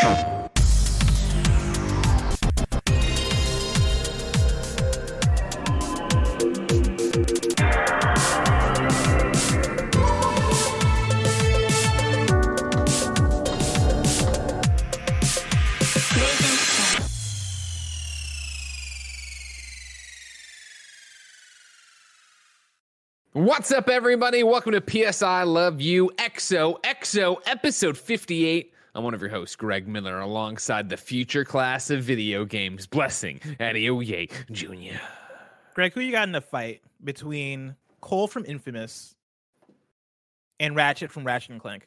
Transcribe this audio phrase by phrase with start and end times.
[0.00, 0.14] What's
[23.72, 24.42] up, everybody?
[24.42, 28.72] Welcome to PS I Love You XO XO episode 58.
[28.94, 33.38] I'm one of your hosts, Greg Miller, alongside the future class of video games, Blessing
[33.60, 35.00] Adeoye Jr.
[35.74, 39.14] Greg, who you got in the fight between Cole from Infamous
[40.58, 41.86] and Ratchet from Ratchet and Clank?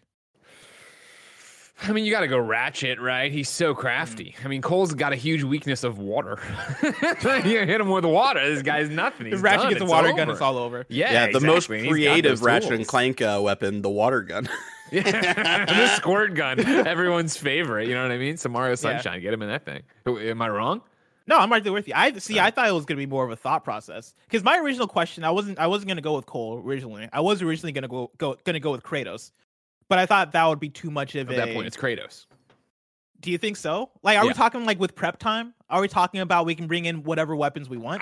[1.81, 3.29] I mean, you got to go Ratchet, right?
[3.29, 4.35] He's so crafty.
[4.43, 6.39] I mean, Cole's got a huge weakness of water.
[6.81, 8.47] you hit him with water.
[8.47, 9.25] This guy's nothing.
[9.27, 9.69] He's Ratchet done.
[9.73, 10.17] gets a water over.
[10.17, 10.85] gun, it's all over.
[10.87, 11.79] Yeah, Yeah, the most exactly.
[11.79, 12.87] And creative those Ratchet and.
[12.87, 14.47] Clank uh, weapon, the water gun.
[14.93, 17.87] Yeah, the squirt gun, everyone's favorite.
[17.87, 18.37] You know what I mean?
[18.37, 19.81] Some Mario Sunshine, get him in that thing.
[20.07, 20.81] Am I wrong?
[21.25, 21.93] No, I'm right there with you.
[21.95, 22.39] I see.
[22.39, 25.23] I thought it was gonna be more of a thought process because my original question,
[25.23, 25.57] I wasn't.
[25.59, 27.07] I wasn't gonna go with Cole originally.
[27.13, 29.31] I was originally gonna go go gonna go with Kratos,
[29.87, 31.37] but I thought that would be too much of At a.
[31.37, 32.25] that point, it's Kratos.
[33.21, 33.89] Do you think so?
[34.03, 34.31] Like, are Yeah.
[34.31, 35.53] we talking like with prep time?
[35.69, 38.01] Are we talking about we can bring in whatever weapons we want?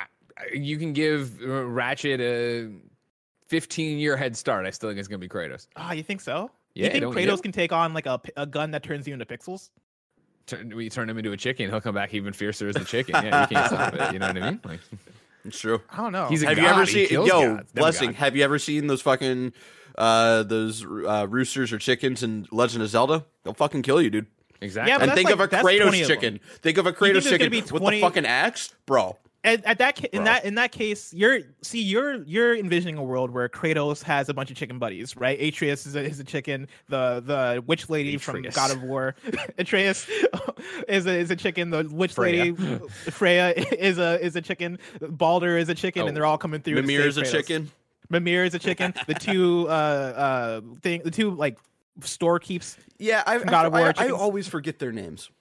[0.52, 2.72] You can give uh, Ratchet a
[3.50, 4.66] 15 year head start.
[4.66, 5.67] I still think it's going to be Kratos.
[5.75, 6.50] Oh, you think so?
[6.73, 7.41] Yeah, you think don't Kratos you?
[7.44, 9.69] can take on like a, a gun that turns you into pixels?
[10.47, 11.69] Turn, we turn him into a chicken.
[11.69, 13.16] He'll come back even fiercer as the chicken.
[13.23, 14.13] Yeah, you can't stop it.
[14.13, 14.59] You know what I mean?
[14.63, 14.80] Like,
[15.45, 15.81] it's true.
[15.89, 16.28] I don't know.
[16.28, 17.72] He's a Have you ever He seen kills yo gods.
[17.73, 18.08] Blessing?
[18.09, 18.17] gods.
[18.19, 19.53] Have you ever seen those fucking
[19.97, 23.25] uh those uh, roosters or chickens in Legend of Zelda?
[23.44, 24.28] They'll fucking kill you, dude.
[24.61, 24.91] exactly.
[24.91, 26.39] Yeah, and think like- of a that's 20 Kratos of chicken.
[26.61, 29.17] Think of a Kratos chicken be with 20 the fucking axe, bro.
[29.44, 30.25] At, at that ca- in Bro.
[30.25, 34.36] that in that case, you're see you're you're envisioning a world where Kratos has a
[34.36, 35.42] bunch of chicken buddies, right?
[35.42, 36.67] Atreus is a, is a chicken.
[36.89, 39.16] The the witch lady from God of War,
[39.58, 40.08] Atreus
[40.88, 41.72] is a is a chicken.
[41.72, 42.53] The witch Freya.
[42.53, 44.78] lady Freya is a is a chicken.
[45.02, 46.08] Baldur is a chicken, Oh.
[46.08, 46.75] and they're all coming through.
[46.75, 47.31] to Mimir is a Kratos.
[47.31, 47.72] chicken.
[48.12, 48.94] Mimir is a chicken.
[49.08, 51.58] The two uh uh thing the two like
[52.02, 52.78] store keeps.
[53.00, 55.31] Yeah, I, God of War I, I always forget their names.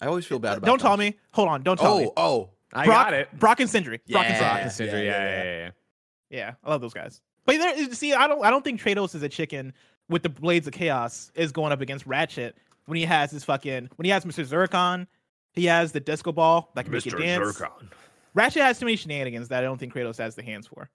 [0.00, 0.66] I always feel bad about.
[0.68, 1.16] Don't tell me.
[1.32, 1.62] Hold on.
[1.64, 2.06] Don't tell me.
[2.06, 3.38] Oh, oh, I Brok, got it.
[3.38, 4.00] Brok and Sindri.
[4.10, 4.38] Brok and Yeah.
[4.38, 4.48] Sindri.
[4.48, 5.06] Brok and Sindri.
[5.06, 5.58] yeah, Yeah, yeah, yeah, yeah.
[5.64, 5.70] yeah.
[6.30, 7.22] Yeah, I love those guys.
[7.46, 9.72] But there, see, I don't, I don't think Kratos is a chicken
[10.10, 13.88] with the blades of chaos is going up against Ratchet when he has his fucking
[13.96, 14.46] when he has Mr.
[14.46, 15.06] Zurkon,
[15.52, 17.58] he has the disco ball that can make you dance.
[17.58, 17.88] Zurkon.
[18.34, 20.90] Ratchet has too many shenanigans that I don't think Kratos has the hands for.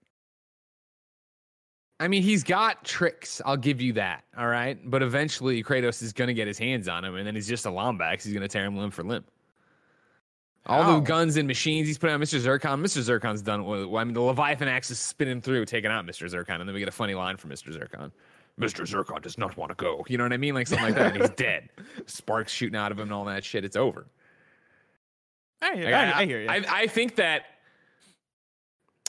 [2.00, 3.42] I mean, he's got tricks.
[3.46, 4.24] I'll give you that.
[4.38, 4.78] All right.
[4.90, 7.66] But eventually, Kratos is going to get his hands on him, and then he's just
[7.66, 8.24] a Lombax.
[8.24, 9.24] He's going to tear him limb for limb.
[10.66, 12.40] All the guns and machines he's putting on Mr.
[12.40, 12.82] Zurkon.
[12.82, 13.02] Mr.
[13.02, 13.66] Zurkon's done.
[13.66, 16.30] Well, I mean, the Leviathan axe is spinning through, taking out Mr.
[16.32, 17.78] Zurkon, and then we get a funny line from Mr.
[17.78, 18.12] Zurkon.
[18.60, 18.86] Mr.
[18.86, 20.06] Zurkon does not want to go.
[20.08, 20.54] You know what I mean?
[20.54, 21.14] Like something like that.
[21.14, 21.70] And he's dead.
[22.06, 23.66] Sparks shooting out of him and all that shit.
[23.66, 24.06] It's over.
[25.62, 26.50] I hear, Like, I, I hear you.
[26.50, 27.44] I, I think that,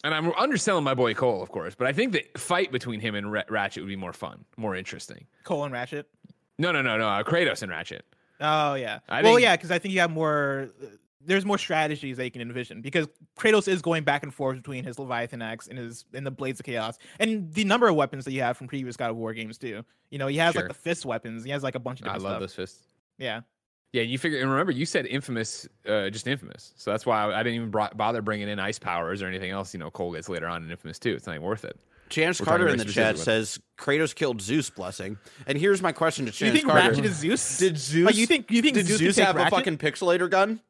[0.03, 3.15] and I'm underselling my boy Cole, of course, but I think the fight between him
[3.15, 5.26] and Ra- Ratchet would be more fun, more interesting.
[5.44, 6.09] Cole and Ratchet.
[6.59, 7.09] No, no, no, no.
[7.09, 8.04] Uh, Kratos and Ratchet.
[8.41, 9.00] Oh yeah.
[9.09, 10.71] I well, think- yeah, because I think you have more.
[11.26, 13.06] There's more strategies that you can envision because
[13.38, 16.60] Kratos is going back and forth between his Leviathan axe and his and the Blades
[16.60, 19.32] of Chaos and the number of weapons that you have from previous God of War
[19.32, 19.84] games too.
[20.10, 20.62] You know, he has Sure.
[20.62, 21.44] like the fist weapons.
[21.44, 22.40] He has like a bunch of Different I love stuff.
[22.40, 22.82] those fists.
[23.18, 23.40] Yeah.
[23.92, 26.72] Yeah, you figure, and remember, you said infamous, uh, just infamous.
[26.76, 29.52] So that's why I, I didn't even bro- bother bringing in ice powers or anything
[29.52, 29.72] else.
[29.72, 31.14] You know, Cole gets later on in infamous too.
[31.14, 31.78] It's not even worth it.
[32.10, 34.68] Chance We're Carter in the chat says Kratos killed Zeus.
[34.68, 35.16] Blessing.
[35.46, 37.58] And here's my question to Do you Chance think Carter: Ratchet is Zeus?
[37.58, 38.04] Did Zeus?
[38.06, 39.52] Like, you think you think did Zeus, Zeus, can have Ratchet?
[39.52, 40.60] a fucking pixelator gun?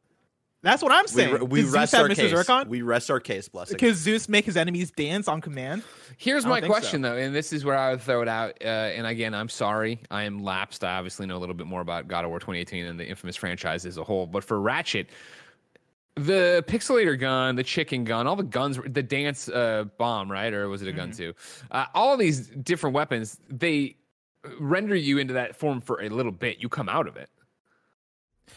[0.65, 1.33] That's what I'm saying.
[1.35, 2.17] re- we Did Zeus rest have our Mr.
[2.17, 2.33] case.
[2.33, 2.67] Zurkon?
[2.69, 3.49] We rest our case.
[3.49, 3.75] Blessing.
[3.77, 5.83] Because Zeus make his enemies dance on command.
[6.17, 6.73] Here's my don't so.
[6.73, 8.55] question, though, and this is where I would throw it out.
[8.61, 10.83] Uh, and again, I'm sorry, I am lapsed.
[10.83, 13.37] I obviously know a little bit more about God of War 2018 and the infamous
[13.37, 14.27] franchise as a whole.
[14.27, 15.09] But for Ratchet,
[16.17, 20.69] the pixelator gun, the chicken gun, all the guns, the dance uh, bomb, right, or
[20.69, 21.17] was it a gun Mm-hmm.
[21.19, 21.35] too?
[21.71, 23.97] Uh, all these different weapons, they
[24.61, 26.59] render you into that form for a little bit.
[26.61, 27.29] You come out of it.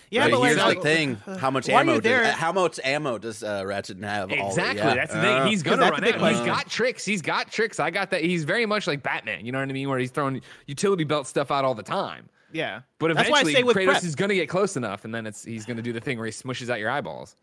[0.10, 1.95] Yeah, But but here's like, the thing: how much ammo?
[1.95, 2.24] you Does, there?
[2.25, 4.31] uh, how much ammo does uh, Ratchet have?
[4.31, 4.78] all- Exactly.
[4.78, 4.95] yeah.
[4.95, 5.34] That's the thing.
[5.34, 6.22] Uh, He's gonna run the big out.
[6.22, 6.45] He's question.
[6.45, 7.06] got tricks.
[7.06, 7.80] He's got tricks.
[7.80, 8.22] I got that.
[8.24, 9.45] He's very much like Batman.
[9.45, 9.89] You know what I mean?
[9.89, 12.30] Where he's throwing utility belt stuff out all the time.
[12.54, 12.81] yeah.
[13.00, 14.04] But That's why I eventually, say with Kratos prep.
[14.04, 16.31] is gonna get close enough, and then it's he's gonna do the thing where he
[16.31, 17.36] smushes out your eyeballs.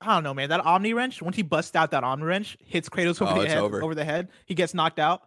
[0.00, 0.48] I don't know, man.
[0.50, 3.48] That Omni wrench, once he busts out that Omni wrench, hits Kratos over Oh, the
[3.48, 3.82] head, over.
[3.82, 4.28] over the head.
[4.46, 5.22] He gets knocked out.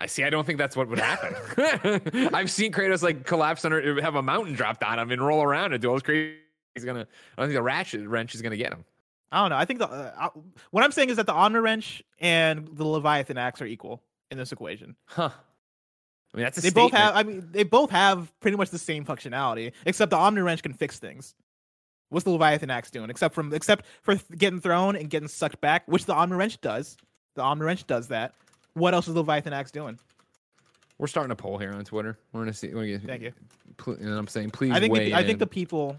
[0.00, 0.24] I see.
[0.24, 2.30] I don't think that's what would happen.
[2.34, 5.74] I've seen Kratos like collapse under, have a mountain dropped on him, and roll around
[5.74, 6.36] and do all this crazy.
[6.74, 7.00] He's gonna.
[7.00, 8.84] I don't think the ratchet wrench is gonna get him.
[9.30, 9.56] I don't know.
[9.56, 10.28] I think the uh, I,
[10.70, 14.38] what I'm saying is that the Omni wrench and the Leviathan axe are equal in
[14.38, 14.96] this equation.
[15.06, 15.30] Huh.
[16.32, 17.14] I mean, that's a They both have.
[17.14, 20.72] I mean, they both have pretty much the same functionality, except the Omni Wrench can
[20.72, 21.34] fix things.
[22.08, 23.10] What's the Leviathan Axe doing?
[23.10, 26.60] Except from except for th- getting thrown and getting sucked back, which the Omni Wrench
[26.60, 26.96] does.
[27.34, 28.34] The Omni Wrench does that.
[28.74, 29.98] What else is Leviathan Axe doing?
[30.98, 32.18] We're starting a poll here on Twitter.
[32.32, 32.68] We're gonna see.
[32.74, 33.32] We're gonna Thank you.
[33.78, 34.72] pl- you know what I'm saying, please.
[34.72, 35.96] I think weigh the, I think the people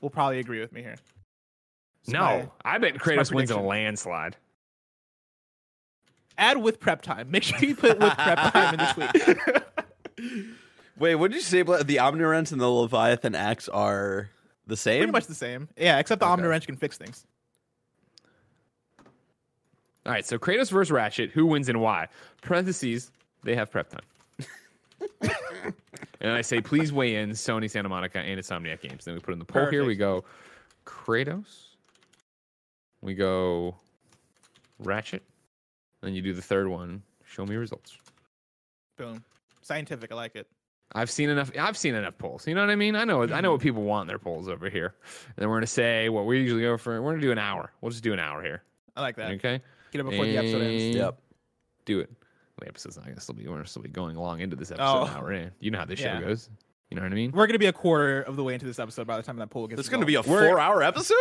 [0.00, 0.96] will probably agree with me here.
[2.02, 2.20] It's no.
[2.20, 4.36] my- I bet my Kratos wins in a landslide.
[6.36, 7.30] add with prep time.
[7.30, 10.44] Make sure you put with prep time in this week.
[10.98, 11.62] Wait, what did you say?
[11.62, 14.28] The Omni wrench and the Leviathan axe are
[14.66, 15.00] the same.
[15.00, 15.68] Pretty much the same.
[15.76, 16.42] Yeah, except the Okay.
[16.44, 17.26] Omni can fix things.
[20.04, 22.08] All right, so Kratos versus Ratchet, who wins and why?
[22.40, 23.10] Parentheses,
[23.44, 25.30] they have prep time.
[26.20, 29.04] and I say, please weigh in Sony, Santa Monica, and Insomniac Games.
[29.04, 29.84] Then we put in the poll here.
[29.84, 30.24] We go
[30.86, 31.66] Kratos.
[33.00, 33.76] We go
[34.80, 35.22] Ratchet.
[36.00, 37.02] Then you do the third one.
[37.24, 37.96] Show me results.
[38.96, 39.22] Boom.
[39.62, 40.10] Scientific.
[40.10, 40.48] I like it.
[40.94, 41.50] I've seen enough.
[41.58, 42.46] I've seen enough polls.
[42.46, 42.96] You know what I mean?
[42.96, 43.22] I know.
[43.22, 44.94] I know what people want in their polls over here.
[45.28, 47.00] And then we're gonna say what we usually go for.
[47.00, 47.72] We're gonna do an hour.
[47.80, 48.62] We'll just do an hour here.
[48.94, 49.30] I like that.
[49.32, 49.62] Okay.
[49.92, 50.96] Get it before the episode ends.
[50.96, 51.18] Yep.
[51.84, 52.10] Do it.
[52.60, 53.46] The episode's not gonna still be.
[53.46, 55.04] We're gonna still be going along into this episode Oh.
[55.04, 55.50] an hour in.
[55.60, 56.18] You know how this Yeah.
[56.20, 56.48] show goes.
[56.90, 57.32] You know what I mean?
[57.32, 59.50] We're gonna be a quarter of the way into this episode by the time that
[59.50, 59.80] poll gets.
[59.80, 60.42] It's going to be a involved.
[60.46, 61.16] four-hour episode.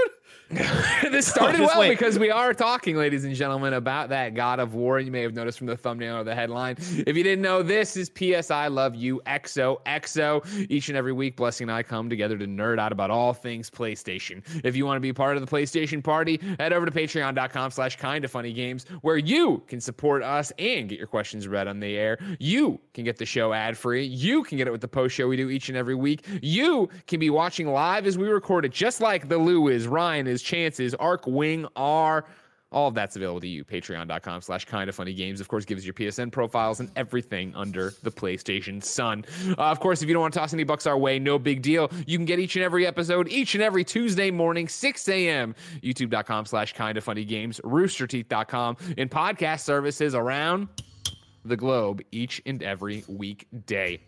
[1.11, 1.89] this started well wait.
[1.91, 4.99] because we are talking, ladies and gentlemen, about that God of War.
[4.99, 6.75] You may have noticed from the thumbnail or the headline.
[6.77, 10.69] If you didn't know, this is PS I Love You XO XO.
[10.69, 13.69] Each and every week, Blessing and I come together to nerd out about all things
[13.69, 14.43] PlayStation.
[14.65, 17.95] If you want to be part of the PlayStation party, head over to patreon.com slash
[17.95, 21.79] kind of funny games, where you can support us and get your questions read on
[21.79, 22.17] the air.
[22.39, 24.03] You can get the show ad free.
[24.03, 26.25] You can get it with the post show we do each and every week.
[26.41, 30.20] You can be watching live as we record it, just like the Lou is, Ryan
[30.27, 32.25] is, Chances, Arc Wing are.
[32.71, 33.65] All of that's available to you.
[33.65, 35.41] Patreon.com slash kind of funny games.
[35.41, 39.25] Of course, gives your PSN profiles and everything under the PlayStation Sun.
[39.49, 41.61] Uh, of course, if you don't want to toss any bucks our way, no big
[41.61, 41.91] deal.
[42.07, 45.53] You can get each and every episode each and every Tuesday morning, 6 a.m.
[45.83, 50.69] YouTube.com slash kind of funny games, roosterteeth.com, and podcast services around
[51.43, 53.99] the globe each and every weekday.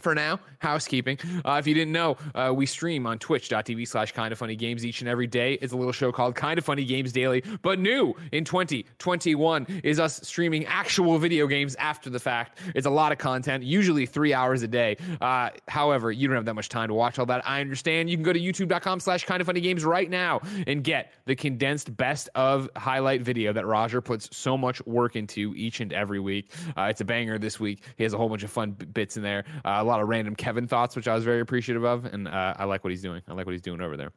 [0.00, 1.18] For now, housekeeping.
[1.44, 4.84] Uh, if you didn't know, uh, we stream on twitch.tv slash kind of funny games
[4.84, 5.54] each and every day.
[5.54, 7.42] It's a little show called Kind of Funny Games Daily.
[7.62, 12.58] But new in 2021 is us streaming actual video games after the fact.
[12.74, 14.96] It's a lot of content, usually three hours a day.
[15.20, 17.46] Uh, however, you don't have that much time to watch all that.
[17.48, 18.10] I understand.
[18.10, 21.34] You can go to youtube.com slash kind of funny games right now and get the
[21.36, 26.20] condensed best of highlight video that Roger puts so much work into each and every
[26.20, 26.52] week.
[26.76, 27.82] Uh, it's a banger this week.
[27.96, 30.36] He has a whole bunch of fun b- bits in there, uh, lot of random
[30.36, 33.22] Kevin thoughts, which I was very appreciative of, and uh, I like what he's doing.
[33.28, 34.12] I like what he's doing over there.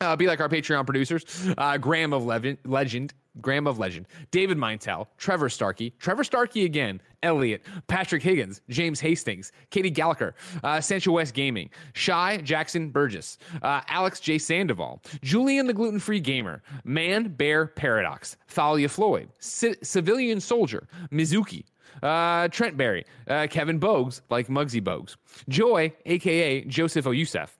[0.00, 1.24] Uh, be like our Patreon producers,
[1.58, 7.00] uh, Graham of Legend, Legend, Graham of Legend, David Mintel, Trevor Starkey, Trevor Starkey again,
[7.24, 13.80] Elliot, Patrick Higgins, James Hastings, Katie Gallagher, uh, Sancho West Gaming, Shy Jackson Burgess, uh,
[13.88, 14.38] Alex J.
[14.38, 21.64] Sandoval, Julian the Gluten Free Gamer, Man Bear Paradox, Thalia Floyd, C- Civilian Soldier, Mizuki,
[22.02, 25.16] uh, Trent Berry, uh, Kevin Bogues, like Muggsy Bogues,
[25.48, 27.50] Joy, aka Joseph O'Yusef,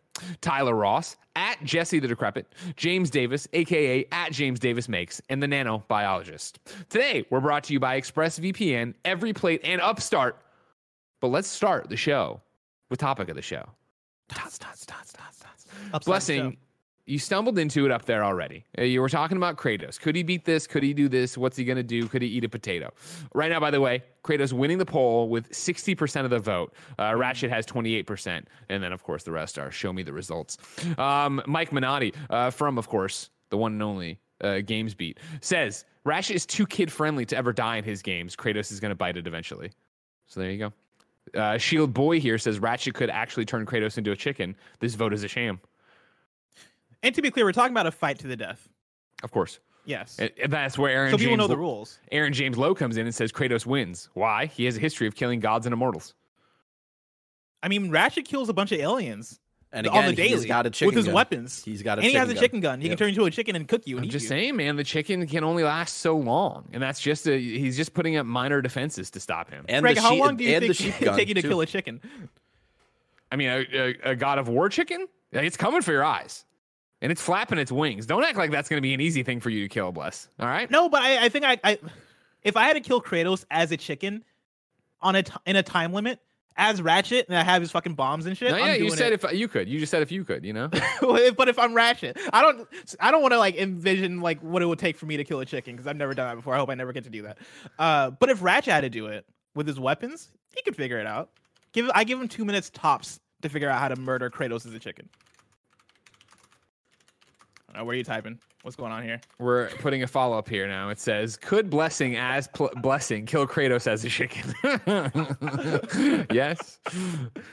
[0.41, 2.47] Tyler Ross, at Jesse the Decrepit,
[2.77, 6.55] James Davis, aka at James Davis Makes, and the Nanobiologist.
[6.89, 10.43] Today, we're brought to you by ExpressVPN, Every Plate, and Upstart.
[11.21, 12.41] But let's start the show
[12.91, 13.65] with topic of the show.
[14.29, 15.41] Dots, dots, dots, dots,
[15.93, 16.05] dots.
[16.05, 16.57] Blessing.
[17.09, 18.65] You stumbled into it up there already.
[18.79, 19.99] Uh, You were talking about Kratos.
[19.99, 20.67] Could he beat this?
[20.67, 21.39] Could he do this?
[21.39, 22.07] What's he going to do?
[22.07, 22.93] Could he eat a potato?
[23.35, 26.75] Right now, by the way, Kratos winning the poll with 60% of the vote.
[26.99, 28.45] Uh, Ratchet has 28%.
[28.69, 30.59] And then, of course, the rest are show me the results.
[30.99, 36.37] Um, Mike Minotti, uh, from, of course, the one and only uh, GamesBeat, says Ratchet
[36.37, 38.37] is too kid friendly to ever die in his games.
[38.37, 39.71] Kratos is going to bite it eventually.
[40.27, 40.73] So there you go.
[41.41, 44.55] Uh, Shield Boy here says Ratchet could actually turn Kratos into a chicken.
[44.81, 45.59] This vote is a sham.
[47.03, 48.69] And to be clear, we're talking about a fight to the death.
[49.23, 49.61] Of course.
[49.85, 50.19] Yes.
[50.19, 51.99] And and that's where Aaron so James people know the Lo- rules.
[52.13, 54.09] Aaron James Lowe comes in and says Kratos wins.
[54.15, 54.47] Why?
[54.47, 56.15] He has a history of killing gods and immortals.
[57.63, 59.41] I mean, Ratchet kills a bunch of aliens
[59.73, 61.15] And on again, the daily he's got a chicken with his gun.
[61.15, 61.65] weapons.
[61.65, 62.43] He's got a and he chicken has a gun.
[62.43, 62.81] chicken gun.
[62.81, 62.91] He Yep.
[62.93, 64.29] can turn into a chicken and cook you and I'm just you.
[64.29, 67.95] saying, man, the chicken can only last so long, and that's just a he's just
[67.95, 69.65] putting up minor defenses to stop him.
[69.69, 71.35] And Greg, the how sheep, long do you think the sheep it gun take you
[71.35, 71.49] to too.
[71.49, 72.01] kill a chicken?
[73.33, 76.45] I mean, a, a, a God of War chicken, Like, it's coming for your eyes,
[77.01, 78.07] and it's flapping its wings.
[78.07, 80.29] Don't act like that's going to be an easy thing for you to kill, bless.
[80.39, 80.71] All right.
[80.71, 81.79] No, but I, I think I, I,
[82.43, 84.25] if I had to kill Kratos as a chicken
[85.01, 86.21] on a t- in a time limit
[86.57, 88.51] as Ratchet and I have his fucking bombs and shit.
[88.51, 89.25] No, I'm yeah, you said it.
[89.25, 89.69] if you could.
[89.69, 90.45] You just said if you could.
[90.45, 90.69] You know.
[91.01, 92.69] but if I'm Ratchet, I don't,
[93.01, 95.41] I don't want to like envision like what it would take for me to kill
[95.41, 96.55] a chicken because I've never done that before.
[96.55, 97.39] I hope I never get to do that.
[97.79, 99.25] Uh, but if Ratchet had to do it
[99.55, 101.31] with his weapons, he could figure it out.
[101.73, 104.75] Give I give him two minutes tops to figure out how to murder Kratos as
[104.75, 105.09] a chicken.
[107.79, 108.39] Uh, where are you typing?
[108.63, 109.21] What's going on here?
[109.39, 110.89] We're putting a follow up here now.
[110.89, 114.53] It says, "Could blessing as pl- blessing kill Kratos as a chicken?"
[116.33, 116.81] yes.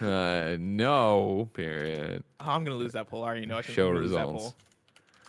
[0.01, 1.49] Uh, no.
[1.53, 2.23] Period.
[2.39, 3.23] I'm gonna lose that poll.
[3.23, 4.43] I already know I can Show lose that results.
[4.43, 4.55] poll.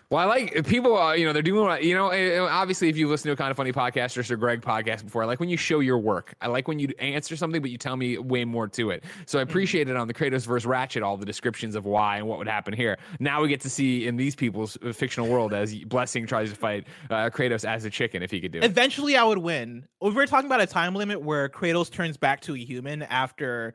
[0.09, 0.97] Well, I like people.
[0.97, 1.83] Uh, you know, they're doing.
[1.83, 4.61] You know, obviously, if you listen to a kind of funny podcast or Sir Greg
[4.63, 6.35] podcast before, I like when you show your work.
[6.41, 9.03] I like when you answer something, but you tell me way more to it.
[9.27, 9.51] So I Mm-hmm.
[9.51, 12.47] appreciate it on the Kratos versus Ratchet, all the descriptions of why and what would
[12.47, 12.99] happen here.
[13.19, 16.57] Now we get to see in these people's uh, fictional world as Blessing tries to
[16.57, 18.65] fight uh, Kratos as a chicken if he could do it.
[18.65, 19.87] Eventually, I would win.
[20.01, 23.75] We We're talking about a time limit where Kratos turns back to a human after,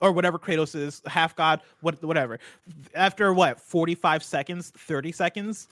[0.00, 2.38] or whatever Kratos is, half god, what, whatever.
[2.94, 5.68] After what, 45 seconds, 30 seconds?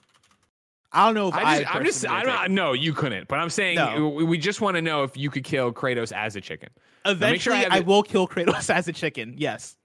[0.92, 1.40] I don't know if I.
[1.40, 2.50] I just, I'm just, I'm not.
[2.50, 3.28] No, you couldn't.
[3.28, 4.08] But I'm saying No.
[4.08, 6.70] we we just want to know if you could kill Kratos as a chicken.
[7.04, 9.34] make sure I Eventually, I, will kill Kratos as a chicken.
[9.36, 9.76] Yes.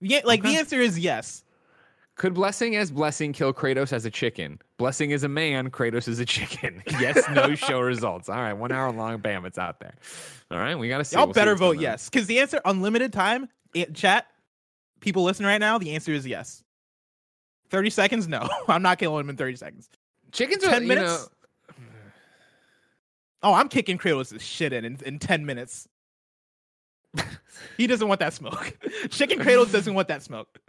[0.00, 0.52] Yeah, like Okay.
[0.52, 1.43] the answer is yes.
[2.16, 4.60] Could Blessing as Blessing kill Kratos as a chicken?
[4.78, 6.80] Blessing is a man, Kratos is a chicken.
[7.00, 8.28] yes, no show results.
[8.28, 9.94] All right, one hour long, bam, it's out there.
[10.50, 11.16] All right, we got to see.
[11.16, 13.48] Y'all We'll better what's vote yes, because the answer unlimited time.
[13.74, 14.26] i- chat,
[15.00, 16.62] people listening right now, the answer is yes.
[17.70, 18.28] Thirty seconds?
[18.28, 19.88] No, I'm not killing him in thirty seconds.
[20.30, 21.12] Chickens are, 10 you minutes?
[21.12, 21.28] know,
[23.42, 25.88] Oh, I'm kicking Kratos' shit in, in in ten minutes.
[27.76, 28.76] he doesn't want that smoke.
[29.10, 30.60] Chicken Kratos doesn't want that smoke.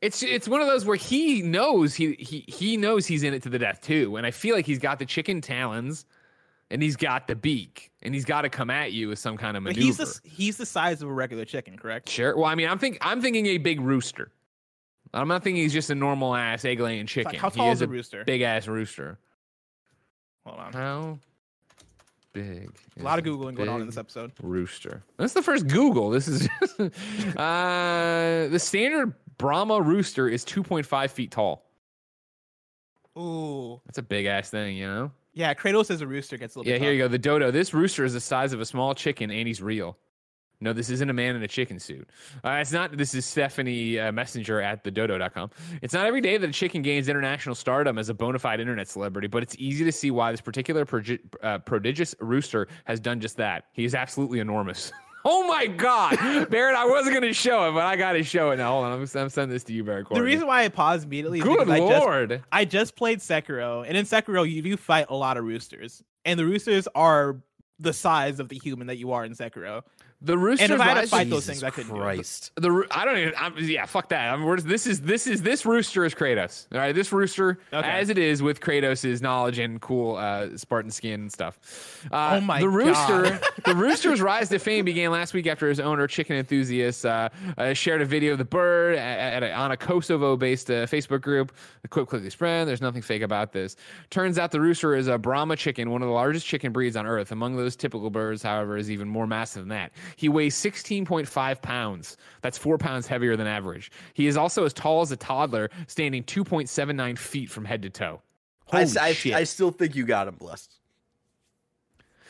[0.00, 3.42] It's it's one of those where he knows he he he knows he's in it
[3.42, 6.04] to the death too, and I feel like he's got the chicken talons,
[6.70, 9.56] and he's got the beak, and he's got to come at you with some kind
[9.56, 9.86] of But maneuver.
[9.86, 12.08] he's the he's the size of a regular chicken, correct?
[12.08, 12.36] Sure.
[12.36, 14.30] Well, I mean, I'm think I'm thinking a big rooster.
[15.14, 17.34] I'm not thinking he's just a normal ass egg laying chicken.
[17.34, 18.24] how he tall is is a rooster?
[18.24, 19.18] Big ass rooster.
[20.46, 20.72] Hold on.
[20.72, 21.18] How
[22.32, 22.70] big?
[23.00, 24.32] A lot of googling going on in this episode.
[24.42, 25.02] Rooster.
[25.16, 26.10] That's the first Google.
[26.10, 26.80] This is just,
[27.36, 31.64] uh, the standard Brahma rooster is 2.5 feet tall.
[33.16, 35.10] Ooh, That's a big ass thing, you know.
[35.34, 35.52] yeah.
[35.54, 36.72] Kratos as a rooster gets a little.
[36.72, 37.08] Yeah, here you go.
[37.08, 37.50] The dodo.
[37.50, 39.96] This rooster is the size of a small chicken, and he's real.
[40.60, 42.08] No, this isn't a man in a chicken suit.
[42.44, 42.96] Uh, it's not.
[42.96, 45.50] This is Stephanie uh, Messenger at thedodo.com.
[45.82, 48.88] It's not every day that a chicken gains international stardom as a bona fide internet
[48.88, 50.84] celebrity, but it's easy to see why this particular
[51.42, 53.66] uh, prodigious rooster has done just that.
[53.72, 54.92] He is absolutely enormous.
[55.24, 56.16] oh my God,
[56.50, 56.76] Barrett!
[56.76, 58.72] I wasn't going to show it, but I got to show it now.
[58.72, 60.08] Hold on, I'm, I'm sending this to you, Barrett.
[60.10, 62.42] The reason why I paused immediately is Good because I just lord.
[62.52, 66.38] I just played Sekiro, and in Sekiro you do fight a lot of roosters, and
[66.38, 67.36] the roosters are
[67.78, 69.82] the size of the human that you are in Sekiro.
[70.20, 70.64] The rooster.
[70.64, 72.02] And if I had to fight those Jesus things, I couldn't do it.
[72.02, 72.50] Christ.
[72.56, 73.34] The roo- I don't even.
[73.38, 74.32] I'm, yeah, fuck that.
[74.34, 76.66] I'm, we're, this is this is this rooster is Kratos.
[76.72, 77.88] All right, this rooster, Okay.
[77.88, 82.04] as it is with Kratos' knowledge and cool uh, Spartan skin and stuff.
[82.10, 83.40] Uh, Oh my the rooster, God.
[83.64, 87.72] the rooster's rise to fame began last week after his owner, chicken enthusiast, uh, uh,
[87.72, 91.52] shared a video of the bird at, at a, on a Kosovo-based uh, Facebook group.
[91.82, 92.66] The clip quickly spread.
[92.66, 93.76] There's nothing fake about this.
[94.10, 97.06] Turns out the rooster is a Brahma chicken, one of the largest chicken breeds on
[97.06, 97.30] Earth.
[97.30, 99.92] Among those typical birds, however, is even more massive than that.
[100.16, 102.16] He weighs 16.5 pounds.
[102.42, 103.90] That's four pounds heavier than average.
[104.14, 108.20] He is also as tall as a toddler, standing 2.79 feet from head to toe.
[108.70, 109.34] I, Holy I, shit!
[109.34, 110.74] I still think you got him blessed.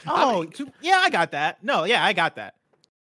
[0.07, 1.63] Oh, two, yeah, I got that.
[1.65, 2.55] No, yeah, I got that.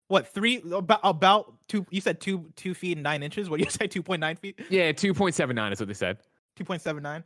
[0.09, 1.87] What three about about two?
[1.91, 3.49] You said two two feet and nine inches.
[3.49, 3.87] What do you say?
[3.87, 4.61] Two point nine feet?
[4.69, 6.19] yeah, 2.79 is what they said.
[6.57, 7.25] Two point seven nine.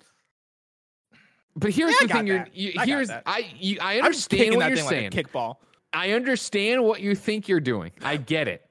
[1.57, 3.11] But here's Yeah, the got thing: you're, you, I here's.
[3.11, 5.11] I you, I I'm just understand what that you're thing saying.
[5.11, 5.57] like a kickball.
[5.93, 7.93] I understand what you think you're doing.
[8.03, 8.65] I get it.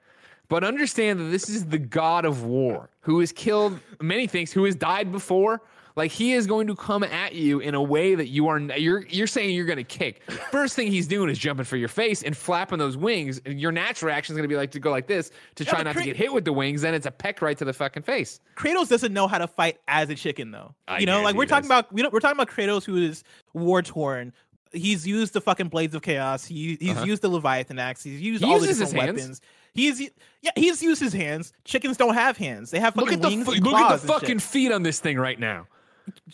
[0.48, 4.64] But understand that this is the god of war who has killed many things, who
[4.64, 5.60] has died before.
[5.94, 9.04] Like he is going to come at you in a way that you are you're
[9.08, 10.22] you're saying you're going to kick.
[10.30, 13.40] First thing he's doing is jumping for your face and flapping those wings.
[13.44, 15.82] And your natural reaction is going to be like to go like this to try
[15.82, 16.82] not to get hit with the wings.
[16.82, 18.38] Then it's a peck right to the fucking face.
[18.56, 20.72] Kratos doesn't know how to fight as a chicken, though.
[20.86, 21.80] I you know, like we're he talking does.
[21.80, 24.32] about, we don't, we're talking about Kratos who is war torn.
[24.72, 26.44] He's used the fucking blades of chaos.
[26.44, 27.04] He he's Uh-huh.
[27.04, 28.02] used the Leviathan axe.
[28.02, 29.16] He's used He all the his different hands.
[29.16, 29.40] weapons.
[29.74, 30.00] He's
[30.42, 31.52] yeah, he's used his hands.
[31.64, 32.70] Chickens don't have hands.
[32.70, 34.82] They have Look fucking at the wings fu- and look at the fucking feet on
[34.82, 35.66] this thing right now.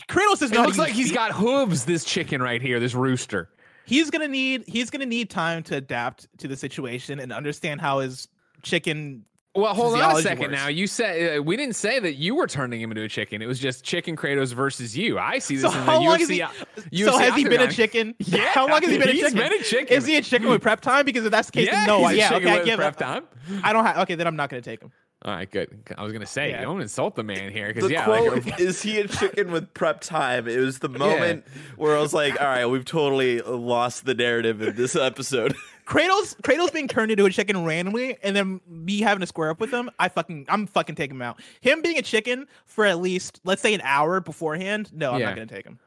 [0.08, 0.66] Kratos is It not.
[0.66, 1.84] looks like he's got hooves.
[1.84, 3.48] This chicken right here, this rooster.
[3.86, 4.64] He's gonna need.
[4.66, 8.28] He's gonna need time to adapt to the situation and understand how his
[8.62, 9.24] chicken.
[9.56, 10.50] Well, hold on a second.
[10.50, 10.52] works.
[10.52, 13.40] Now you said uh, we didn't say that you were turning him into a chicken.
[13.40, 15.16] It was just chicken Kratos versus you.
[15.18, 16.20] I see this So in the how long UFC.
[16.20, 16.42] has he?
[16.42, 18.14] uh, so UFC has he been a chicken?
[18.18, 19.38] Yeah, How long has he been a he's chicken?
[19.38, 19.96] been a chicken.
[19.96, 21.04] Is he a chicken with prep time?
[21.06, 21.98] Because if that's the case, Yeah, then no.
[22.08, 22.98] he's a yeah, chicken okay, I with give prep it.
[22.98, 23.24] time.
[23.62, 23.98] I don't have.
[23.98, 24.90] Okay, then I'm not gonna take him.
[25.24, 25.68] All right, good.
[25.96, 26.60] I was gonna say Yeah.
[26.62, 29.72] don't insult the man here because The yeah, quote like, is he a chicken with
[29.72, 30.46] prep time?
[30.48, 31.44] It was the moment
[31.76, 35.54] where I was like, all right, we've totally lost the narrative in this episode.
[35.86, 39.60] Kratos Cradle's being turned into a chicken randomly and then me having to square up
[39.60, 41.40] with him, I fucking I'm fucking taking him out.
[41.60, 45.26] Him being a chicken for at least let's say an hour beforehand, no, I'm Yeah.
[45.26, 45.78] not gonna take him.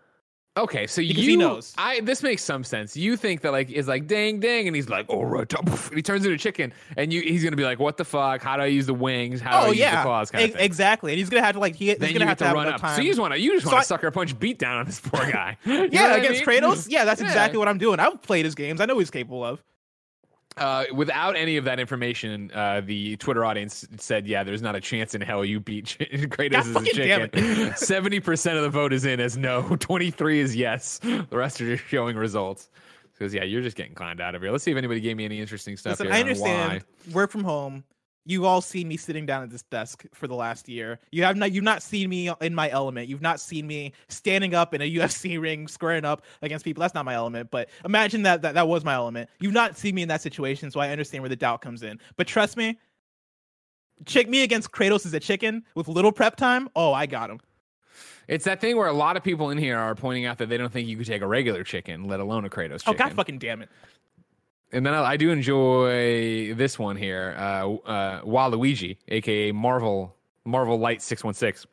[0.56, 1.72] Okay, so Because you he knows.
[1.78, 2.98] I this makes some sense.
[2.98, 5.52] You think that like is like dang dang, and he's like oh right,
[5.94, 8.42] he turns into a chicken, and you he's gonna be like what the fuck?
[8.42, 9.40] How do I use the wings?
[9.40, 10.32] How do oh, I oh use the claws?
[10.32, 10.66] Kind E- of thing.
[10.66, 11.12] exactly.
[11.12, 12.82] And he's gonna have to like he, he's then gonna have to, have run up.
[12.82, 12.96] time.
[12.96, 14.86] So you just want to you just So want to sucker punch beat down on
[14.88, 15.58] this poor guy.
[15.66, 16.62] Yeah, what I against mean?
[16.62, 16.88] Kratos.
[16.90, 17.28] Yeah, that's Yeah.
[17.28, 18.00] exactly what I'm doing.
[18.00, 18.82] I've played his games.
[18.82, 19.64] I know he's capable of.
[20.58, 24.82] Uh, without any of that information, uh, the Twitter audience said, "Yeah, there's not a
[24.82, 28.70] chance in hell you beat Ch- Kratos God as a chicken." Seventy percent of the
[28.70, 29.76] vote is in as no.
[29.80, 31.00] Twenty-three is yes.
[31.00, 32.70] The rest are just showing results.
[33.14, 34.52] Because yeah, you're just getting clowned out of here.
[34.52, 36.16] Let's see if anybody gave me any interesting stuff Listen, here.
[36.16, 37.84] I understand work from home.
[38.28, 41.00] You've all seen me sitting down at this desk for the last year.
[41.12, 43.08] You have not you've not seen me in my element.
[43.08, 46.82] You've not seen me standing up in a UFC ring, squaring up against people.
[46.82, 47.50] That's not my element.
[47.52, 49.30] But imagine that that, that was my element.
[49.40, 52.00] You've not seen me in that situation, so I understand where the doubt comes in.
[52.18, 52.78] But trust me,
[54.06, 56.68] chick me against Kratos as a chicken with little prep time.
[56.76, 57.40] Oh, I got him.
[58.28, 60.58] It's that thing where a lot of people in here are pointing out that they
[60.58, 63.40] don't think you could take a regular chicken, let alone a Kratos Oh god fucking
[63.40, 63.70] damn it.
[64.72, 70.78] And then I, I do enjoy this one here, uh, uh, Waluigi, aka Marvel Marvel
[70.78, 71.66] Light six one six.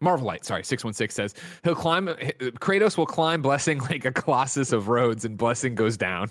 [0.00, 1.34] Marvel Light, sorry, six one six says
[1.64, 2.08] he'll climb.
[2.08, 6.30] Kratos will climb Blessing like a colossus of Rhodes, and Blessing goes down.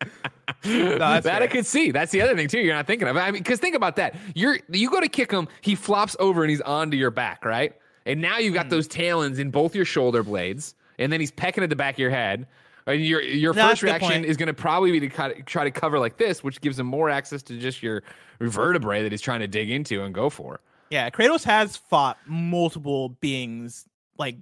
[0.62, 1.90] that's that I could see.
[1.90, 2.60] That's the other thing too.
[2.60, 3.16] You're not thinking of.
[3.16, 4.16] I mean, because think about that.
[4.34, 7.76] You're you go to kick him, he flops over and he's onto your back, right?
[8.06, 11.62] And now you've got those talons in both your shoulder blades, and then he's pecking
[11.62, 12.46] at the back of your head.
[12.86, 15.70] And your your No, first reaction is going to probably be to cut, try to
[15.70, 18.02] cover like this, which gives him more access to just your
[18.40, 20.60] vertebrae that he's trying to dig into and go for.
[20.90, 23.86] Yeah, Kratos has fought multiple beings,
[24.18, 24.36] like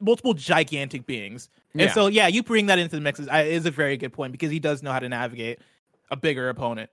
[0.00, 1.48] multiple gigantic beings.
[1.72, 1.92] And Yeah.
[1.92, 4.50] so, yeah, you bring that into the mix is, is a very good point because
[4.50, 5.58] he does know how to navigate
[6.10, 6.90] a bigger opponent.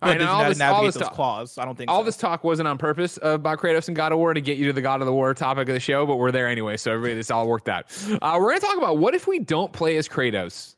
[0.00, 1.58] All But right, does all know how to this- all this talk- claws?
[1.58, 2.04] I don't think All so.
[2.04, 4.66] this talk wasn't on purpose uh, about Kratos and God of War to get you
[4.66, 6.76] to the God of the War topic of the show, but we're there anyway.
[6.76, 7.86] So everybody, this all worked out.
[8.08, 10.76] Uh, we're going to talk about what if we don't play as Kratos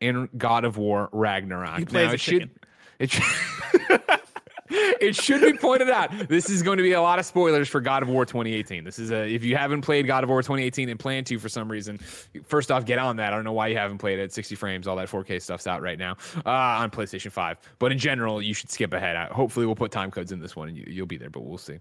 [0.00, 1.78] in God of War Ragnarok.
[1.78, 2.50] He plays Now, it should,
[2.98, 3.24] it should,
[4.70, 6.10] it should be pointed out.
[6.28, 8.84] This is going to be a lot of spoilers for God of War 2018.
[8.84, 11.48] This is a if you haven't played God of War 2018 and plan to for
[11.48, 11.98] some reason,
[12.44, 13.32] first off, get on that.
[13.32, 14.32] I don't know why you haven't played it.
[14.32, 17.58] 60 frames, all that 4K stuff's out right now uh, on PlayStation 5.
[17.78, 19.16] But in general, you should skip ahead.
[19.16, 21.30] Uh, Hopefully, we'll put time codes in this one and you, you'll be there.
[21.30, 21.78] But we'll see.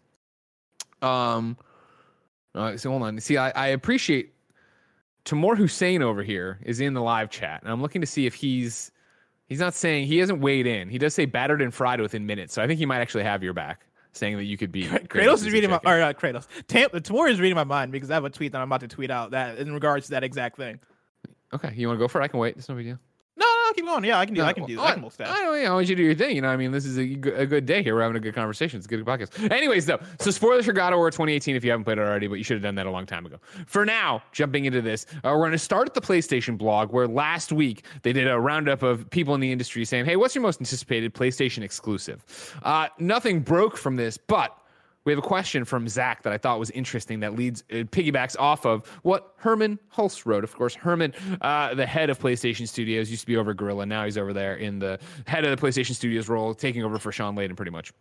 [1.02, 1.58] Um.
[2.54, 3.20] Uh, so hold on.
[3.20, 4.34] See, I, I appreciate
[5.26, 8.34] Tamoor Hussain over here is in the live chat, and I'm looking to see if
[8.34, 8.92] he's
[9.48, 10.90] he's not saying he hasn't weighed in.
[10.90, 13.44] He does say battered and fried within minutes, so I think he might actually have
[13.44, 16.48] your back, saying that you could be Kratos is reading my, or not uh, Kratos.
[16.68, 18.88] Tam, Tamora is reading my mind because I have a tweet that I'm about to
[18.88, 20.80] tweet out that in regards to that exact thing.
[21.54, 22.26] Okay, you want to go for it?
[22.26, 22.58] I can wait.
[22.58, 23.00] It's no big deal.
[23.66, 24.04] No, keep going.
[24.04, 24.42] Yeah, I can do.
[24.42, 24.78] No, I can do.
[24.78, 25.28] well, I can multitask.
[25.28, 25.72] I don't know.
[25.72, 26.36] I want you to do your thing.
[26.36, 27.96] You know, I mean, this is a, a good day here.
[27.96, 28.78] We're having a good conversation.
[28.78, 29.52] It's a good podcast.
[29.52, 32.28] Anyways, though, so spoilers for God of War 2018 if you haven't played it already,
[32.28, 33.38] but you should have done that a long time ago.
[33.68, 37.08] For now, jumping into this, uh, we're going to start at the PlayStation blog, where
[37.08, 40.42] last week they did a roundup of people in the industry saying, "Hey, what's your
[40.42, 42.24] most anticipated PlayStation exclusive?"
[42.64, 44.56] Uh, nothing broke from this, but
[45.06, 48.36] we have a question from Zach that I thought was interesting that leads uh, piggybacks
[48.38, 50.44] off of what Hermen Hulst wrote.
[50.44, 53.86] Of course, Hermen, uh, the head of PlayStation Studios, used to be over Guerrilla.
[53.86, 57.12] Now he's over there in the head of the PlayStation Studios role, taking over for
[57.12, 57.94] Shawn Layden pretty much.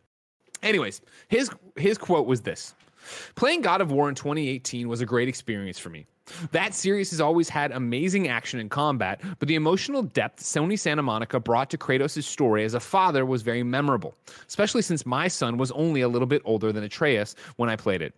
[0.63, 2.75] Anyways, his his quote was this.
[3.35, 6.07] Playing God of War in 2018 was a great experience for me.
[6.53, 11.03] That series has always had amazing action and combat, but the emotional depth Sony Santa
[11.03, 14.17] Monica brought to Kratos' story as a father was very memorable,
[14.49, 18.01] especially since my son was only a little bit older than Atreus when I played
[18.01, 18.15] it.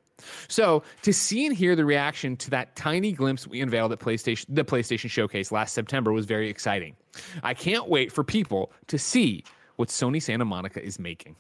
[0.49, 4.47] So, to see and hear the reaction to that tiny glimpse we unveiled at PlayStation
[4.49, 6.97] the PlayStation Showcase last September was very exciting.
[7.43, 9.45] I can't wait for people to see
[9.77, 11.37] what Sony Santa Monica is making.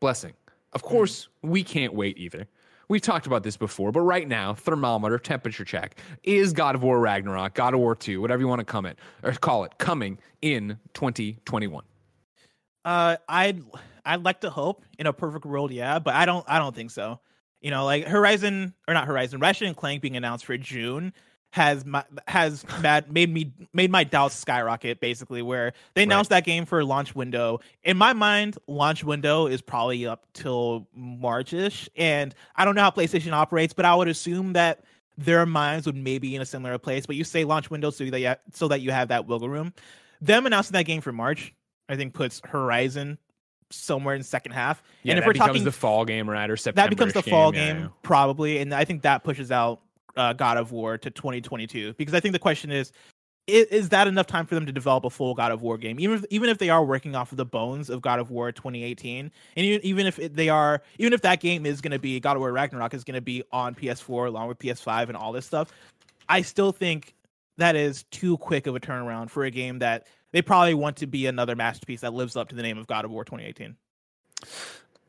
[0.00, 0.34] Blessing.
[0.74, 2.46] Of course, we can't wait either.
[2.88, 6.98] We've talked about this before, but right now, thermometer, temperature check is God of War
[6.98, 10.18] Ragnarok, God of War 2, whatever you want to come it or call it, coming
[10.40, 11.84] in 2021.
[12.84, 13.62] Uh, I'd
[14.06, 16.90] I'd like to hope in a perfect world, yeah, but I don't I don't think
[16.90, 17.20] so.
[17.60, 21.12] You know, like Horizon or not Horizon, Ratchet and Clank being announced for June
[21.50, 25.00] has my, has mad, made me made my doubts skyrocket.
[25.00, 27.60] Basically, where they announced that game for launch window.
[27.82, 32.90] In my mind, launch window is probably up till Marchish, and I don't know how
[32.90, 34.84] PlayStation operates, but I would assume that
[35.16, 37.06] their minds would maybe in a similar place.
[37.06, 39.48] But you say launch window so that you have, so that you have that wiggle
[39.48, 39.72] room.
[40.20, 41.54] Them announcing that game for March,
[41.88, 43.18] I think puts Horizon
[43.70, 44.82] somewhere in the second half.
[45.02, 46.50] Yeah, and if we're talking the fall game, right?
[46.50, 46.86] Or September.
[46.86, 47.88] that becomes the fall game yeah.
[48.02, 49.80] probably, and I think that pushes out
[50.18, 52.92] uh, God of War to 2022 because I think the question is,
[53.46, 55.98] is, is that enough time for them to develop a full God of War game?
[55.98, 58.52] Even if, even if they are working off of the bones of God of War
[58.52, 62.20] 2018, and even, even if they are, even if that game is going to be
[62.20, 65.32] God of War Ragnarok is going to be on PS4 along with PS5 and all
[65.32, 65.72] this stuff,
[66.28, 67.14] I still think
[67.56, 71.06] that is too quick of a turnaround for a game that they probably want to
[71.06, 73.76] be another masterpiece that lives up to the name of God of War 2018.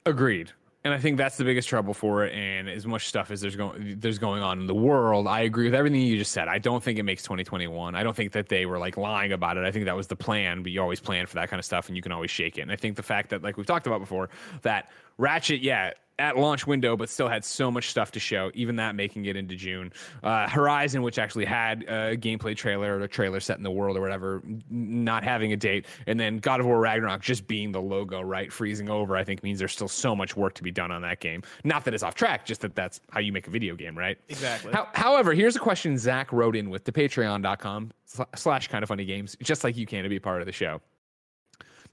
[0.06, 0.52] Agreed.
[0.90, 2.34] And I think that's the biggest trouble for it.
[2.34, 5.66] And as much stuff as there's going there's going on in the world, I agree
[5.66, 6.48] with everything you just said.
[6.48, 7.94] I don't think it makes 2021.
[7.94, 9.66] I don't think that they were like lying about it.
[9.66, 10.64] I think that was the plan.
[10.64, 12.62] But you always plan for that kind of stuff, and you can always shake it.
[12.62, 14.32] And I think the fact that, like we've talked about before,
[14.64, 18.52] that Ratchet, yeah, at launch window, but still had so much stuff to show.
[18.54, 19.92] Even that making it into June.
[20.22, 23.98] Uh, Horizon, which actually had a gameplay trailer or a trailer set in the world
[23.98, 27.82] or whatever, not having a date, and then God of War Ragnarok just being the
[27.82, 29.16] logo, right, freezing over.
[29.16, 31.42] I think means there's still so much work to be done on that game.
[31.64, 34.18] Not that it's off track, just that that's how you make a video game, right?
[34.28, 34.74] Exactly.
[34.74, 37.92] How, however, here's a question Zach wrote in with the Patreon.com
[38.36, 40.82] slash kind of funny games, just like you can to be part of the show.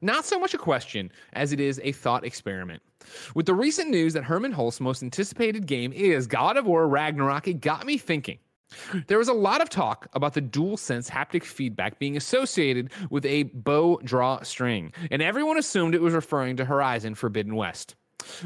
[0.03, 2.83] Not so much a question as it is a thought experiment.
[3.35, 7.49] With the recent news that Hermen Hulst's most anticipated game is God of War Ragnarok,
[7.49, 8.39] it got me thinking.
[9.07, 13.45] There was a lot of talk about the DualSense haptic feedback being associated with a
[13.45, 17.95] bow draw string, and everyone assumed it was referring to Horizon Forbidden West.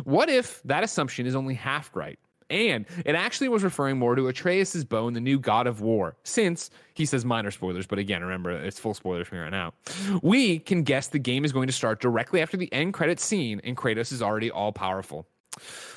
[0.04, 2.18] What if that assumption is only half right?
[2.50, 6.16] And it actually was referring more to Atreus' bow in the new God of War,
[6.24, 9.74] since he says minor spoilers, but again, remember it's full spoilers from here on out.
[10.22, 13.60] We can guess the game is going to start directly after the end credit scene,
[13.62, 15.26] and Kratos is already all powerful.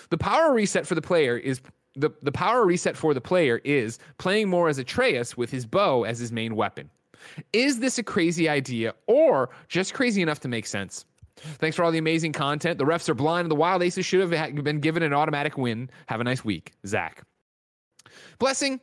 [0.09, 1.59] The power reset for the player is
[1.95, 6.03] the, the power reset for the player is playing more as Atreus with his bow
[6.03, 6.89] as his main weapon.
[7.51, 11.05] Is this a crazy idea or just crazy enough to make sense?
[11.57, 12.77] Thanks for all the amazing content.
[12.77, 15.89] The refs are blind, and the Wild Aces should have been given an automatic win.
[16.07, 17.23] Have a nice week, Zach.
[18.39, 18.79] Blessing,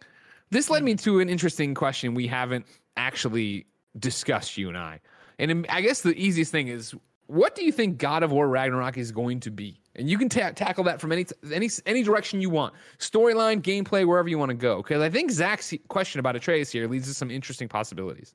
[0.51, 3.67] this led me to an interesting question we haven't actually
[3.99, 5.01] discussed, you and I.
[5.39, 6.95] And I guess the easiest thing is
[7.31, 9.81] what do you think God of War Ragnarok is going to be?
[9.95, 14.07] And you can ta- tackle that from any any any direction you want, storyline, gameplay,
[14.07, 14.79] wherever you want to go.
[14.79, 18.35] Because I think Zach's question about Atreus here leads to some interesting possibilities.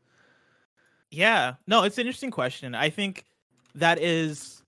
[1.11, 2.75] Yeah, no, it's an interesting question.
[2.75, 3.25] I think
[3.75, 4.61] that is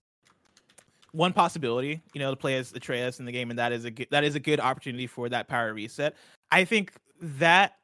[1.11, 3.91] one possibility, you know, to play as Atreus in the game, and that is a
[3.91, 6.15] good, that is a good opportunity for that power reset.
[6.51, 7.77] I think that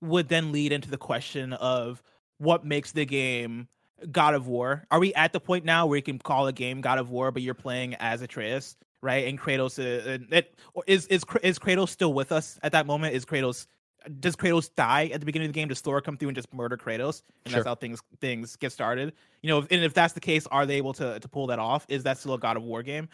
[0.00, 2.02] would then lead into the question of
[2.38, 3.68] what makes the game
[4.12, 4.84] God of War.
[4.90, 7.32] Are we at the point now where you can call a game God of War,
[7.32, 9.26] but you're playing as Atreus, right?
[9.26, 10.54] And Kratos, uh, it,
[10.86, 13.14] is is is Kratos still with us at that moment?
[13.14, 13.66] Is Kratos
[14.20, 15.68] does Kratos die at the beginning of the game?
[15.68, 17.22] Does Thor come through and just murder Kratos?
[17.44, 17.58] And sure.
[17.58, 19.12] that's how things things get started.
[19.42, 21.86] You know, and if that's the case, are they able to to pull that off?
[21.88, 23.08] Is that still a God of War game?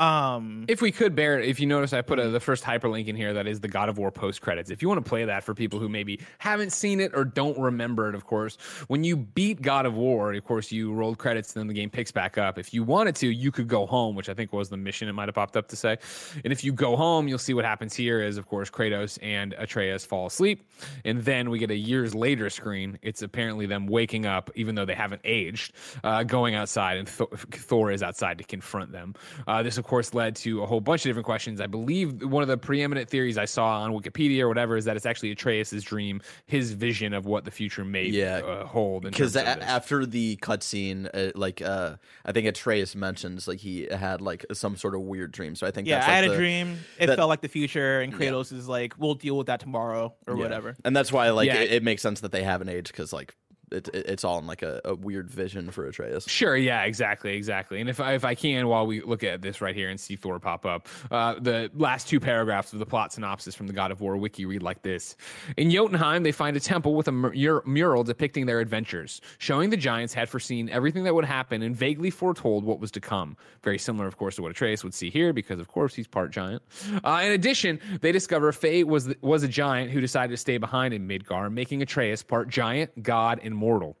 [0.00, 3.14] Um, if we could bear if you notice, I put a, the first hyperlink in
[3.14, 4.70] here that is the God of War post credits.
[4.70, 7.56] If you want to play that for people who maybe haven't seen it or don't
[7.56, 8.56] remember it, of course,
[8.88, 11.90] when you beat God of War, of course, you rolled credits and then the game
[11.90, 12.58] picks back up.
[12.58, 15.12] If you wanted to, you could go home, which I think was the mission it
[15.12, 15.98] might have popped up to say.
[16.42, 19.54] And if you go home, you'll see what happens here is, of course, Kratos and
[19.56, 20.68] Atreus fall asleep.
[21.04, 22.98] And then we get a years later screen.
[23.02, 27.30] It's apparently them waking up, even though they haven't aged, uh, going outside, and Th-
[27.52, 29.14] Thor is outside to confront them.
[29.46, 31.60] Uh, this, of course, led to a whole bunch of different questions.
[31.60, 34.96] I believe one of the preeminent theories I saw on Wikipedia or whatever is that
[34.96, 38.36] it's actually Atreus's dream, his vision of what the future may yeah.
[38.38, 39.02] uh, hold.
[39.02, 44.22] Because a- after the cutscene, uh, like uh, I think Atreus mentions like he had
[44.22, 45.54] like some sort of weird dream.
[45.54, 46.78] So I think yeah, that's, like, I had the, a dream.
[46.98, 48.58] It that, felt like the future, and Kratos yeah.
[48.58, 50.42] is like, "We'll deal with that tomorrow" or yeah.
[50.42, 50.76] whatever.
[50.82, 51.56] And that's why like yeah.
[51.56, 53.36] it, it makes sense that they have an age because like
[53.74, 56.26] it, it, it's all in like a, a, weird vision for Atreus.
[56.28, 57.80] Sure, yeah, exactly, exactly.
[57.80, 60.16] And if I, if I can, while we look at this right here and see
[60.16, 63.90] Thor pop up, uh, the last two paragraphs of the plot synopsis from the God
[63.90, 65.16] of War wiki read like this:
[65.56, 69.76] In Jotunheim, they find a temple with a mur- mural depicting their adventures, showing the
[69.76, 73.36] giants had foreseen everything that would happen and vaguely foretold what was to come.
[73.62, 76.30] Very similar, of course, to what Atreus would see here, because of course he's part
[76.30, 76.62] giant.
[77.02, 80.58] Uh, in addition, they discover Faye was the, was a giant who decided to stay
[80.58, 83.96] behind in Midgard, making Atreus part giant, god, and mortal.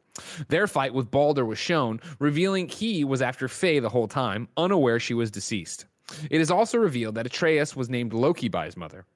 [0.48, 5.00] Their fight with Baldur was shown, revealing he was after Faye the whole time, unaware
[5.00, 5.86] she was deceased.
[6.30, 9.06] It is also revealed that Atreus was named Loki by his mother.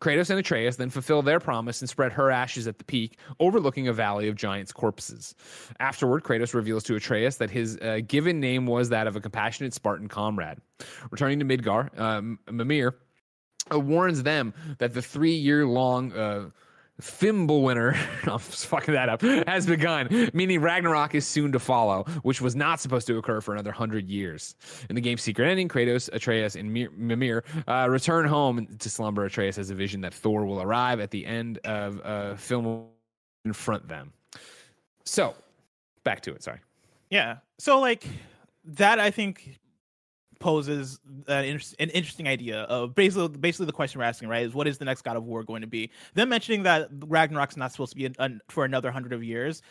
[0.00, 3.88] Kratos and Atreus then fulfill their promise and spread her ashes at the peak, overlooking
[3.88, 5.34] a valley of giants' corpses.
[5.80, 9.74] Afterward, Kratos reveals to Atreus that his uh, given name was that of a compassionate
[9.74, 10.58] Spartan comrade.
[11.10, 12.94] Returning to Midgard, um, Mimir
[13.72, 16.50] uh, warns them that the three year long uh,
[17.00, 22.40] Thimble winter, I'm fucking that up, has begun, meaning Ragnarok is soon to follow, which
[22.40, 24.54] was not supposed to occur for another hundred years.
[24.88, 29.26] In the game's secret ending, Kratos, Atreus, and Mimir uh, return home to slumber.
[29.26, 32.86] Atreus has a vision that Thor will arrive at the end of uh, film
[33.44, 34.12] confront them.
[35.04, 35.34] So,
[36.02, 36.42] back to it.
[36.42, 36.58] Sorry.
[37.10, 37.36] Yeah.
[37.58, 38.06] So like
[38.64, 39.60] that, I think
[40.38, 44.44] poses an, inter- an interesting idea of basically basically the question we're asking, right?
[44.46, 45.90] Is what is the next God of War going to be?
[46.14, 49.62] Them mentioning that Ragnarok's not supposed to be an, an, for another hundred of years,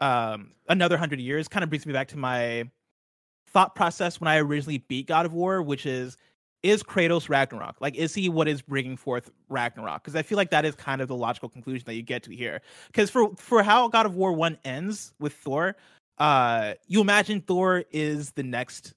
[0.00, 2.64] um, another hundred years, kind of brings me back to my
[3.48, 6.16] thought process when I originally beat God of War, which is
[6.62, 7.80] is Kratos Ragnarok?
[7.80, 10.04] Like, is he what is bringing forth Ragnarok?
[10.04, 12.34] Because I feel like that is kind of the logical conclusion that you get to
[12.34, 12.60] here.
[12.86, 15.76] Because for for how God of War one ends with Thor,
[16.18, 18.94] uh, you imagine Thor is the next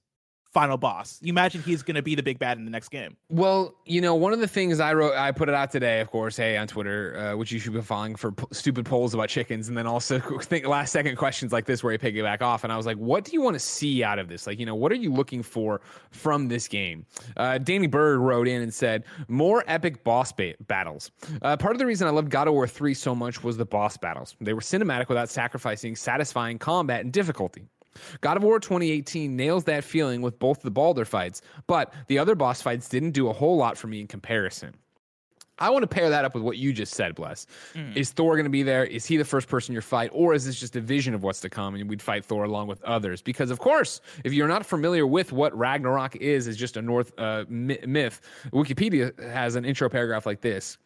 [0.56, 1.18] final boss.
[1.20, 3.14] You imagine he's going to be the big bad in the next game.
[3.28, 6.10] Well, you know, one of the things I wrote, I put it out today, of
[6.10, 9.28] course, hey, on Twitter, uh, which you should be following for p- stupid polls about
[9.28, 12.64] chickens, and then also think last second questions like this where you piggyback off.
[12.64, 14.46] And I was like, what do you want to see out of this?
[14.46, 17.04] Like, you know, what are you looking for from this game?
[17.36, 21.10] Uh, Danny Bird wrote in and said, more epic boss ba- battles.
[21.42, 23.66] Uh, part of the reason I loved God of War 3 so much was the
[23.66, 24.34] boss battles.
[24.40, 27.68] They were cinematic without sacrificing satisfying combat and difficulty.
[28.20, 32.34] God of War 2018 nails that feeling with both the Baldur fights, but the other
[32.34, 34.74] boss fights didn't do a whole lot for me in comparison.
[35.58, 37.46] I want to pair that up with what you just said, Bless.
[37.74, 37.96] Mm.
[37.96, 38.84] Is Thor going to be there?
[38.84, 40.10] Is he the first person you fight?
[40.12, 42.66] Or is this just a vision of what's to come and we'd fight Thor along
[42.66, 43.22] with others?
[43.22, 47.18] Because, of course, if you're not familiar with what Ragnarok is, is just a North
[47.18, 48.20] uh, myth,
[48.52, 50.76] Wikipedia has an intro paragraph like this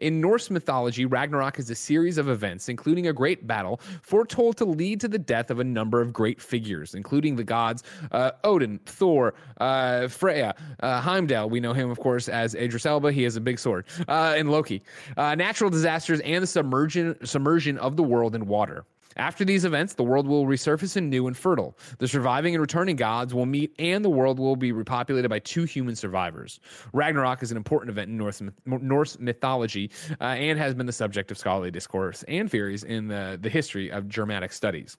[0.00, 4.64] in Norse mythology, Ragnarok is a series of events, including a great battle, foretold to
[4.64, 8.78] lead to the death of a number of great figures, including the gods uh, Odin,
[8.86, 11.50] Thor, uh, Freya, uh, Heimdall.
[11.50, 13.12] We know him, of course, as Idris Elba.
[13.12, 13.86] He has a big sword.
[14.08, 14.82] Uh, and Loki.
[15.16, 18.84] Uh, natural disasters and the submersion, submersion of the world in water.
[19.16, 21.76] After these events, the world will resurface anew and fertile.
[21.98, 25.64] The surviving and returning gods will meet, and the world will be repopulated by two
[25.64, 26.60] human survivors.
[26.92, 31.30] Ragnarok is an important event in Norse, Norse mythology uh, and has been the subject
[31.30, 34.96] of scholarly discourse and theories in the, the history of Germanic studies.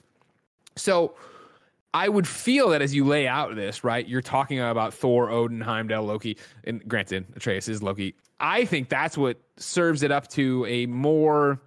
[0.76, 1.16] So,
[1.94, 5.62] I would feel that as you lay out this, right, you're talking about Thor, Odin,
[5.62, 8.14] Heimdall, Loki, and granted, Atreus is Loki.
[8.40, 11.60] I think that's what serves it up to a more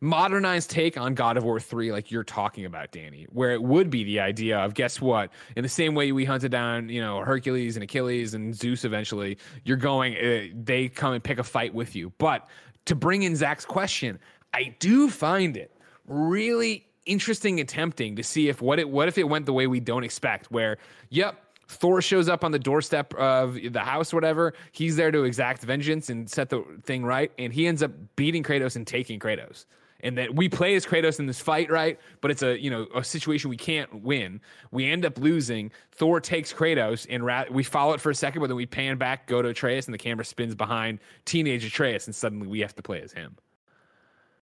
[0.00, 3.90] modernized take on God of War 3, like you're talking about, Danny, where it would
[3.90, 5.30] be the idea of guess what?
[5.56, 9.36] In the same way we hunted down, you know, Hercules and Achilles and Zeus eventually,
[9.64, 12.12] you're going, uh, they come and pick a fight with you.
[12.18, 12.48] But
[12.86, 14.18] to bring in Zach's question,
[14.54, 19.18] I do find it really interesting and tempting to see if what it what if
[19.18, 20.78] it went the way we don't expect, where,
[21.10, 24.54] yep, Thor shows up on the doorstep of the house, whatever.
[24.72, 28.42] He's there to exact vengeance and set the thing right, and he ends up beating
[28.42, 29.66] Kratos and taking Kratos
[30.02, 31.98] and that we play as Kratos in this fight, right?
[32.20, 34.40] But it's a you know a situation we can't win.
[34.70, 35.70] We end up losing.
[35.92, 38.98] Thor takes Kratos, and ra- we follow it for a second, but then we pan
[38.98, 42.74] back, go to Atreus, and the camera spins behind teenage Atreus, and suddenly we have
[42.76, 43.36] to play as him.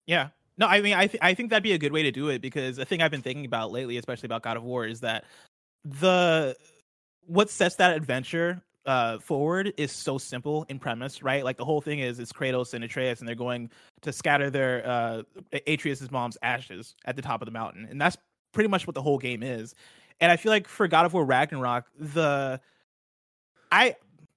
[0.07, 0.29] Yeah.
[0.59, 2.41] No, I mean, I th- I think that'd be a good way to do it
[2.43, 5.25] because the thing I've been thinking about lately, especially about God of War, is that
[5.85, 6.57] the
[7.27, 11.45] what sets that adventure uh, forward is so simple in premise, right?
[11.45, 13.71] Like the whole thing is it's Kratos and Atreus, and they're going
[14.03, 15.23] to scatter their uh,
[15.67, 18.17] Atreus's mom's ashes at the top of the mountain, and that's
[18.53, 19.75] pretty much what the whole game is.
[20.21, 22.61] And I feel like for God of War Ragnarok, the
[23.71, 23.97] I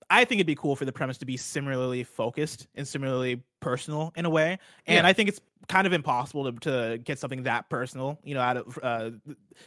[0.10, 4.14] I think it'd be cool for the premise to be similarly focused and similarly personal
[4.16, 4.60] in a way.
[4.86, 5.08] And yeah.
[5.08, 8.58] I think it's kind of impossible to, to get something that personal, you know, out
[8.58, 9.10] of uh,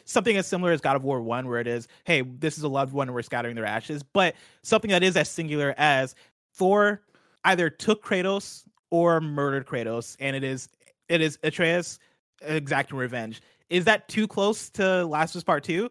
[0.05, 2.69] something as similar as God of War 1, where it is, hey, this is a
[2.69, 6.15] loved one and we're scattering their ashes, but something that is as singular as
[6.55, 7.03] Thor
[7.45, 10.69] either took Kratos or murdered Kratos, and it is
[11.09, 11.99] it is Atreus
[12.41, 13.43] exacting revenge.
[13.69, 15.91] Is that too close to Last of Us Part 2?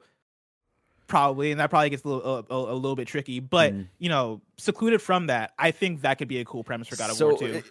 [1.07, 3.39] Probably, and that probably gets a little a, a little bit tricky.
[3.39, 3.87] But mm.
[3.97, 7.09] you know, secluded from that, I think that could be a cool premise for God
[7.09, 7.63] of so, War too.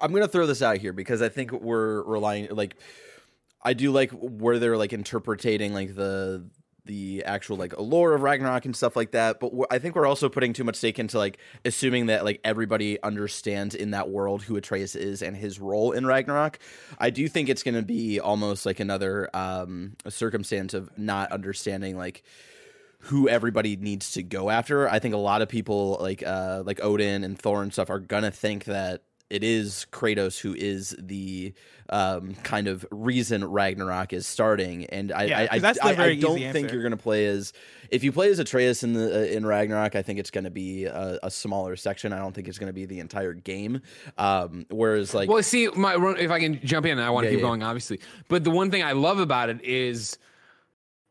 [0.00, 2.76] I'm gonna throw this out here because I think we're relying like
[3.62, 6.44] I do like where they're like interpreting like the
[6.84, 9.38] the actual like allure of Ragnarok and stuff like that.
[9.40, 13.00] But I think we're also putting too much stake into like assuming that like everybody
[13.02, 16.58] understands in that world who Atreus is and his role in Ragnarok.
[16.98, 21.96] I do think it's going to be almost like another um, circumstance of not understanding
[21.96, 22.24] like
[23.06, 24.88] who everybody needs to go after.
[24.88, 27.98] I think a lot of people like uh, like Odin and Thor and stuff are
[27.98, 31.54] gonna think that it is Kratos who is the
[31.88, 36.38] um, kind of reason Ragnarok is starting, and I yeah, I, I, I, I, don't
[36.52, 37.54] think you're going to play as
[37.90, 39.96] if you play as Atreus in the uh, in Ragnarok.
[39.96, 42.12] I think it's going to be a, a, smaller section.
[42.12, 43.80] I don't think it's going to be the entire game.
[44.18, 47.36] Um, whereas like, well, see, my, if I can jump in, I want to yeah,
[47.36, 47.48] keep yeah.
[47.48, 48.00] going, obviously.
[48.28, 50.18] But the one thing I love about it is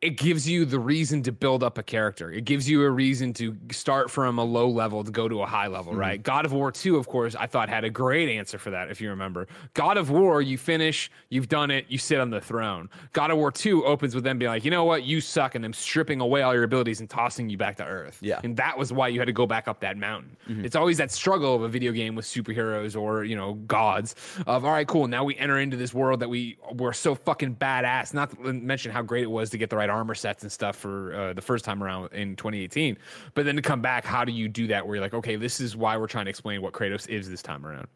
[0.01, 2.31] it gives you the reason to build up a character.
[2.31, 5.45] It gives you a reason to start from a low level to go to a
[5.45, 6.01] high level, Mm-hmm.
[6.01, 6.23] right?
[6.23, 8.99] God of War 2, of course, I thought had a great answer for that, if
[8.99, 9.47] you remember.
[9.73, 12.89] God of War, you finish, you've done it, you sit on the throne.
[13.13, 15.63] God of War 2 opens with them being like, you know what, you suck, and
[15.63, 18.17] them stripping away all your abilities and tossing you back to Earth.
[18.21, 18.39] Yeah.
[18.43, 20.35] And that was why you had to go back up that mountain.
[20.49, 20.65] Mm-hmm.
[20.65, 24.15] It's always that struggle of a video game with superheroes or, you know, gods
[24.47, 27.55] of, all right, cool, now we enter into this world that we were so fucking
[27.57, 28.15] badass.
[28.15, 30.75] Not to mention how great it was to get the right armor sets and stuff
[30.75, 32.97] for uh, the first time around in 2018.
[33.33, 35.59] But then to come back, how do you do that where you're like, okay, this
[35.59, 37.87] is why we're trying to explain what Kratos is this time around?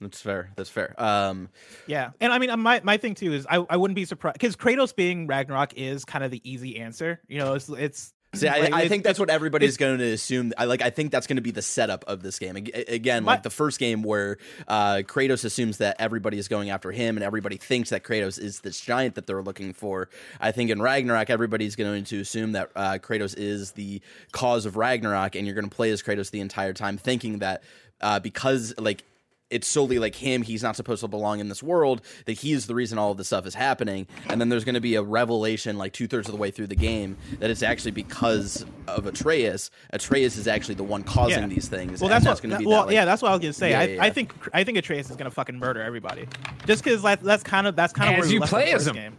[0.00, 0.50] That's fair.
[0.56, 0.94] That's fair.
[1.00, 1.48] Um,
[1.86, 4.34] Yeah, and I mean, uh, my my thing too is I, I wouldn't be surprised
[4.34, 7.20] because Kratos being Ragnarok is kind of the easy answer.
[7.28, 8.12] You know, it's it's.
[8.34, 10.54] See, I, like, I think that's what everybody's going to assume.
[10.56, 10.80] I like.
[10.80, 12.56] I think that's going to be the setup of this game.
[12.56, 16.70] Ag- Again, My- like the first game where uh, Kratos assumes that everybody is going
[16.70, 20.08] after him, and everybody thinks that Kratos is this giant that they're looking for.
[20.40, 24.00] I think in Ragnarok, everybody's going to assume that uh, Kratos is the
[24.32, 27.62] cause of Ragnarok, and you're going to play as Kratos the entire time, thinking that
[28.00, 29.04] uh, because like
[29.52, 32.66] it's solely like him he's not supposed to belong in this world that he is
[32.66, 35.02] the reason all of this stuff is happening and then there's going to be a
[35.02, 39.70] revelation like two-thirds of the way through the game that it's actually because of atreus
[39.90, 41.46] atreus is actually the one causing Yeah.
[41.46, 42.42] these things Well, and that's, what.
[42.42, 43.70] going to be well, that, like- yeah, that's what I was gonna say.
[43.70, 46.26] Yeah, I, yeah, I think I think Atreus is gonna fucking murder everybody,
[46.66, 48.66] just because like, that's kind of that's kind of As where we you left play
[48.66, 48.94] the as him.
[48.94, 49.16] game.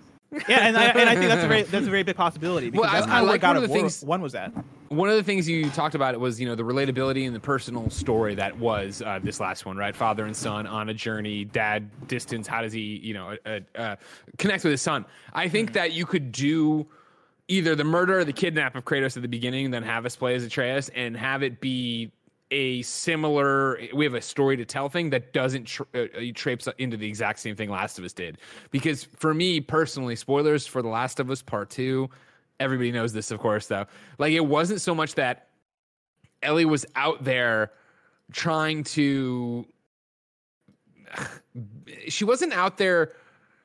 [0.47, 2.81] Yeah, and I, and I think that's a very that's a very big possibility because
[2.85, 4.33] Well, I- that's I kind of like God one of the War things- one was
[4.33, 4.51] that.
[4.89, 7.89] one of the things you talked about was you know the relatability and the personal
[7.89, 9.95] story that was uh, this last one right?
[9.95, 13.95] Father and son on a journey dad distance how does he you know uh, uh,
[14.37, 15.05] connect with his son?
[15.33, 16.85] I think that you could do
[17.47, 20.33] either the murder or the kidnap of kratos at the beginning then have us play
[20.35, 22.11] as atreus and have it be
[22.53, 26.67] a similar we have a story to tell thing that doesn't tra- uh, uh, traipse
[26.77, 28.37] into the exact same thing last of us did.
[28.69, 32.09] Because for me personally spoilers for the last of us part two
[32.59, 33.85] everybody knows this of course though.
[34.19, 35.47] Like it wasn't so much that
[36.43, 37.71] ellie was out there
[38.31, 39.65] trying to
[42.07, 43.13] she wasn't out there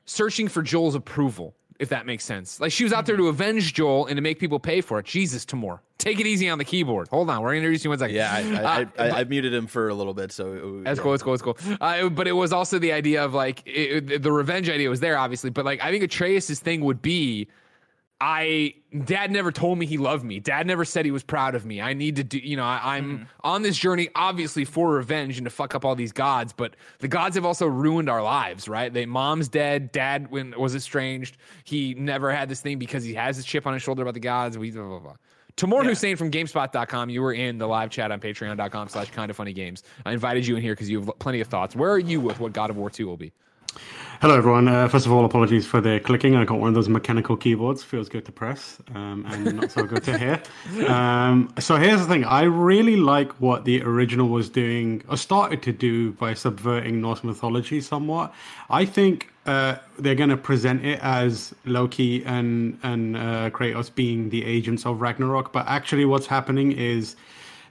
[0.07, 3.73] searching for joel's approval if that makes sense like she was out there to avenge
[3.75, 5.81] joel and to make people pay for it jesus Tamoor.
[5.99, 8.39] take it easy on the keyboard hold on we're gonna you one second yeah I,
[8.39, 11.03] I, Uh, I, I, I muted him for a little bit so that's yeah.
[11.03, 11.13] cool.
[11.13, 11.33] That's cool.
[11.35, 11.77] That's cool.
[11.81, 15.01] Uh, but it was also the idea of like it, it- the revenge idea was
[15.01, 15.51] there, obviously.
[15.51, 17.49] But like I think Atreus's thing would be,
[18.21, 20.41] I dad never told me he loved me.
[20.41, 21.81] Dad never said he was proud of me.
[21.81, 22.39] I need to do.
[22.39, 23.25] You know, I, I'm mm-hmm.
[23.45, 26.53] on this journey, obviously for revenge and to fuck up all these gods.
[26.53, 28.93] But the gods have also ruined our lives, right?
[28.93, 29.93] They mom's dead.
[29.93, 31.37] Dad when was estranged.
[31.63, 34.21] He never had this thing because he has this chip on his shoulder about the
[34.21, 34.59] gods.
[34.59, 35.17] We blah blah blah.
[35.55, 37.11] Tamoor Hussain from GameSpot.com.
[37.11, 39.83] You were in the live chat on Patreon.com slash kind of funny games.
[40.07, 41.75] I invited you in here because you have plenty of thoughts.
[41.75, 43.33] Where are you with what God of War 2 will be?
[44.21, 44.67] Hello, everyone.
[44.67, 46.35] Uh, first of all, apologies for the clicking.
[46.35, 47.85] I got one of those mechanical keyboards.
[47.85, 50.43] Feels good to press um, and not so good to hear.
[50.89, 52.25] Um, so here's the thing.
[52.25, 57.23] I really like what the original was doing, or started to do, by subverting Norse
[57.23, 58.35] mythology somewhat.
[58.71, 64.31] I think uh, they're going to present it as Loki and and uh, Kratos being
[64.31, 67.15] the agents of Ragnarok, but actually, what's happening is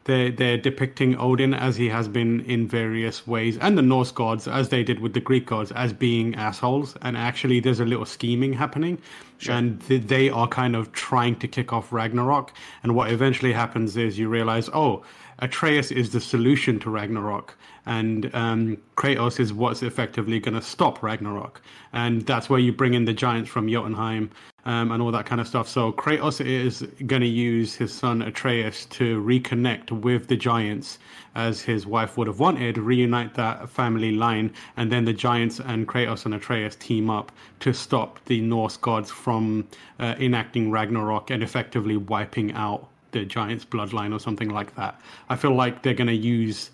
[0.08, 4.48] they're, they're depicting Odin as he has been in various ways, and the Norse gods,
[4.48, 6.96] as they did with the Greek gods, as being assholes.
[7.02, 9.00] And actually, there's a little scheming happening,
[9.48, 12.54] and th- they are kind of trying to kick off Ragnarok.
[12.84, 15.04] And what eventually happens is you realize, oh,
[15.40, 17.56] Atreus is the solution to Ragnarok,
[17.88, 21.62] and um, Kratos is what's effectively going to stop Ragnarok.
[21.94, 24.30] And that's where you bring in the giants from Jotunheim
[24.66, 25.70] um, and all that kind of stuff.
[25.70, 31.00] So Kratos is going to use his son Atreus to reconnect with the giants
[31.36, 35.88] as his wife would have wanted, reunite that family line, and then the giants and
[35.88, 39.66] Kratos and Atreus team up to stop the Norse gods from
[40.00, 45.00] uh, enacting Ragnarok and effectively wiping out the giants' bloodline or something like that.
[45.30, 46.72] I feel like they're going to use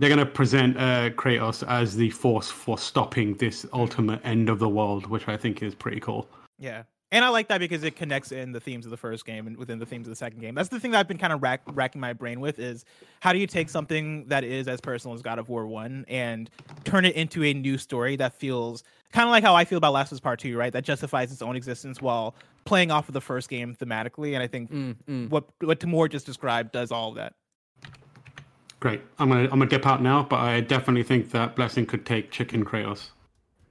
[0.00, 4.58] they're going to present uh, Kratos as the force for stopping this ultimate end of
[4.58, 6.26] the world, which I think is pretty cool.
[6.58, 6.84] Yeah.
[7.12, 9.56] And I like that because it connects in the themes of the first game and
[9.56, 10.54] within the themes of the second game.
[10.54, 12.84] That's the thing that I've been kind of rack, racking my brain with is
[13.18, 16.48] how do you take something that is as personal as God of War 1 and
[16.84, 19.92] turn it into a new story that feels kind of like how I feel about
[19.92, 20.72] Last of Us Part 2, right?
[20.72, 24.34] That justifies its own existence while playing off of the first game thematically.
[24.34, 27.34] And I think Mm, what what Tamoor just described does all of that.
[28.80, 29.02] Great.
[29.18, 32.30] I'm gonna I'm gonna dip out now, but I definitely think that Blessing could take
[32.30, 33.10] Chicken Kratos.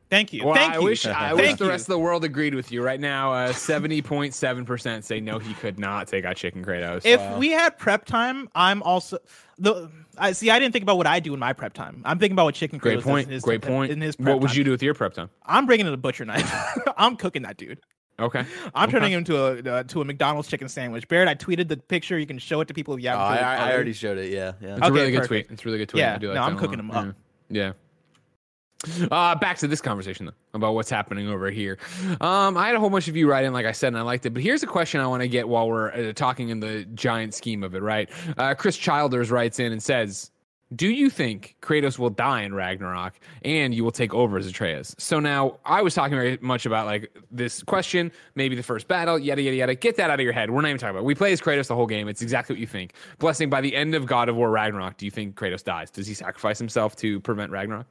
[0.10, 0.43] Thank you.
[0.43, 0.84] Well, Thank I you.
[0.84, 1.70] wish I Thank wish the you.
[1.70, 2.84] rest of the world agreed with you.
[2.84, 6.64] Right now, uh, seventy point seven percent say no, he could not take out Chicken
[6.64, 7.01] Kratos.
[7.05, 9.18] If we had prep time, I'm also
[9.57, 9.89] the.
[10.18, 10.49] I see.
[10.49, 12.01] I didn't think about what I do in my prep time.
[12.05, 13.28] I'm thinking about what Chicken Kratos Great does point.
[13.28, 13.91] In his, Great point.
[13.91, 14.57] In his prep What would time.
[14.57, 15.30] you do with your prep time?
[15.45, 16.51] I'm bringing in a butcher knife.
[16.97, 17.80] I'm cooking that dude.
[18.20, 18.45] Okay.
[18.76, 18.91] I'm Okay.
[18.91, 19.38] turning him to
[19.70, 21.07] a uh, to a McDonald's chicken sandwich.
[21.07, 22.17] Barrett, I tweeted the picture.
[22.20, 23.38] You can show it to people if you Oh, haven't.
[23.38, 23.74] I, I, I already.
[23.76, 24.32] already showed it.
[24.32, 24.74] Yeah, yeah.
[24.78, 25.47] It's a Okay, really good perfect.
[25.47, 25.53] tweet.
[25.53, 26.01] It's a really good tweet.
[26.01, 26.93] Yeah, I do like no, I'm cooking lot.
[26.93, 27.15] them up.
[27.49, 27.63] Yeah.
[27.63, 29.07] Yeah.
[29.11, 31.78] Uh, back to this conversation though about what's happening over here.
[32.22, 34.01] Um, I had a whole bunch of you write in, like I said, and I
[34.03, 34.30] liked it.
[34.34, 37.34] But here's a question I want to get while we're uh, talking in the giant
[37.34, 37.82] scheme of it.
[37.82, 38.09] Right?
[38.38, 40.32] Uh, Chris Childers writes in and says,
[40.76, 44.95] "Do you think Kratos will die in Ragnarok and you will take over as Atreus?"
[44.97, 49.17] So now I was talking very much about like this question, maybe the first battle,
[49.17, 49.76] yada yada yada.
[49.76, 50.51] Get that out of your head.
[50.51, 50.99] We're not even talking about.
[50.99, 51.05] It.
[51.05, 52.07] We play as Kratos the whole game.
[52.07, 52.93] It's exactly what you think.
[53.17, 54.97] Blessing by the end of God of War Ragnarok.
[54.97, 55.89] Do you think Kratos dies?
[55.89, 57.88] Does he sacrifice himself to prevent Ragnarok?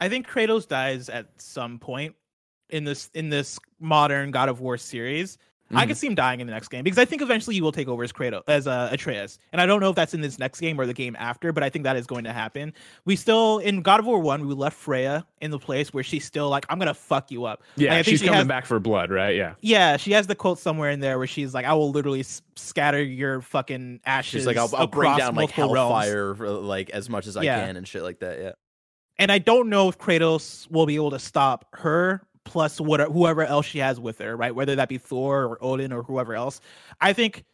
[0.00, 2.16] I think Kratos dies at some point
[2.70, 5.38] in this in this modern God of War series.
[5.72, 5.88] I Mhm.
[5.88, 7.86] could see him dying in the next game because I think eventually you will take
[7.86, 10.60] over as Kratos as uh, Atreus, and I don't know if that's in this next
[10.60, 12.72] game or the game after, but I think that is going to happen.
[13.04, 16.24] We still in God of War One, we left Freya in the place where she's
[16.24, 18.48] still like, "I'm gonna fuck you up." Yeah, Like, I think she's she coming has-
[18.48, 19.36] back for blood, right?
[19.36, 19.54] Yeah.
[19.60, 22.42] Yeah, she has the quote somewhere in there where she's like, "I will literally s-
[22.56, 26.34] scatter your fucking ashes." She's like, I'll, I'll bring across down like multiple realms." hellfire
[26.34, 27.64] for, like as much as I Yeah.
[27.66, 28.38] can and shit like that.
[28.40, 28.52] Yeah.
[29.18, 33.44] and I don't know if Kratos will be able to stop her plus what whoever
[33.44, 34.54] else she has with her, right?
[34.54, 36.60] Whether that be Thor or Odin or whoever else.
[37.00, 37.44] I think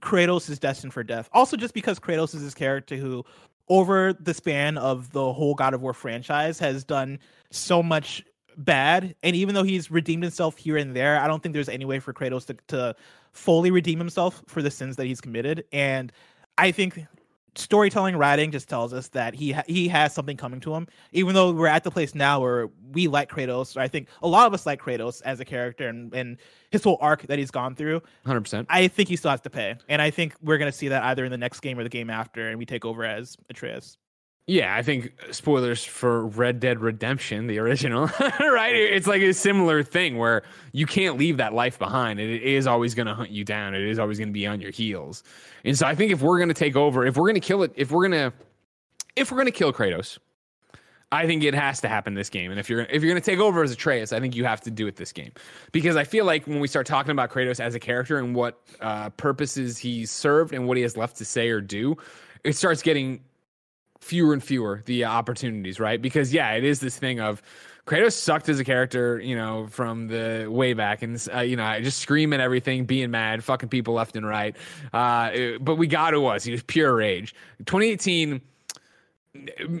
[0.00, 1.28] Kratos is destined for death.
[1.32, 3.24] Also, just because Kratos is this character who,
[3.68, 7.18] over the span of the whole God of War franchise, has done
[7.50, 8.24] so much
[8.56, 11.84] bad, and even though he's redeemed himself here and there, I don't think there's any
[11.84, 12.96] way for Kratos to, to
[13.32, 15.64] fully redeem himself for the sins that he's committed.
[15.72, 16.12] And
[16.58, 17.06] I think
[17.54, 20.86] storytelling writing just tells us that he ha- he has something coming to him.
[21.12, 24.46] Even though we're at the place now where we like Kratos I think a lot
[24.46, 26.38] of us like Kratos as a character and and
[26.70, 28.66] his whole arc that he's gone through 100%.
[28.68, 29.76] I think he still has to pay.
[29.88, 31.90] And I think we're going to see that either in the next game or the
[31.90, 33.98] game after and we take over as Atreus
[34.48, 38.06] Yeah, I think spoilers for Red Dead Redemption, the original,
[38.40, 38.74] right?
[38.74, 42.18] It's like a similar thing where you can't leave that life behind.
[42.18, 43.74] It is always going to hunt you down.
[43.74, 45.22] It is always going to be on your heels.
[45.64, 47.62] And so I think if we're going to take over, if we're going to kill
[47.62, 48.36] it, if we're going to,
[49.14, 50.18] if we're going to kill Kratos,
[51.12, 52.50] I think it has to happen this game.
[52.50, 54.62] And if you're if you're going to take over as Atreus, I think you have
[54.62, 55.30] to do it this game
[55.70, 58.60] because I feel like when we start talking about Kratos as a character and what
[58.80, 61.96] uh, purposes he's served and what he has left to say or do,
[62.44, 63.20] it starts getting
[64.02, 66.00] fewer and fewer the opportunities, right?
[66.02, 67.40] Because yeah, it is this thing of
[67.86, 71.64] Kratos sucked as a character, you know, from the way back, and uh, you know,
[71.64, 74.56] I just screaming everything, being mad, fucking people left and right.
[74.92, 77.34] Uh, it- but we got who was he was pure rage.
[77.64, 78.40] 2018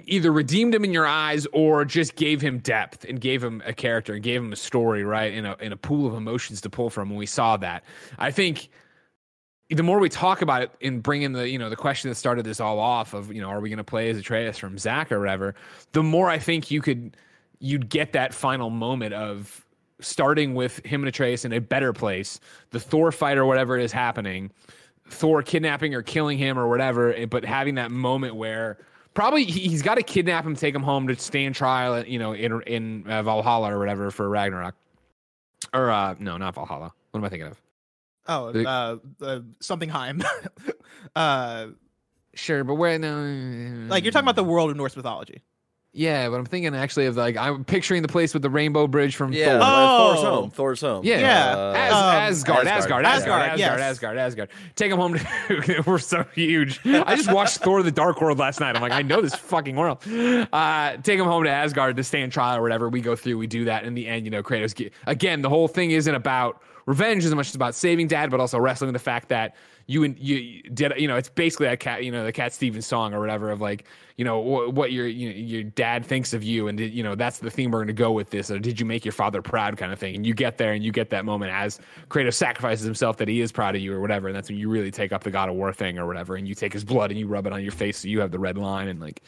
[0.06, 3.72] either redeemed him in your eyes or just gave him depth and gave him a
[3.74, 5.32] character and gave him a story, right?
[5.34, 7.10] In a in a pool of emotions to pull from.
[7.10, 7.84] And we saw that.
[8.18, 8.68] I think
[9.74, 12.16] the more we talk about it and bring in the you know the question that
[12.16, 14.78] started this all off of you know are we going to play as Atreus from
[14.78, 15.54] Zach or whatever,
[15.92, 17.16] the more I think you could
[17.58, 19.64] you'd get that final moment of
[20.00, 23.92] starting with him and Atreus in a better place, the Thor fight or whatever is
[23.92, 24.50] happening,
[25.08, 28.78] Thor kidnapping or killing him or whatever, eh, but having that moment where
[29.14, 32.32] probably he- he's got to kidnap him, take him home to stand trial, you know,
[32.32, 34.74] in in uh, Valhalla or whatever for Ragnarok,
[35.72, 36.92] or uh, no, not Valhalla.
[37.12, 37.60] What am I thinking of?
[38.26, 40.22] Oh The- uh, uh something Heim
[41.16, 41.66] uh
[42.34, 43.88] Sure, but where no?
[43.88, 45.42] like you're talking about the world of Norse mythology
[45.92, 49.16] Yeah, but I'm thinking actually of like I'm picturing the place with the rainbow bridge
[49.16, 49.58] from Yeah.
[49.58, 49.60] Thor.
[49.60, 50.40] uh, Thor's Oh.
[50.40, 50.50] home.
[50.50, 51.04] Thor's home.
[51.04, 51.54] Yeah, Yeah.
[51.54, 53.80] Uh, As, Um, Asgard, Asgard, Asgard, Asgard, Asgard, Asgard, yes.
[53.80, 55.18] Asgard, Asgard, Take them home.
[55.18, 56.80] To, we're so huge.
[56.86, 58.74] I just watched Thor: The Dark World last night.
[58.76, 59.98] I'm like, I know this fucking world.
[60.08, 62.88] Uh, take them home to Asgard to stand trial or whatever.
[62.88, 63.36] We go through.
[63.36, 63.84] We do that.
[63.84, 64.74] In the end, you know, Kratos.
[64.74, 68.40] Get, again, the whole thing isn't about revenge as much as about saving Dad, but
[68.40, 69.54] also wrestling the fact that
[69.86, 70.92] you and you did.
[70.96, 72.04] You know, it's basically that cat.
[72.04, 73.84] You know, the Cat Stevens song or whatever of like,
[74.16, 77.02] you know, what, what your you know, your dad thinks of you, and did, you
[77.02, 78.50] know that's the theme we're going to go with this.
[78.50, 80.14] Or did you make your father proud, kind of thing?
[80.14, 83.40] And you get there and you get that moment as Kratos sacrifices himself that he
[83.40, 85.48] is proud of you or whatever, and that's when you really take up the God
[85.48, 87.62] of War thing or whatever, and you take his blood and you rub it on
[87.62, 89.22] your face so you have the red line and like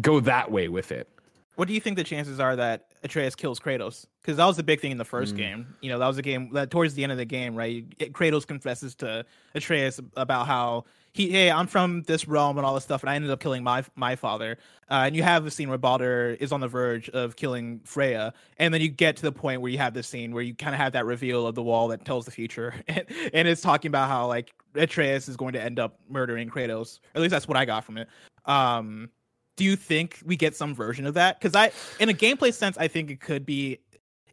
[0.00, 1.08] go that way with it.
[1.56, 4.06] What do you think the chances are that Atreus kills Kratos?
[4.22, 5.08] Because that was the big thing in the Mm.
[5.08, 5.66] first game.
[5.80, 7.88] You know, that was a game that towards the end of the game, right?
[8.12, 9.24] Kratos confesses to
[9.54, 13.14] Atreus about how he, hey, I'm from this realm and all this stuff, and I
[13.14, 14.58] ended up killing my my father.
[14.90, 18.34] Uh, and you have a scene where Baldur is on the verge of killing Freya,
[18.58, 20.74] and then you get to the point where you have this scene where you kind
[20.74, 23.88] of have that reveal of the wall that tells the future, and, and it's talking
[23.90, 26.98] about how like Atreus is going to end up murdering Kratos.
[27.14, 28.08] At least that's what I got from it.
[28.46, 29.08] Um,
[29.56, 31.38] do you think we get some version of that?
[31.38, 33.78] Because I, in a gameplay sense, I think it could be,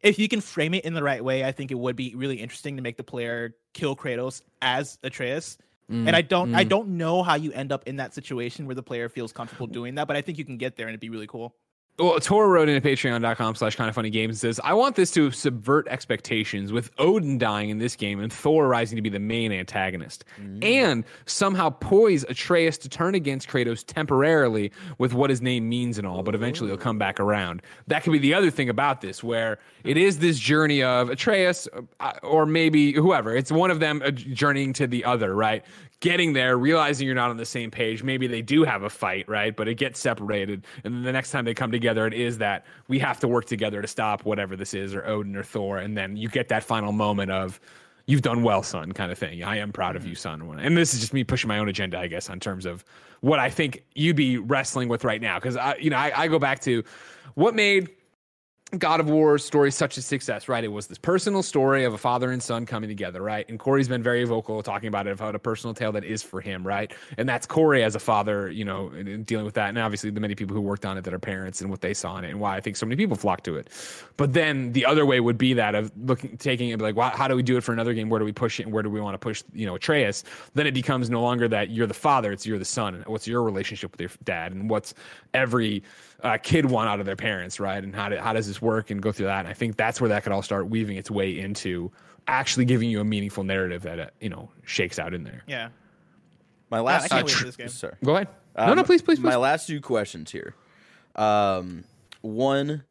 [0.01, 2.37] if you can frame it in the right way, I think it would be really
[2.37, 5.57] interesting to make the player kill Kratos as Atreus.
[5.89, 6.69] And I don't, I Mm.
[6.69, 9.95] don't know how you end up in that situation where the player feels comfortable doing
[9.95, 11.55] that, but I think you can get there and it'd be really cool.
[12.01, 14.95] Well, Tora wrote in at patreon.com slash kind of funny games and says, I want
[14.95, 19.09] this to subvert expectations with Odin dying in this game and Thor rising to be
[19.09, 20.25] the main antagonist.
[20.61, 26.07] And somehow poise Atreus to turn against Kratos temporarily with what his name means and
[26.07, 27.61] all, but eventually he'll come back around.
[27.87, 31.67] That could be the other thing about this, where it is this journey of Atreus
[31.99, 33.35] uh, or maybe whoever.
[33.35, 35.63] It's one of them uh, journeying to the other, right?
[36.01, 38.03] getting there, realizing you're not on the same page.
[38.03, 39.55] Maybe they do have a fight, right?
[39.55, 40.65] But it gets separated.
[40.83, 43.45] And then the next time they come together, it is that we have to work
[43.45, 45.77] together to stop whatever this is, or Odin or Thor.
[45.77, 47.59] And then you get that final moment of,
[48.07, 49.43] you've done well, son, kind of thing.
[49.43, 50.09] I am proud of mm-hmm.
[50.09, 50.59] you, son.
[50.59, 52.83] And this is just me pushing my own agenda, I guess, on terms of
[53.21, 55.37] what I think you'd be wrestling with right now.
[55.37, 56.83] Because I, you know, I, I go back to
[57.35, 57.89] what made
[58.77, 60.63] God of War story such a success, right?
[60.63, 63.47] It was this personal story of a father and son coming together, right?
[63.49, 66.39] And Corey's been very vocal talking about it about a personal tale that is for
[66.39, 66.93] him, right?
[67.17, 68.89] And that's Corey as a father, you know,
[69.23, 69.69] dealing with that.
[69.69, 71.93] And obviously the many people who worked on it that are parents and what they
[71.93, 73.67] saw in it and why I think so many people flocked to it.
[74.15, 77.27] But then the other way would be that of looking, taking it like, well, how
[77.27, 78.09] do we do it for another game?
[78.09, 78.63] Where do we push it?
[78.63, 80.23] And where do we want to push, you know, Atreus?
[80.53, 82.95] Then it becomes no longer that you're the father, it's you're the son.
[82.95, 84.53] And what's your relationship with your dad?
[84.53, 84.93] And what's
[85.33, 85.83] every
[86.23, 87.83] uh, kid want out of their parents, right?
[87.83, 89.39] And how, do, how does this work and go through that?
[89.39, 91.91] And I think that's where that could all start weaving its way into
[92.27, 95.43] actually giving you a meaningful narrative that, uh, you know, shakes out in there.
[95.47, 95.69] Yeah.
[96.69, 97.05] My last.
[97.05, 97.67] I can't uh, wait for tr- this game.
[97.69, 97.95] Sorry.
[98.03, 98.27] Go ahead.
[98.57, 99.25] no, Um, no, please, please, please.
[99.25, 100.55] My last two questions here.
[101.15, 101.83] Um,
[102.21, 102.83] one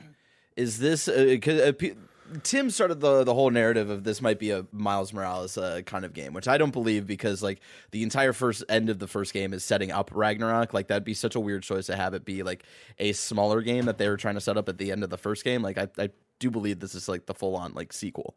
[0.56, 1.94] is this uh, 'cause, uh, P-
[2.42, 6.04] Tim started the the whole narrative of this might be a Miles Morales uh, kind
[6.04, 7.60] of game, which I don't believe because like
[7.90, 10.72] the entire first end of the first game is setting up Ragnarok.
[10.72, 12.64] Like that'd be such a weird choice to have it be like
[12.98, 15.18] a smaller game that they were trying to set up at the end of the
[15.18, 15.62] first game.
[15.62, 18.36] Like I, I do believe this is like the full on like sequel.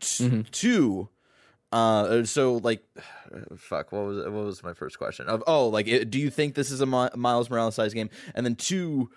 [0.00, 1.08] T- Two.
[1.70, 2.82] Uh, so like,
[3.56, 3.92] fuck.
[3.92, 5.26] What was what was my first question?
[5.26, 8.10] Of oh, like, it, do you think this is a Mi- Miles Morales size game?
[8.34, 9.10] And then two,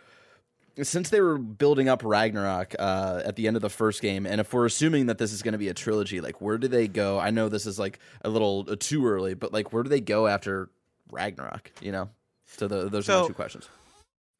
[0.81, 4.39] since they were building up Ragnarok uh, at the end of the first game, and
[4.41, 6.87] if we're assuming that this is going to be a trilogy, like, where do they
[6.87, 7.19] go?
[7.19, 10.01] I know this is like a little uh, too early, but like, where do they
[10.01, 10.69] go after
[11.11, 11.71] Ragnarok?
[11.81, 12.09] You know,
[12.47, 13.69] so the, those are my two questions.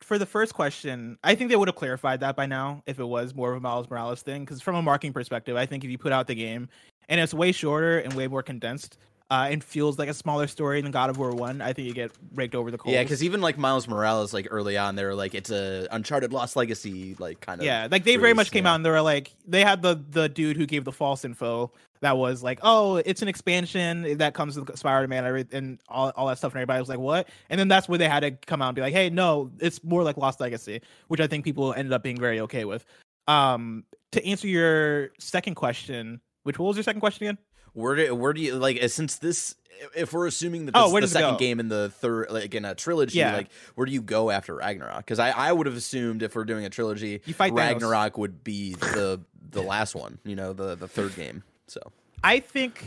[0.01, 3.05] For the first question, I think they would have clarified that by now if it
[3.05, 4.43] was more of a Miles Morales thing.
[4.43, 6.69] Because from a marketing perspective, I think if you put out the game
[7.07, 8.97] and it's way shorter and way more condensed,
[9.31, 11.93] uh, and feels like a smaller story than God of War One, I think you
[11.93, 12.93] get raked over the coals.
[12.93, 16.33] Yeah, because even like Miles Morales, like early on, they were like, it's a Uncharted
[16.33, 17.65] Lost Legacy, like kind of.
[17.65, 18.73] Yeah, like they very much came yeah.
[18.73, 21.71] out and they were like they had the the dude who gave the false info
[22.01, 26.27] that was like, oh, it's an expansion that comes with Spider-Man and and all, all
[26.27, 27.29] that stuff, and everybody was like, what?
[27.49, 29.81] And then that's where they had to come out and be like, hey, no, it's
[29.81, 32.85] more like Lost Legacy, which I think people ended up being very okay with.
[33.29, 37.37] Um, to answer your second question, which what was your second question again?
[37.73, 39.55] Where do where do you like uh, since this?
[39.95, 42.53] If we're assuming that Oh, this where is the second game in the third, like
[42.53, 43.35] in a trilogy, Yeah.
[43.35, 44.97] like where do you go after Ragnarok?
[44.97, 47.57] Because I, I would have assumed if we're doing a trilogy, You fight Thanos.
[47.57, 51.41] Ragnarok would be the the last one, you know, the the third game.
[51.67, 51.79] So
[52.23, 52.85] I think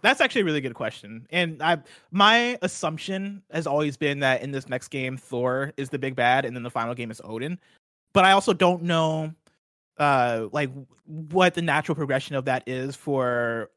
[0.00, 1.28] that's actually a really good question.
[1.30, 1.78] And I
[2.10, 6.44] my assumption has always been that in this next game Thor is the big bad
[6.44, 7.60] and then the final game is Odin.
[8.14, 9.32] But I also don't know
[9.98, 10.70] uh like
[11.06, 13.70] what the natural progression of that is for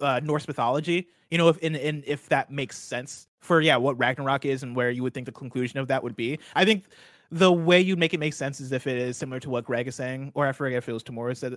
[0.00, 1.08] uh Norse mythology.
[1.30, 4.74] You know if in, in if that makes sense for yeah what Ragnarok is and
[4.74, 6.38] where you would think the conclusion of that would be.
[6.54, 6.84] I think
[7.30, 9.86] the way you'd make it make sense is if it is similar to what Greg
[9.86, 11.56] is saying, or I forget if it was Tamoor said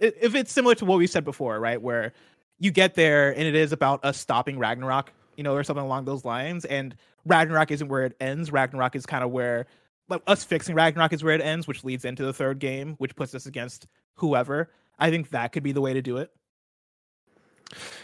[0.00, 1.80] if it's similar to what we said before, right?
[1.80, 2.12] Where
[2.58, 6.04] you get there and it is about us stopping Ragnarok, you know, or something along
[6.04, 6.64] those lines.
[6.64, 8.52] And Ragnarok isn't where it ends.
[8.52, 9.66] Ragnarok is kind of where
[10.08, 13.14] like us fixing Ragnarok is where it ends, which leads into the third game, which
[13.14, 14.70] puts us against whoever.
[14.98, 16.30] I think that could be the way to do it.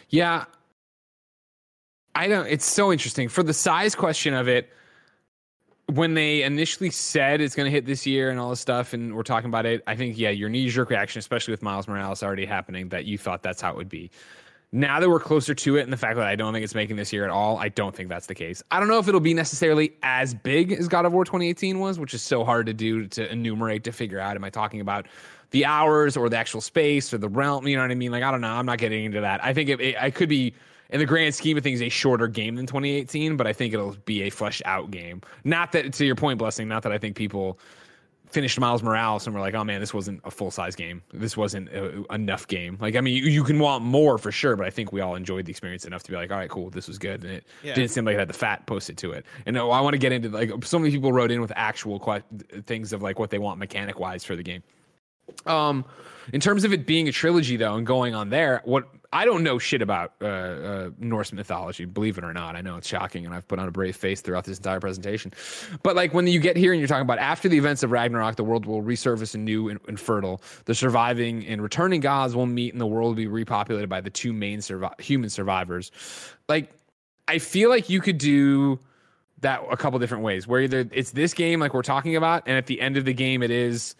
[0.08, 0.44] Yeah.
[2.14, 3.28] I don't it's so interesting.
[3.28, 4.70] For the size question of it,
[5.86, 9.14] when they initially said it's going to hit this year and all this stuff, and
[9.14, 12.22] we're talking about it, I think, yeah, your knee jerk reaction, especially with Miles Morales
[12.22, 14.10] already happening, that you thought that's how it would be.
[14.72, 16.96] Now that we're closer to it, and the fact that I don't think it's making
[16.96, 18.62] this year at all, I don't think that's the case.
[18.70, 21.98] I don't know if it'll be necessarily as big as God of War 2018 was,
[21.98, 24.34] which is so hard to do to enumerate to figure out.
[24.34, 25.06] Am I talking about
[25.54, 27.66] the hours or the actual space or the realm?
[27.66, 28.10] You know what I mean?
[28.10, 28.50] Like, I don't know.
[28.50, 29.42] I'm not getting into that.
[29.42, 30.52] I think it, it, I could be
[30.90, 33.96] in the grand scheme of things, a shorter game than 2018, but I think it'll
[34.04, 35.22] be a fleshed out game.
[35.44, 37.58] Not that, to your point, Blessing, not that I think people
[38.28, 41.02] finished Miles Morales and were like, oh man, this wasn't a full size game.
[41.12, 42.76] This wasn't a, enough game.
[42.80, 45.14] Like, I mean, you, you can want more for sure, but I think we all
[45.14, 47.22] enjoyed the experience enough to be like, all right, cool, this was good.
[47.22, 47.74] And it Yeah.
[47.74, 49.24] didn't seem like it had the fat posted to it.
[49.46, 52.00] And oh, I want to get into like, so many people wrote in with actual
[52.66, 54.64] things of like what they want mechanic wise for the game.
[55.46, 55.84] Um,
[56.32, 59.44] in terms of it being a trilogy though, and going on there, what I don't
[59.44, 62.56] know shit about uh, uh, Norse mythology, believe it or not.
[62.56, 65.32] I know it's shocking, and I've put on a brave face throughout this entire presentation.
[65.84, 68.34] But like when you get here and you're talking about after the events of Ragnarok,
[68.34, 70.42] the world will resurface anew and, and fertile.
[70.64, 74.10] The surviving and returning gods will meet, and the world will be repopulated by the
[74.10, 75.92] two main survi- human survivors.
[76.48, 76.72] Like
[77.28, 78.80] I feel like you could do
[79.42, 80.48] that a couple different ways.
[80.48, 83.14] Where either it's this game like we're talking about, and at the end of the
[83.14, 83.94] game it is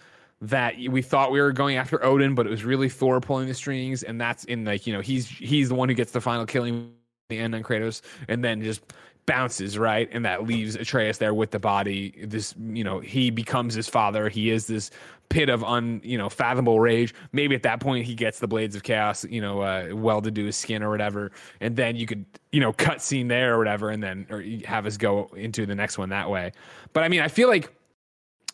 [0.48, 3.54] that we thought we were going after Odin, but it was really Thor pulling the
[3.54, 6.44] strings, and that's in like you know he's he's the one who gets the final
[6.44, 6.92] killing
[7.30, 8.82] the end on Kratos, and then just
[9.26, 12.14] bounces right, and that leaves Atreus there with the body.
[12.26, 14.28] This you know he becomes his father.
[14.28, 14.90] He is this
[15.30, 17.14] pit of un you know fathomable rage.
[17.32, 20.42] Maybe at that point he gets the blades of chaos you know uh, welded to
[20.42, 23.58] do his skin or whatever, and then you could you know cut scene there or
[23.58, 26.52] whatever, and then or have us go into the next one that way.
[26.92, 27.72] But I mean I feel like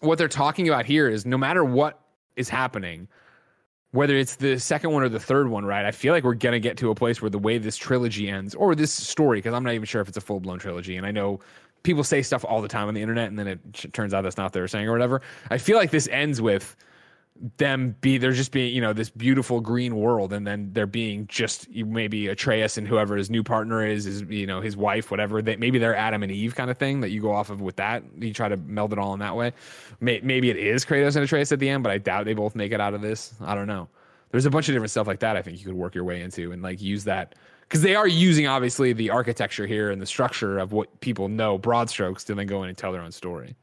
[0.00, 2.00] what they're talking about here is no matter what
[2.36, 3.08] is happening,
[3.92, 5.84] whether it's the second one or the third one, right?
[5.84, 8.54] I feel like we're gonna get to a place where the way this trilogy ends,
[8.54, 11.06] or this story, because I'm not even sure if it's a full blown trilogy, and
[11.06, 11.40] I know
[11.82, 14.36] people say stuff all the time on the internet, and then it turns out that's
[14.36, 15.22] not what they were saying or whatever.
[15.50, 16.76] I feel like this ends with
[17.56, 21.26] them be they're just being you know this beautiful green world and then they're being
[21.26, 25.40] just maybe Atreus and whoever his new partner is is you know his wife whatever.
[25.40, 27.76] They, maybe they're Adam and Eve kind of thing that you go off of with
[27.76, 28.02] that.
[28.18, 29.52] You try to meld it all in that way.
[30.00, 32.72] Maybe it is Kratos and Atreus at the end but I doubt they both make
[32.72, 33.32] it out of this.
[33.40, 33.88] I don't know.
[34.30, 36.20] There's a bunch of different stuff like that I think you could work your way
[36.20, 37.34] into and like use that.
[37.62, 41.56] Because they are using obviously the architecture here and the structure of what people know
[41.56, 43.54] broad strokes to then go in and tell their own story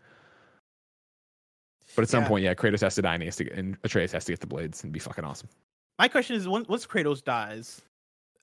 [1.97, 2.29] but at some Yeah.
[2.29, 4.31] point, yeah, Kratos has to die and, he has to get, and Atreus has to
[4.31, 5.49] get the blades and be fucking awesome.
[5.99, 7.81] My question is, once Kratos dies,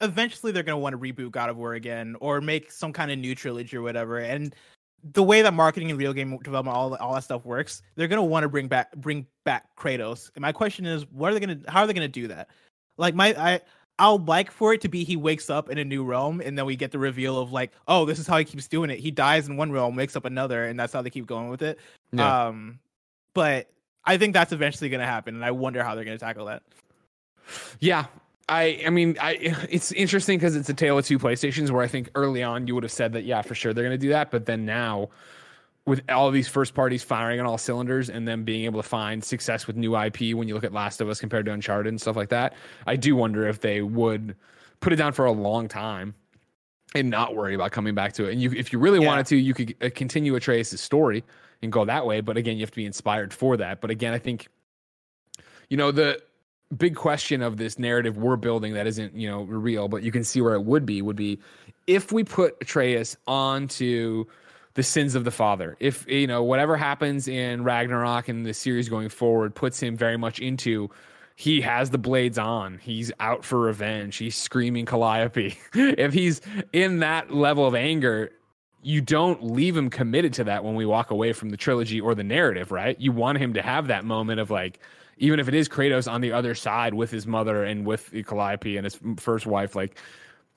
[0.01, 3.19] eventually they're gonna want to reboot God of War again, or make some kind of
[3.19, 4.19] new trilogy or whatever.
[4.19, 4.55] And
[5.13, 8.25] the way that marketing and real game development, all all that stuff works, they're gonna
[8.25, 10.31] want to bring back bring back Kratos.
[10.35, 11.61] And my question is, what are they gonna?
[11.69, 12.49] How are they gonna do that?
[12.99, 13.61] Like my I.
[14.01, 16.67] I'll like for it to be he wakes up in a new realm and then
[16.67, 18.99] we get the reveal of like, oh, this is how he keeps doing it.
[18.99, 21.63] He dies in one realm, wakes up another, and that's how they keep going with
[21.63, 21.79] it.
[22.11, 22.47] Yeah.
[22.47, 22.81] Um,
[23.35, 23.69] but
[24.05, 26.47] I think that's eventually going to happen, and I wonder how they're going to tackle
[26.47, 26.63] that.
[27.81, 28.07] Yeah.
[28.47, 29.39] I I mean I
[29.71, 32.75] it's interesting because it's a tale of two PlayStations where I think early on you
[32.75, 35.09] would have said that yeah for sure they're gonna do that but then now
[35.87, 39.25] with all these first parties firing on all cylinders and then being able to find
[39.25, 41.99] success with new IP when you look at Last of Us compared to Uncharted and
[41.99, 42.53] stuff like that
[42.87, 44.37] I do wonder if they would
[44.81, 46.15] put it down for a long time
[46.95, 49.07] and not worry about coming back to it and you if you really Yeah.
[49.07, 51.25] wanted to you could uh, continue Atreus' story
[51.65, 53.81] and go that way but again you have to be inspired for that.
[53.81, 54.49] But again I think
[55.69, 56.23] you know the
[56.77, 60.25] big question of this narrative we're building that isn't you know real but you can
[60.25, 61.39] see where it would be would be
[61.87, 64.25] if we put Atreus onto
[64.75, 68.89] the sins of the father if you know whatever happens in Ragnarok and the series
[68.89, 70.91] going forward puts him very much into
[71.37, 75.59] he has the blades on he's out for revenge he's screaming calliope.
[75.75, 76.41] If he's
[76.73, 78.33] in that level of anger
[78.85, 82.15] you don't leave him committed to that when we walk away from the trilogy or
[82.15, 83.01] the narrative, right?
[83.01, 84.79] You want him to have that moment of like,
[85.17, 88.77] even if it is Kratos on the other side with his mother and with Calliope
[88.77, 89.99] and his first wife, like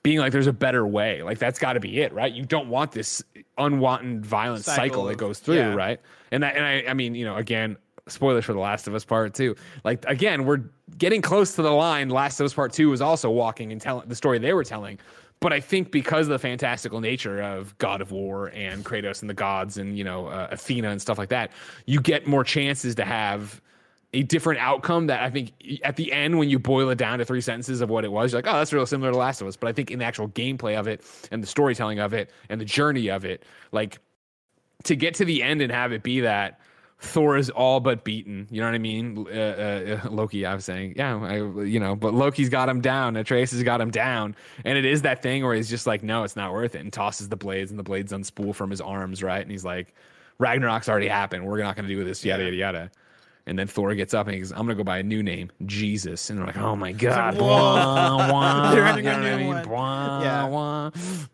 [0.02, 1.22] being like, there's a better way.
[1.22, 2.32] Like that's got to be it, right?
[2.32, 3.24] You don't want this
[3.56, 5.74] unwanted violent cycle, Cycle that goes through, yeah.
[5.74, 6.00] right?
[6.30, 9.04] And that, and I, I mean, you know, again, spoilers for The Last of Us
[9.04, 9.54] Part Two.
[9.84, 10.62] Like again, we're
[10.96, 12.10] getting close to the line.
[12.10, 14.98] Last of Us Part Two was also walking and telling the story they were telling.
[15.40, 19.30] But I think because of the fantastical nature of God of War and Kratos and
[19.30, 21.52] the gods and you know uh, Athena and stuff like that,
[21.86, 23.60] you get more chances to have
[24.12, 25.06] a different outcome.
[25.06, 25.52] That I think
[25.84, 28.32] at the end, when you boil it down to three sentences of what it was,
[28.32, 29.56] you're like, oh, that's real similar to Last of Us.
[29.56, 32.60] But I think in the actual gameplay of it and the storytelling of it and
[32.60, 33.98] the journey of it, like
[34.84, 36.60] to get to the end and have it be that
[37.00, 38.48] Thor is all but beaten.
[38.50, 39.26] You know what I mean?
[39.30, 43.16] Uh, uh, Loki, I was saying, yeah, I, you know, but Loki's got him down.
[43.16, 44.34] Atreus has got him down,
[44.64, 46.92] and it is that thing where he's just like, no, it's not worth it, and
[46.92, 49.42] tosses the blades, and the blades unspool from his arms, right?
[49.42, 49.94] And he's like,
[50.40, 51.46] Ragnarok's already happened.
[51.46, 52.24] We're not going to do this.
[52.24, 52.90] Yada yada yada.
[53.48, 55.22] And then Thor gets up and he goes, I'm going to go by a new
[55.22, 56.28] name, Jesus.
[56.30, 57.34] And they're like, oh my God.
[57.34, 57.46] whoa.
[57.46, 59.62] Blah, blah, They're you know what I mean?
[59.62, 60.46] Blah, Yeah.
[60.48, 60.90] blah.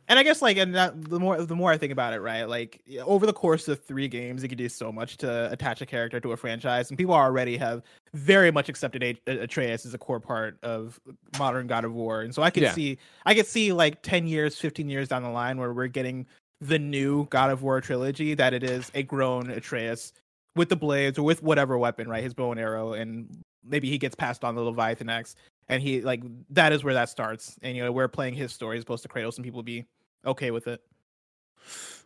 [0.09, 2.45] And I guess like, and that the more the more I think about it, right?
[2.45, 5.87] Like over the course of three games, you can do so much to attach a
[5.87, 9.99] character to a franchise, and people already have very much accepted A- Atreus as a
[9.99, 11.01] core part of
[11.39, 12.21] modern God of War.
[12.21, 12.73] And so I could Yeah.
[12.73, 16.27] see, I could see like ten years, fifteen years down the line where we're getting
[16.61, 20.13] the new God of War trilogy that it is a grown Atreus
[20.57, 22.23] with the blades or with whatever weapon, right?
[22.23, 23.29] His bow and arrow, and
[23.65, 25.35] maybe he gets passed on the Leviathan Axe,
[25.69, 27.57] and he like that is where that starts.
[27.63, 29.85] And you know, we're playing his story as opposed to Kratos, and people be
[30.25, 30.81] okay with it.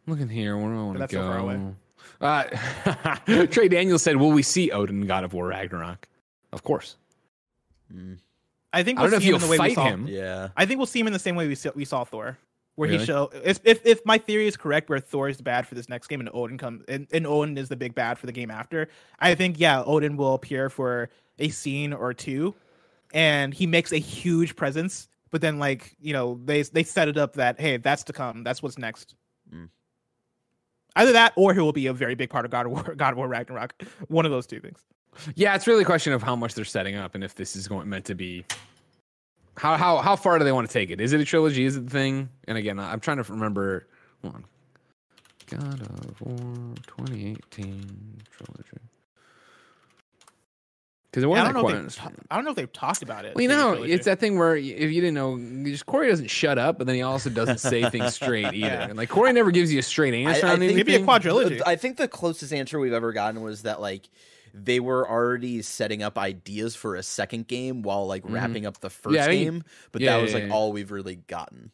[0.06, 1.20] Looking here, where do I want to that's go?
[1.20, 1.60] so far away.
[2.20, 6.08] Uh, Trey Daniels said, "Will we see Odin God of War Ragnarok?"
[6.52, 6.96] Of course.
[7.92, 8.18] Mm.
[8.72, 9.74] I think I we'll don't know if see him you'll in the way we fight
[9.74, 9.84] saw.
[9.88, 10.06] him.
[10.08, 10.48] Yeah.
[10.56, 12.38] I think we'll see him in the same way we saw, we saw Thor,
[12.78, 13.00] where Really?
[13.00, 15.88] he show if, if if my theory is correct, where Thor is bad for this
[15.88, 18.52] next game and Odin comes and, and Odin is the big bad for the game
[18.52, 18.88] after.
[19.18, 21.10] I think yeah, Odin will appear for
[21.40, 22.54] a scene or two,
[23.12, 25.08] and he makes a huge presence.
[25.32, 28.44] But then like you know they they set it up that hey that's to come
[28.44, 29.16] that's what's next.
[29.52, 29.70] Mm.
[30.94, 33.10] Either that or he will be a very big part of God of War God
[33.10, 33.74] of War Ragnarok.
[34.06, 34.78] One of those two things.
[35.34, 37.66] Yeah, it's really a question of how much they're setting up and if this is
[37.66, 38.44] going meant to be.
[39.58, 41.00] How how how far do they want to take it?
[41.00, 41.64] Is it a trilogy?
[41.64, 42.28] Is it the thing?
[42.46, 43.86] And again, I'm trying to remember.
[44.22, 44.44] Hold on.
[45.50, 48.64] God of War 2018 trilogy.
[51.10, 51.74] Because it Yeah, I wasn't don't quite.
[51.86, 53.34] If ta- I don't know if they've talked about it.
[53.34, 56.58] well, you know, it's that thing where if you didn't know, just Corey doesn't shut
[56.58, 58.68] up, but then he also doesn't say things straight either.
[58.68, 60.92] And like Corey never gives you a straight answer I on think- anything.
[60.92, 61.62] maybe a quadrilogy.
[61.64, 64.08] I think the closest answer we've ever gotten was that like
[64.64, 68.90] they were already setting up ideas for a second game while like wrapping up the
[68.90, 69.14] first Mm-hmm.
[69.16, 70.52] Yeah, I think- game, but yeah, that yeah, was like yeah.
[70.52, 71.70] all we've really gotten.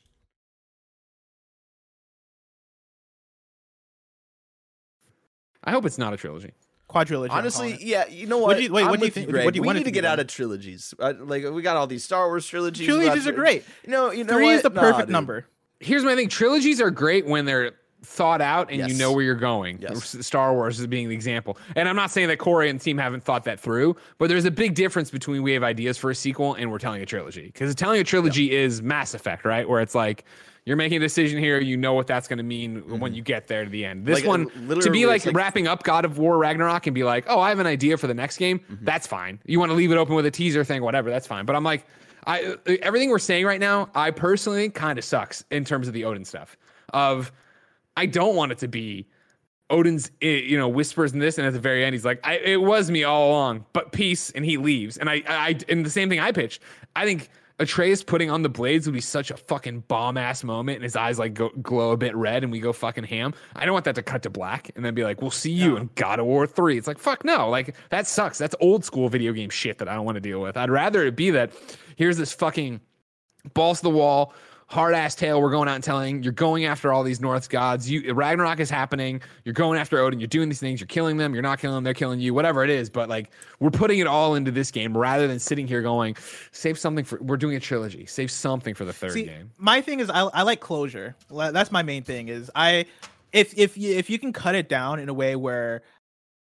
[5.63, 6.53] I hope it's not a trilogy.
[6.91, 7.31] quadrilogy.
[7.31, 8.49] Honestly, yeah, you know what?
[8.49, 9.45] What do you- wait, I'm what do you think- Greg.
[9.45, 10.95] what do you we want need to to get out of trilogies.
[10.99, 12.87] Uh, like we got all these Star Wars trilogies.
[12.87, 13.65] trilogies are great.
[13.87, 14.55] No, you know Three what?
[14.57, 15.13] is the perfect dude.
[15.13, 15.47] number.
[15.81, 17.73] here's my thing trilogies are great when they're
[18.05, 19.79] thought out and you know where you're going.
[19.81, 20.17] Yes.
[20.27, 21.57] Star wars is being the example.
[21.77, 24.51] And i'm not saying that corey and team haven't thought that through but there's a
[24.51, 27.47] big difference between we have ideas for a sequel and we're telling a trilogy.
[27.47, 29.69] Because telling a trilogy is mass effect right?
[29.69, 30.25] Where it's like
[30.67, 33.49] you're making a decision here you know what that's going to mean when you get
[33.49, 34.07] there to the end.
[34.07, 36.95] This Like, uh, one to be like, like- wrapping up god of war ragnarok and
[36.95, 38.85] be like oh i have an idea for the next game Mm-hmm.
[38.85, 39.41] that's fine.
[39.45, 41.45] You want to leave it open with a teaser thing whatever that's fine.
[41.47, 41.87] But i'm like
[42.27, 46.05] I everything we're saying right now, I personally kind of sucks in terms of the
[46.07, 46.57] Odin stuff.
[46.95, 47.31] Of
[47.97, 49.07] I don't want it to be
[49.71, 52.61] Odin's, you know, whispers in this, and at the very end, he's like, I, "It
[52.61, 54.99] was me all along," but peace, and he leaves.
[54.99, 56.61] And I, I, and the same thing I pitched.
[56.95, 60.77] I think Atreus putting on the blades would be such a fucking bomb ass moment,
[60.77, 63.33] and his eyes like go, glow a bit red, and we go fucking ham.
[63.57, 65.77] I don't want that to cut to black and then be like, "We'll see you
[65.77, 66.77] in God of War 3.
[66.77, 68.37] It's like, fuck no, like that sucks.
[68.39, 70.57] That's old school video game shit that I don't want to deal with.
[70.57, 71.53] I'd rather it be that
[71.97, 72.81] here's this fucking
[73.55, 74.35] balls to the wall,
[74.67, 75.41] hard ass tale.
[75.41, 77.91] We're going out and telling you're going after all these Norse gods.
[77.91, 79.21] You Ragnarok is happening.
[79.45, 80.21] You're going after Odin.
[80.21, 80.81] You're doing these things.
[80.81, 81.35] You're killing them.
[81.35, 81.85] You're not killing them.
[81.85, 82.35] They're killing you.
[82.35, 85.67] Whatever it is, but like we're putting it all into this game rather than sitting
[85.67, 86.17] here going,
[86.53, 87.19] save something for.
[87.21, 88.07] We're doing a trilogy.
[88.07, 89.51] Save something for the third See, game.
[89.59, 91.15] my thing is I, I like closure.
[91.31, 92.29] That's my main thing.
[92.29, 92.87] Is I
[93.33, 95.83] if if you if you can cut it down in a way where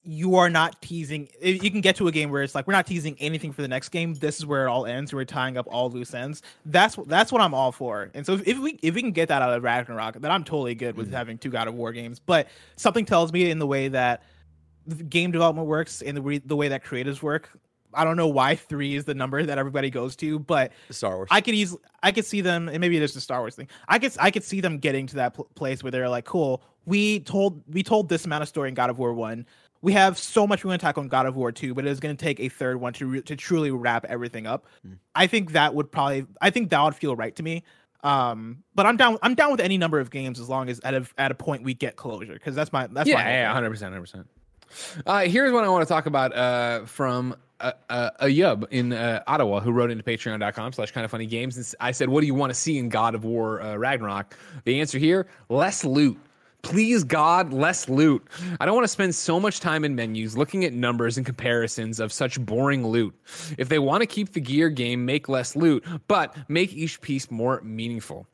[0.04, 2.86] you are not teasing you can get to a game where it's like we're not
[2.86, 5.66] teasing anything for the next game this is where it all ends we're tying up
[5.70, 9.00] all loose ends that's that's what i'm all for and so if we if we
[9.00, 11.16] can get that out of ragnarok then i'm totally good with mm-hmm.
[11.16, 14.22] having two god of war games but something tells me in the way that
[15.08, 17.50] game development works and the, re- the way that creatives work
[17.94, 21.28] i don't know why three is the number that everybody goes to but Star Wars.
[21.30, 23.68] I could easily, I could see them, and maybe it is a Star Wars thing.
[23.88, 26.62] I could, I could see them getting to that pl- place where they're like, "Cool,
[26.86, 29.46] we told, we told this amount of story in God of War one.
[29.84, 31.90] We have so much we want to tackle in God of War two, but it
[31.90, 34.66] is going to take a third one to re- to truly wrap everything up.
[35.14, 37.62] I think that would probably, I think that would feel right to me.
[38.02, 40.94] Um, but I'm down, I'm down with any number of games as long as at
[40.94, 43.52] a at a point we get closure because that's my that's yeah, my whole yeah,
[43.52, 44.26] hundred percent, hundred percent.
[45.06, 48.92] Uh, here's what I want to talk about uh, from a, a, a Yub in
[48.92, 51.56] uh, Ottawa who wrote into patreon.com slash kind of funny games.
[51.56, 53.76] And s- I said, What do you want to see in God of War uh,
[53.76, 54.36] Ragnarok?
[54.64, 56.18] The answer here less loot.
[56.64, 58.26] Please, God, less loot.
[58.58, 62.00] I don't want to spend so much time in menus looking at numbers and comparisons
[62.00, 63.14] of such boring loot.
[63.58, 67.30] If they want to keep the gear game, make less loot, but make each piece
[67.30, 68.26] more meaningful.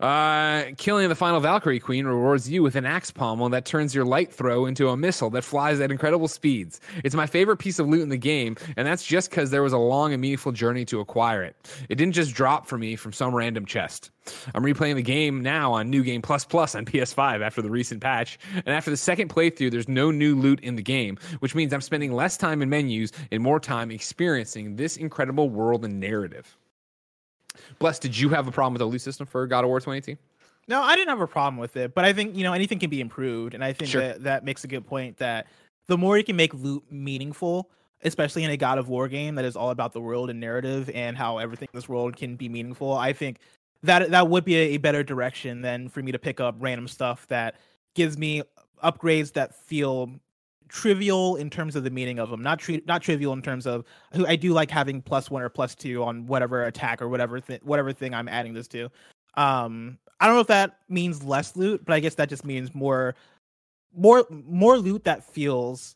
[0.00, 4.04] Uh, killing the final Valkyrie Queen rewards you with an axe pommel that turns your
[4.04, 6.80] light throw into a missile that flies at incredible speeds.
[7.04, 9.72] It's my favorite piece of loot in the game, and that's just because there was
[9.72, 11.56] a long and meaningful journey to acquire it.
[11.88, 14.10] It didn't just drop for me from some random chest.
[14.54, 18.00] I'm replaying the game now on New Game Plus Plus on PS5 after the recent
[18.00, 21.72] patch, and after the second playthrough, there's no new loot in the game, which means
[21.72, 26.56] I'm spending less time in menus and more time experiencing this incredible world and narrative.
[27.78, 30.18] Bless, did you have a problem with the loot system for God of War 2018?
[30.68, 32.90] No, I didn't have a problem with it, but I think you know anything can
[32.90, 34.00] be improved, and I think Sure.
[34.00, 35.16] that that makes a good point.
[35.18, 35.46] That
[35.86, 37.68] the more you can make loot meaningful,
[38.02, 40.88] especially in a God of War game that is all about the world and narrative
[40.94, 43.38] and how everything in this world can be meaningful, I think
[43.82, 47.26] that that would be a better direction than for me to pick up random stuff
[47.28, 47.56] that
[47.94, 48.42] gives me
[48.82, 50.10] upgrades that feel
[50.72, 53.84] trivial in terms of the meaning of them not tri- not trivial in terms of
[54.14, 57.40] who I do like having plus 1 or plus 2 on whatever attack or whatever
[57.40, 58.88] th- whatever thing I'm adding this to.
[59.34, 62.74] Um I don't know if that means less loot but I guess that just means
[62.74, 63.14] more
[63.94, 65.94] more more loot that feels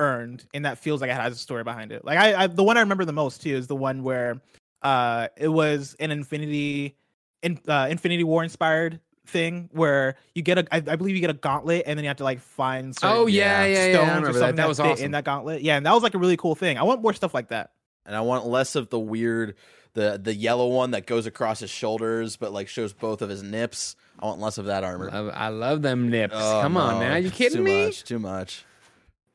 [0.00, 2.04] earned and that feels like it has a story behind it.
[2.04, 4.40] Like I, I the one I remember the most too is the one where
[4.82, 6.96] uh, it was an Infinity,
[7.42, 11.30] in, uh, Infinity War inspired thing where you get a, I, I believe you get
[11.30, 12.94] a gauntlet and then you have to like find.
[12.94, 13.92] certain Oh yeah, Yeah, yeah, yeah.
[13.94, 14.56] stones I or remember that.
[14.56, 15.04] That was fit awesome.
[15.04, 15.62] in that gauntlet.
[15.62, 16.78] Yeah, and that was like a really cool thing.
[16.78, 17.70] I want more stuff like that.
[18.04, 19.54] and I want less of the weird
[19.94, 23.42] the the yellow one that goes across his shoulders but like shows both of his
[23.42, 23.96] nips.
[24.18, 25.10] I want less of that armor.
[25.10, 26.34] Love- I love them nips.
[26.36, 27.12] Oh, Come on, no, man.
[27.12, 27.84] Are you it's kidding too me?
[27.86, 28.64] Much, too much.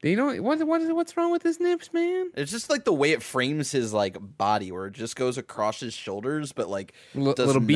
[0.03, 0.57] You know what?
[0.65, 0.81] What?
[0.95, 2.31] What's wrong with his nips, man?
[2.35, 5.79] It's just like the way it frames his like body, where it just goes across
[5.79, 7.67] his shoulders, but like L- little not-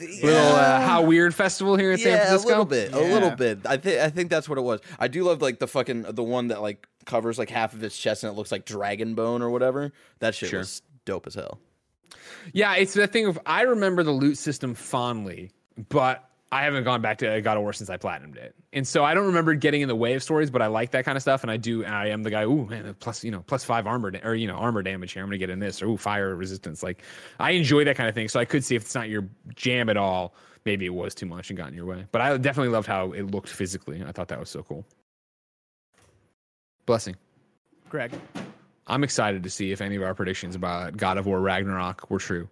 [0.00, 2.48] BDSM, little uh, How Weird festival here in San yeah, Francisco.
[2.48, 3.60] a little bit, a little bit.
[3.66, 4.80] I think I think that's what it was.
[4.98, 7.96] I do love like the fucking the one that like covers like half of his
[7.96, 9.92] chest and it looks like dragon bone or whatever.
[10.20, 10.60] That shit Sure.
[10.60, 11.58] was dope as hell.
[12.52, 15.50] Yeah, it's the thing of I remember the loot system fondly,
[15.88, 19.04] but I haven't gone back to God of War since I platinumed it, and so
[19.04, 20.50] I don't remember getting in the way of stories.
[20.50, 21.84] But I like that kind of stuff, and I do.
[21.84, 22.42] I am the guy.
[22.42, 25.22] Ooh, man, plus you know, plus five armor da- or you know armor damage here.
[25.22, 26.82] I'm gonna get in this or ooh, fire resistance.
[26.82, 27.02] Like
[27.38, 28.28] I enjoy that kind of thing.
[28.28, 30.34] So I could see if it's not your jam at all,
[30.64, 32.06] maybe it was too much and got in your way.
[32.12, 34.02] But I definitely loved how it looked physically.
[34.04, 34.84] I thought that was so cool.
[36.86, 37.16] Blessing.
[37.88, 38.12] Greg,
[38.86, 42.18] I'm excited to see if any of our predictions about God of War Ragnarok were
[42.18, 42.48] true.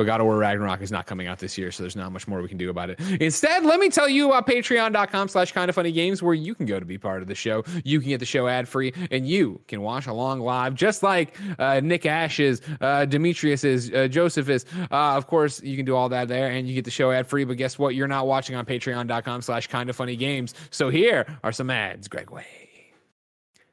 [0.00, 2.26] But God of War Ragnarok is not coming out this year, so there's not much
[2.26, 2.98] more we can do about it.
[3.20, 6.64] Instead, let me tell you about patreon.com slash kind of funny games where you can
[6.64, 7.62] go to be part of the show.
[7.84, 11.36] You can get the show ad free and you can watch along live, just like
[11.58, 14.64] uh, Nick Ash is, uh, Demetrius is, uh, Joseph is.
[14.90, 17.26] Uh, of course, you can do all that there and you get the show ad
[17.26, 17.44] free.
[17.44, 17.94] But guess what?
[17.94, 20.54] You're not watching on patreon.com slash kind of funny games.
[20.70, 22.59] So here are some ads, Greg Way.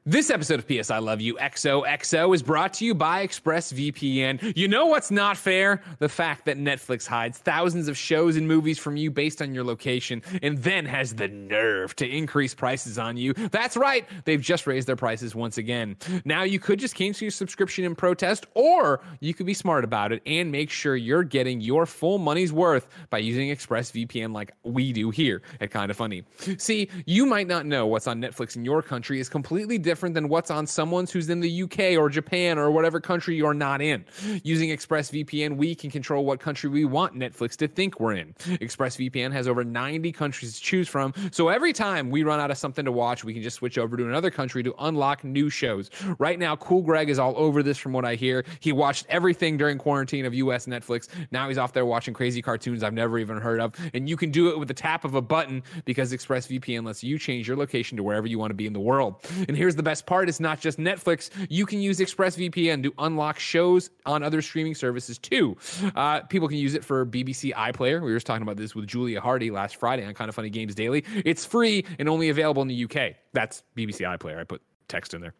[0.06, 4.56] This episode of PS I Love You XOXO is brought to you by ExpressVPN.
[4.56, 5.82] You know what's not fair?
[5.98, 9.64] The fact that Netflix hides thousands of shows and movies from you based on your
[9.64, 13.34] location and then has the nerve to increase prices on you.
[13.34, 15.96] That's right, they've just raised their prices once again.
[16.24, 20.12] Now you could just cancel your subscription in protest, or you could be smart about
[20.12, 24.90] it and make sure you're getting your full money's worth by using ExpressVPN like we
[24.90, 26.22] do here at Kinda Funny.
[26.56, 30.28] See, you might not know what's on Netflix in your country is completely different than
[30.28, 34.04] what's on someone's who's in the UK or Japan or whatever country you're not in.
[34.44, 38.34] Using ExpressVPN, we can control what country we want Netflix to think we're in.
[38.34, 42.58] ExpressVPN has over 90 countries to choose from, so every time we run out of
[42.58, 45.90] something to watch, we can just switch over to another country to unlock new shows.
[46.18, 48.44] Right now, Cool Greg is all over this from what I hear.
[48.60, 51.08] He watched everything during quarantine of US Netflix.
[51.30, 53.74] Now he's off there watching crazy cartoons I've never even heard of.
[53.94, 57.18] And you can do it with the tap of a button because ExpressVPN lets you
[57.18, 59.16] change your location to wherever you want to be in the world.
[59.48, 61.30] And here's the best part it's not just Netflix.
[61.48, 65.56] You can use ExpressVPN to unlock shows on other streaming services too.
[65.96, 68.02] Uh, people can use it for BBC iPlayer.
[68.02, 70.50] We were just talking about this with Julia Hardy last Friday on Kind of Funny
[70.50, 71.04] Games Daily.
[71.24, 73.14] It's free and only available in the UK.
[73.32, 74.38] That's BBC iPlayer.
[74.38, 75.34] I put text in there.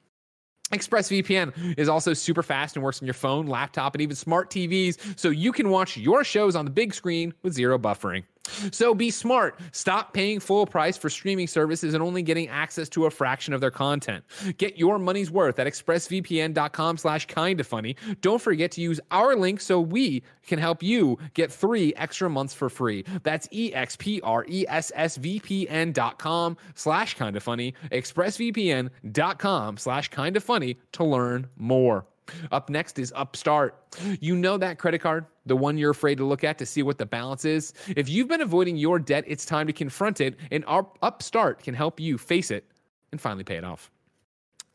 [0.72, 5.18] ExpressVPN is also super fast and works on your phone, laptop, and even smart TVs,
[5.18, 8.24] so you can watch your shows on the big screen with zero buffering.
[8.72, 9.58] So be smart.
[9.72, 13.60] Stop paying full price for streaming services and only getting access to a fraction of
[13.60, 14.24] their content.
[14.56, 17.96] Get your money's worth at expressvpn.com slash kinda funny.
[18.20, 22.54] Don't forget to use our link so we can help you get three extra months
[22.54, 23.04] for free.
[23.22, 32.06] That's E E-X-P-R-E-S-S-V-P-N dot com slash kinda funny, expressvpn.com slash kinda funny to learn more.
[32.52, 33.96] Up next is Upstart.
[34.20, 36.98] You know that credit card, the one you're afraid to look at to see what
[36.98, 37.72] the balance is?
[37.88, 41.74] If you've been avoiding your debt, it's time to confront it, and Up- Upstart can
[41.74, 42.64] help you face it
[43.12, 43.90] and finally pay it off.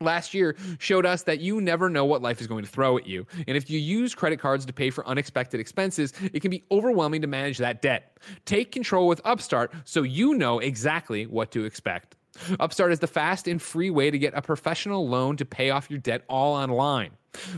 [0.00, 3.06] Last year showed us that you never know what life is going to throw at
[3.06, 3.26] you.
[3.46, 7.22] And if you use credit cards to pay for unexpected expenses, it can be overwhelming
[7.22, 8.18] to manage that debt.
[8.44, 12.16] Take control with Upstart so you know exactly what to expect.
[12.58, 15.88] Upstart is the fast and free way to get a professional loan to pay off
[15.88, 17.12] your debt all online.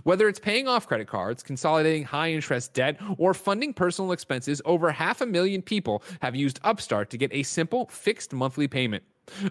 [0.05, 4.91] Whether it's paying off credit cards, consolidating high interest debt, or funding personal expenses, over
[4.91, 9.03] half a million people have used Upstart to get a simple fixed monthly payment.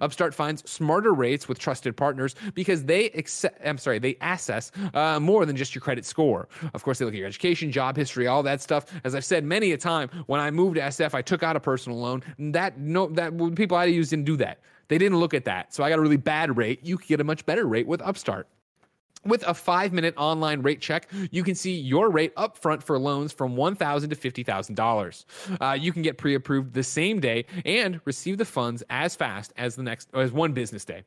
[0.01, 5.19] Upstart finds smarter rates with trusted partners because they accept, I'm sorry, they assess uh,
[5.19, 6.47] more than just your credit score.
[6.73, 8.85] Of course, they look at your education, job history, all that stuff.
[9.03, 11.59] As I've said many a time, when I moved to SF, I took out a
[11.59, 12.23] personal loan.
[12.39, 14.59] That no, that people I used didn't do that.
[14.87, 16.79] They didn't look at that, so I got a really bad rate.
[16.83, 18.47] You could get a much better rate with Upstart.
[19.25, 23.33] With a five minute online rate check, you can see your rate upfront for loans
[23.33, 25.25] from 1,000 to $50,000.
[25.59, 29.51] Uh, you can get pre approved the same day and receive the funds as fast
[29.57, 31.03] as the next as one business day.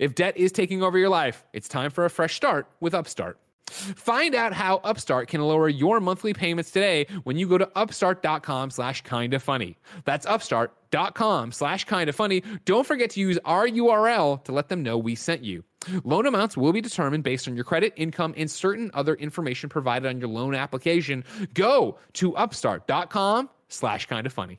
[0.00, 3.38] If debt is taking over your life, it's time for a fresh start with Upstart.
[3.70, 8.70] Find out how Upstart can lower your monthly payments today when you go to upstart.com
[8.70, 9.78] slash kinda funny.
[10.04, 12.42] That's upstart.com slash kinda funny.
[12.64, 15.62] Don't forget to use our URL to let them know we sent you.
[16.04, 20.08] Loan amounts will be determined based on your credit, income, and certain other information provided
[20.08, 21.24] on your loan application.
[21.54, 24.58] Go to upstart.com slash kinda funny.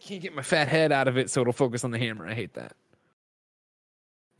[0.00, 2.26] Can't get my fat head out of it so it'll focus on the hammer.
[2.26, 2.74] I hate that.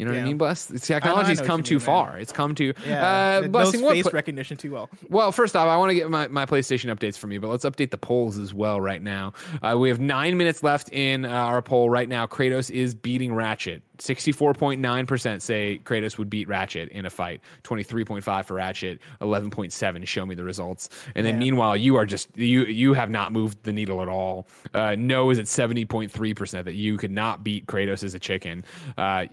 [0.03, 0.65] You know what I mean, Bless?
[0.67, 1.87] The I technology's know come too mean, man.
[1.87, 2.19] far.
[2.19, 2.73] It's come too.
[2.87, 4.91] Yeah, uh, Blessing, what face recognition too well.
[5.09, 7.65] well, first off, I want to get my, my PlayStation updates from you, but let's
[7.65, 9.33] update the polls as well right now.
[9.63, 12.27] Uh, we have nine minutes left in uh, our poll right now.
[12.27, 13.83] Kratos is beating Ratchet.
[13.99, 17.41] 64.9% say Kratos would beat Ratchet in a fight.
[17.63, 19.01] 23.5 for Ratchet.
[19.21, 20.89] 11.7 show me the results.
[21.15, 21.41] And then Yeah.
[21.41, 24.49] meanwhile, you are just you you have not moved the needle at all.
[24.75, 28.65] Uh, no is at 70.3% that you could not beat Kratos as a chicken.
[28.99, 29.27] Uh,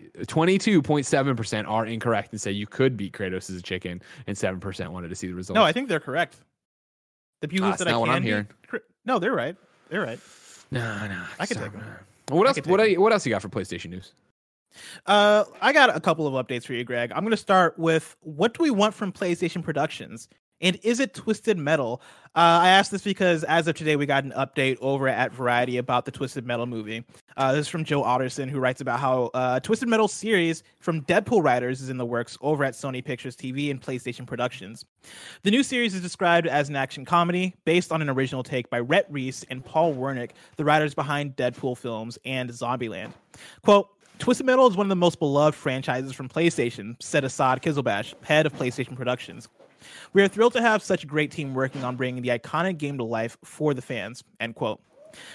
[0.59, 5.09] 22.7% are incorrect and say you could beat Kratos as a chicken, and 7% wanted
[5.09, 5.55] to see the results.
[5.55, 6.37] No, I think they're correct.
[7.41, 8.47] The people Ah, said I can I'm beat hearing.
[8.67, 9.55] Cr- No, they're right.
[9.89, 10.19] They're right.
[10.71, 11.23] No, no.
[11.39, 11.71] I could stop.
[11.73, 11.95] take 'em.
[12.29, 12.65] What else?
[12.67, 14.13] What, I- what else you got for PlayStation news?
[15.07, 17.11] Uh, I got a couple of updates for you, Greg.
[17.13, 20.27] I'm going to start with what do we want from PlayStation Productions?
[20.61, 22.01] And is it Twisted Metal?
[22.35, 25.77] Uh, I asked this because as of today, we got an update over at Variety
[25.77, 27.03] about the Twisted Metal movie.
[27.39, 31.01] Uh, this is from Joe Otterson, who writes about how uh, Twisted Metal series from
[31.03, 34.83] Deadpool writers is in the works over at Sony Pictures TV and PlayStation Productions.
[35.43, 38.81] The new series is described as an action comedy based on an original take by
[38.81, 43.13] Rhett Reese and Paul Wernick, the writers behind Deadpool films and Zombieland.
[43.63, 43.87] Quote,
[44.17, 48.47] Twisted Metal is one of the most beloved franchises from PlayStation, said Asad Qizilbash, head
[48.47, 49.47] of PlayStation Productions.
[50.11, 52.97] We are thrilled to have such a great team working on bringing the iconic game
[52.97, 54.25] to life for the fans.
[54.41, 54.81] End quote.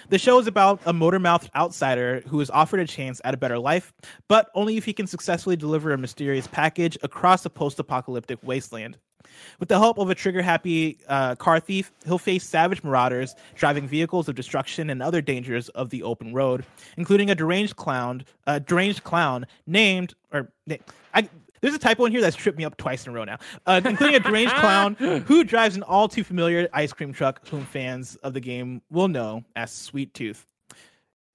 [0.08, 3.58] The show is about a motor-mouthed outsider who is offered a chance at a better
[3.58, 3.92] life,
[4.28, 8.98] but only if he can successfully deliver a mysterious package across a post-apocalyptic wasteland.
[9.58, 14.28] With the help of a trigger-happy uh, car thief, he'll face savage marauders driving vehicles
[14.28, 16.64] of destruction and other dangers of the open road,
[16.96, 20.50] including a deranged clown, a deranged clown named or
[21.14, 21.28] I.
[21.64, 23.80] There's a typo in here that's tripped me up twice in a row now, uh,
[23.82, 24.96] including a deranged clown
[25.26, 29.08] who drives an all too familiar ice cream truck, whom fans of the game will
[29.08, 30.44] know as Sweet Tooth.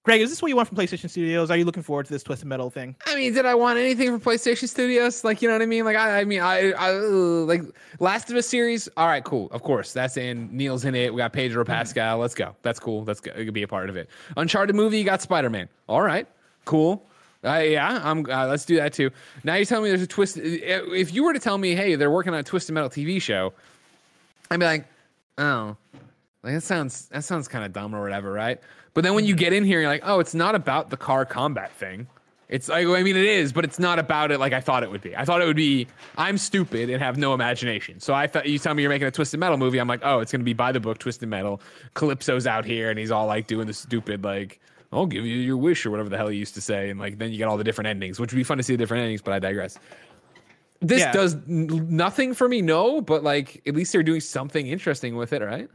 [0.03, 1.49] Greg, is this what you want from PlayStation Studios?
[1.49, 2.95] Are you looking forward to this Twisted Metal thing?
[3.07, 5.23] I mean, did I want anything from PlayStation Studios?
[5.23, 5.84] Like, you know what I mean?
[5.84, 7.63] Like, I, I mean, I, I like
[7.99, 8.88] Last of Us series.
[8.97, 9.47] All right, cool.
[9.49, 10.55] Of course, that's in.
[10.55, 11.11] Neil's in it.
[11.11, 12.19] We got Pedro Pascal.
[12.19, 12.55] Let's go.
[12.61, 13.03] That's cool.
[13.03, 13.32] That's go.
[13.32, 14.11] It could be a part of it.
[14.38, 14.99] Uncharted movie.
[14.99, 15.67] You got Spider Man.
[15.88, 16.27] All right,
[16.65, 17.09] cool.
[17.44, 18.26] Uh, yeah, I'm.
[18.26, 19.12] Uh, let's do that too.
[19.44, 20.38] Now you're telling me there's a twist.
[20.38, 23.54] If you were to tell me, hey, they're working on a Twisted Metal TV show,
[24.52, 24.86] I'd be like,
[25.38, 25.78] oh,
[26.44, 28.60] like that sounds that sounds kind of dumb or whatever, right?
[28.94, 31.26] But then when you get in here, you're like, oh, it's not about the car
[31.26, 32.08] combat thing.
[32.50, 34.90] It's like I mean, it is, but it's not about it like I thought it
[34.90, 35.16] would be.
[35.16, 35.88] I thought it would be
[36.18, 38.00] I'm stupid and have no imagination.
[38.00, 39.78] So I thought you tell me you're making a Twisted Metal movie.
[39.78, 41.62] I'm like, oh, it's gonna be by the book Twisted Metal.
[41.94, 44.60] Calypso's out here and he's all like doing the stupid like.
[44.92, 47.18] I'll give you your wish or whatever the hell he used to say, and like
[47.20, 49.04] then you get all the different endings, which would be fun to see the different
[49.04, 49.22] endings.
[49.22, 49.78] But I digress.
[50.82, 51.12] This Yeah.
[51.12, 55.34] does n- nothing for me, no, but like at least they're doing something interesting with
[55.34, 55.70] it, right?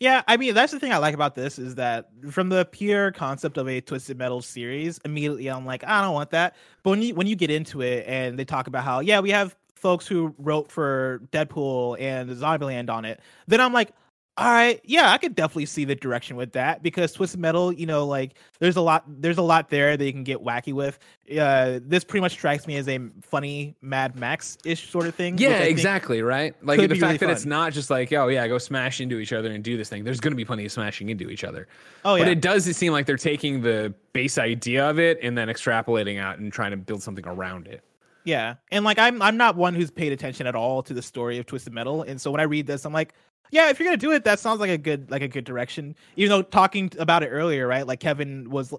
[0.00, 3.12] Yeah, I mean that's the thing I like about this is that from the pure
[3.12, 6.54] concept of a Twisted Metal series, immediately I'm like, I don't want that.
[6.82, 9.30] But when you when you get into it and they talk about how yeah we
[9.30, 13.90] have folks who wrote for Deadpool and Zombieland on it, then I'm like,
[14.38, 17.86] all right, yeah, I could definitely see the direction with that because Twisted Metal, you
[17.86, 20.98] know, like there's a lot there's a lot there that you can get wacky with.
[21.38, 25.38] Uh, this pretty much strikes me as a funny Mad Max ish sort of thing.
[25.38, 26.54] Yeah, exactly, right?
[26.62, 29.32] Like the fact really that it's not just like, oh yeah, go smash into each
[29.32, 30.04] other and do this thing.
[30.04, 31.66] There's going to be plenty of smashing into each other.
[32.04, 35.36] Oh yeah, But it does seem like they're taking the base idea of it and
[35.36, 37.82] then extrapolating out and trying to build something around it.
[38.26, 41.38] Yeah, and like I'm I'm not one who's paid attention at all to the story
[41.38, 43.14] of Twisted Metal, and so when I read this, I'm like,
[43.50, 45.94] yeah, if you're gonna do it, that sounds like a good like a good direction.
[46.16, 47.86] Even though talking about it earlier, right?
[47.86, 48.72] Like Kevin was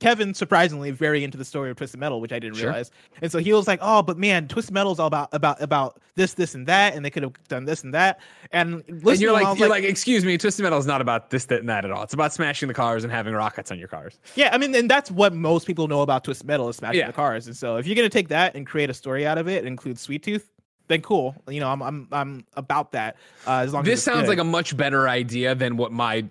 [0.00, 2.68] Kevin surprisingly very into the story of Twisted Metal, which I didn't Sure.
[2.68, 2.90] realize,
[3.22, 6.00] and so he was like, oh, but man, Twisted Metal is all about about about
[6.16, 8.20] this this and that, and they could have done this and that,
[8.52, 11.60] and And you're like, you're like, excuse me, Twisted Metal is not about this, that,
[11.60, 12.02] and that at all.
[12.04, 14.18] It's about smashing the cars and having rockets on your cars.
[14.36, 17.06] Yeah, I mean, and that's what most people know about Twisted Metal is smashing Yeah.
[17.08, 17.46] the cars.
[17.48, 19.66] And so, if you're gonna take that and create a story out of it, and
[19.66, 20.50] include Sweet Tooth,
[20.88, 21.34] then cool.
[21.48, 23.16] You know, I'm I'm I'm about that.
[23.46, 24.28] Uh, as long as This it's sounds good.
[24.30, 26.26] like a much better idea than what my.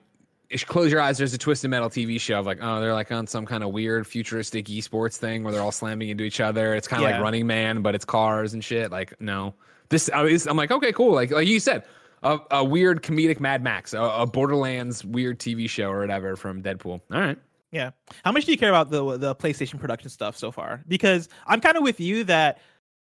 [0.68, 1.18] Close your eyes.
[1.18, 3.72] There's a Twisted Metal TV show of like, oh, they're like on some kind of
[3.72, 6.76] weird futuristic esports thing where they're all slamming into each other.
[6.76, 7.16] It's kind of Yeah.
[7.16, 8.92] like Running Man, but it's cars and shit.
[8.92, 9.56] Like, no,
[9.90, 10.12] this.
[10.14, 11.14] I I'm like, okay, cool.
[11.16, 11.86] Like, like you said,
[12.22, 16.62] a, a weird comedic Mad Max, a, a Borderlands weird TV show or whatever from
[16.62, 17.02] Deadpool.
[17.12, 17.38] All right.
[17.72, 17.90] Yeah.
[18.24, 20.84] How much do you care about the the PlayStation production stuff so far?
[20.88, 22.60] Because I'm kind of with you that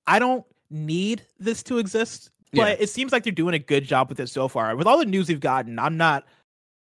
[0.04, 2.76] I don't need this to exist, but Yeah.
[2.82, 4.74] it seems like they're doing a good job with it so far.
[4.76, 6.24] With all the news we've gotten, I'm not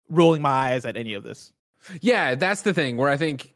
[0.09, 1.51] rolling my eyes at any of this.
[2.01, 3.53] Yeah, that's the thing where I think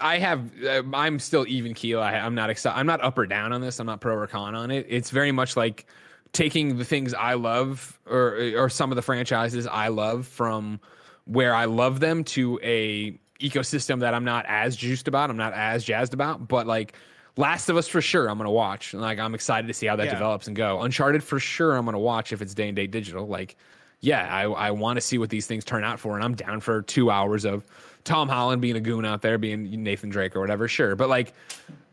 [0.00, 0.50] I have.
[0.64, 2.00] Uh, I'm still even keel.
[2.00, 2.78] I, I'm not excited.
[2.78, 3.78] I'm not up or down on this.
[3.80, 4.86] I'm not pro or con on it.
[4.88, 5.86] It's very much like
[6.32, 10.80] taking the things I love or or some of the franchises I love from
[11.24, 15.30] where I love them to a ecosystem that I'm not as juiced about.
[15.30, 16.46] I'm not as jazzed about.
[16.46, 16.92] But like
[17.36, 18.92] Last of Us for sure, I'm gonna watch.
[18.94, 20.12] Like I'm excited to see how that Yeah.
[20.14, 20.80] develops and go.
[20.82, 23.26] Uncharted for sure, I'm gonna watch if it's day and day digital.
[23.26, 23.56] Like
[24.02, 26.60] yeah, I, I want to see what these things turn out for, and I'm down
[26.60, 27.66] for two hours of
[28.04, 30.68] Tom Holland being a goon out there, being Nathan Drake or whatever.
[30.68, 31.34] Sure, but like,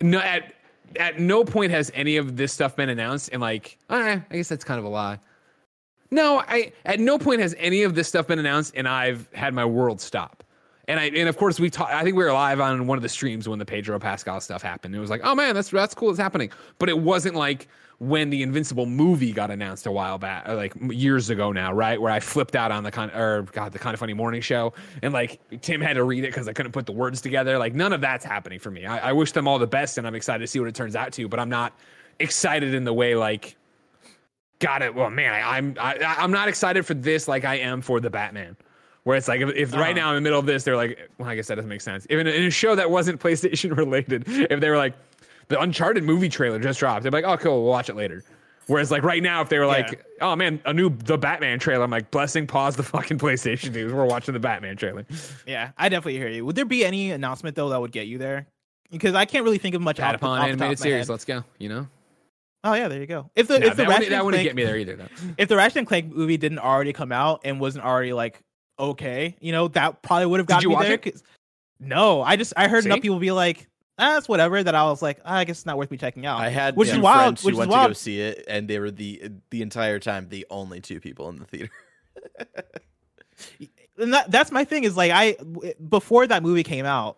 [0.01, 0.53] no, at
[0.95, 4.47] at no point has any of this stuff been announced, and like, eh, I guess
[4.47, 5.19] that's kind of a lie.
[6.09, 9.53] No, I at no point has any of this stuff been announced, and I've had
[9.53, 10.36] my world stop.
[10.87, 11.93] And I and of course we talked.
[11.93, 14.61] I think we were live on one of the streams when the Pedro Pascal stuff
[14.61, 14.95] happened.
[14.95, 16.09] It was like, oh man, that's that's cool.
[16.09, 16.49] It's happening.
[16.79, 17.67] But it wasn't like
[17.99, 21.99] when the Invincible movie got announced a while back, or like years ago now, right?
[21.99, 24.73] Where I flipped out on the kind or God, the kind of funny morning show,
[25.01, 27.57] and like Tim had to read it because I couldn't put the words together.
[27.57, 28.85] Like none of that's happening for me.
[28.85, 30.95] I, I wish them all the best, and I'm excited to see what it turns
[30.95, 31.27] out to.
[31.27, 31.73] But I'm not
[32.19, 33.57] excited in the way like
[34.59, 34.93] got it.
[34.93, 38.09] Well, man, I, I'm I, I'm not excited for this like I am for the
[38.09, 38.55] Batman.
[39.07, 39.93] Where it's like if, if right uh-huh.
[39.93, 42.05] now in the middle of this, they're like, well, I guess that doesn't make sense.
[42.09, 44.95] If in a, in a show that wasn't PlayStation related, if they were like,
[45.47, 48.21] the Uncharted movie trailer just dropped, they're like, oh, cool, we'll watch it later.
[48.65, 51.85] Whereas like right now, if they were like, oh man, a new the Batman trailer,
[51.85, 53.93] I'm like, blessing, pause the fucking PlayStation news.
[53.93, 55.05] We're watching the Batman trailer.
[55.45, 56.45] Yeah, I definitely hear you.
[56.45, 58.45] Would there be any announcement though that would get you there?
[58.91, 60.01] Because I can't really think of much.
[60.01, 61.11] off the- Patapon off the top animated of my series, head.
[61.13, 61.45] let's go.
[61.59, 61.87] You know,
[62.65, 63.29] Oh yeah, there you go.
[63.37, 64.95] If the No, if the that, Ratchet wouldn't, that wouldn't Clank- get me there either.
[64.97, 65.07] Though.
[65.37, 68.41] if the Ratchet and Clank movie didn't already come out and wasn't already like
[68.79, 70.99] okay, you know, that probably would have got me there.
[71.79, 73.67] No, I just I heard enough people be like,
[73.99, 74.63] ah, that's whatever.
[74.63, 76.39] That I was like, ah, I guess it's not worth me checking out.
[76.39, 77.17] I had which is wild.
[77.19, 77.97] friends who Which is went to go wild.
[77.97, 81.45] see it, and they were the the entire time the only two people in the
[81.45, 81.71] theater.
[83.99, 85.37] and that, that's my thing is like I
[85.89, 87.17] before that movie came out,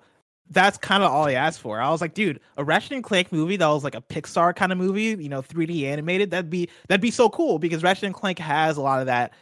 [0.49, 1.80] that's kind of all I asked for.
[1.80, 4.72] I was like, dude, a Ratchet and Clank movie that was like a Pixar kind
[4.72, 8.16] of movie, you know, 3D animated, that'd be that'd be so cool because Ratchet and
[8.16, 9.34] Clank has a lot of that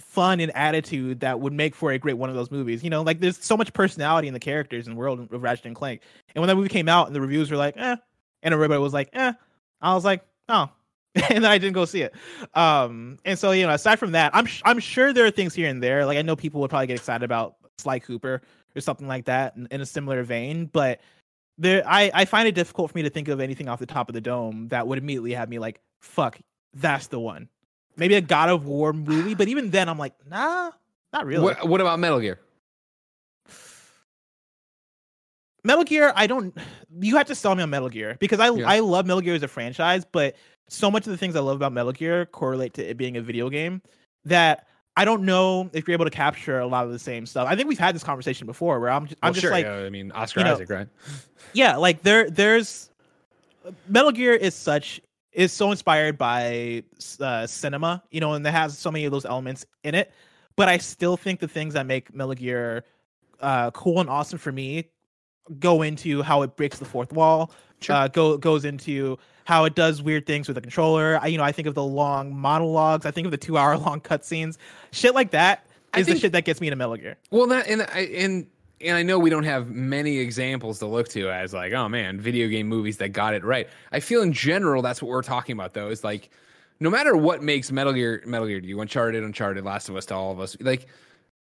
[0.00, 2.82] fun and attitude that would make for a great one of those movies.
[2.84, 5.74] You know, like there's so much personality in the characters and world of Ratchet and
[5.74, 6.02] Clank.
[6.34, 7.96] And when that movie came out and the reviews were like, eh,
[8.42, 9.32] and everybody was like, eh,
[9.80, 10.70] I was like, oh.
[11.30, 12.14] and I didn't go see it.
[12.54, 15.54] Um, and so you know, aside from that, I'm sh- I'm sure there are things
[15.54, 16.04] here and there.
[16.06, 18.42] Like I know people would probably get excited about Sly Cooper
[18.76, 21.00] or something like that in, in a similar vein, but
[21.56, 24.08] there, I I find it difficult for me to think of anything off the top
[24.08, 26.38] of the dome that would immediately have me like, fuck,
[26.74, 27.48] that's the one.
[27.98, 30.70] Maybe a God of War movie, but even then, I'm like, nah,
[31.12, 31.44] not really.
[31.44, 32.38] What, what about Metal Gear?
[35.64, 36.56] Metal Gear, I don't.
[37.00, 38.68] You have to sell me on Metal Gear because I Yeah.
[38.68, 40.36] I love Metal Gear as a franchise, but
[40.68, 43.20] so much of the things I love about Metal Gear correlate to it being a
[43.20, 43.82] video game
[44.24, 47.48] that I don't know if you're able to capture a lot of the same stuff.
[47.48, 49.50] I think we've had this conversation before where I'm just, I'm just sure.
[49.50, 50.88] like, yeah, I mean, Oscar you know, Isaac, right?
[51.52, 52.90] yeah, like there there's
[53.88, 55.00] Metal Gear is such
[55.32, 56.82] is so inspired by
[57.20, 60.12] uh, cinema, you know, and it has so many of those elements in it.
[60.56, 62.84] But I still think the things that make Metal Gear
[63.40, 64.90] uh, cool and awesome for me
[65.58, 67.52] go into how it breaks the fourth wall.
[67.80, 67.94] Sure.
[67.94, 71.18] Uh, go goes into how it does weird things with the controller.
[71.22, 73.06] I, you know, I think of the long monologues.
[73.06, 74.56] I think of the two hour long cutscenes.
[74.90, 75.66] Shit like that
[75.96, 77.16] is is the shit that gets me into Metal Gear.
[77.30, 78.46] Well, that and I and
[78.80, 82.20] and I know we don't have many examples to look to as like, oh man,
[82.20, 83.68] video game movies that got it right.
[83.92, 85.88] I feel in general that's what we're talking about though.
[85.88, 86.30] Is like,
[86.80, 90.14] no matter what makes Metal Gear Metal Gear you, Uncharted, Uncharted, Last of Us to
[90.14, 90.86] all of us, like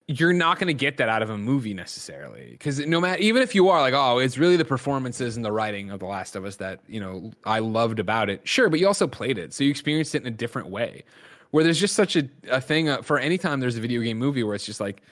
[0.09, 3.43] you're not going to get that out of a movie necessarily because no matter even
[3.43, 6.37] if you are like oh it's really the performances and the writing of the last
[6.37, 9.53] of us that you know i loved about it sure but you also played it
[9.53, 11.03] so you experienced it in a different way
[11.51, 14.17] where there's just such a, a thing uh, for any time there's a video game
[14.17, 15.03] movie where it's just like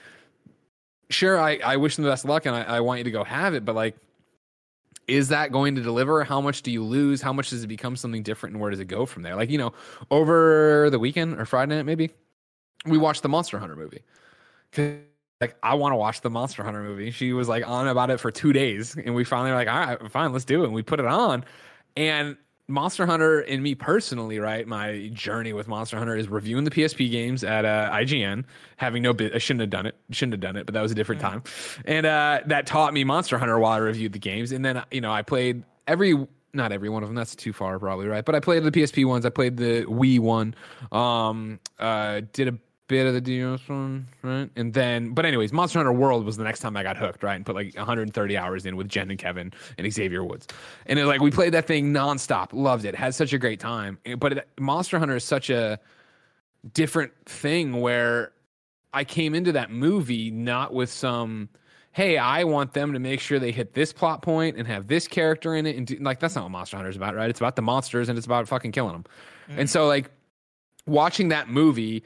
[1.09, 3.11] sure i, I wish them the best of luck and I, I want you to
[3.11, 3.95] go have it but like
[5.07, 7.95] is that going to deliver how much do you lose how much does it become
[7.95, 9.73] something different and where does it go from there like you know
[10.11, 12.09] over the weekend or friday night maybe
[12.85, 14.01] we watched the monster hunter movie
[15.41, 17.11] like I want to watch the Monster Hunter movie.
[17.11, 19.79] She was like on about it for two days, and we finally were like, all
[19.79, 20.65] right, fine, let's do it.
[20.65, 21.43] And we put it on,
[21.95, 24.67] and Monster Hunter and me personally, right?
[24.67, 28.45] My journey with Monster Hunter is reviewing the PSP games at uh, IGN,
[28.77, 29.35] having no bit.
[29.35, 29.95] I shouldn't have done it.
[30.09, 31.43] Shouldn't have done it, but that was a different time,
[31.85, 34.51] and uh, that taught me Monster Hunter while I reviewed the games.
[34.51, 36.27] And then you know I played every.
[36.53, 37.15] Not every one of them.
[37.15, 38.23] That's too far, probably right.
[38.23, 39.25] But I played the PSP ones.
[39.25, 40.55] I played the Wii one.
[40.89, 44.49] Um, uh, did a bit of the DS one, right?
[44.55, 47.35] And then, but anyways, Monster Hunter World was the next time I got hooked, right?
[47.35, 50.47] And put like 130 hours in with Jen and Kevin and Xavier Woods,
[50.85, 53.97] and it, like we played that thing nonstop, loved it, had such a great time.
[54.17, 55.79] But it, Monster Hunter is such a
[56.73, 58.31] different thing where
[58.93, 61.49] I came into that movie not with some.
[61.91, 65.07] Hey, I want them to make sure they hit this plot point and have this
[65.07, 67.29] character in it, and do, like that's not what Monster Hunter is about, right?
[67.29, 69.05] It's about the monsters and it's about fucking killing them.
[69.47, 69.69] And mm.
[69.69, 70.09] so, like,
[70.85, 72.03] watching that movie,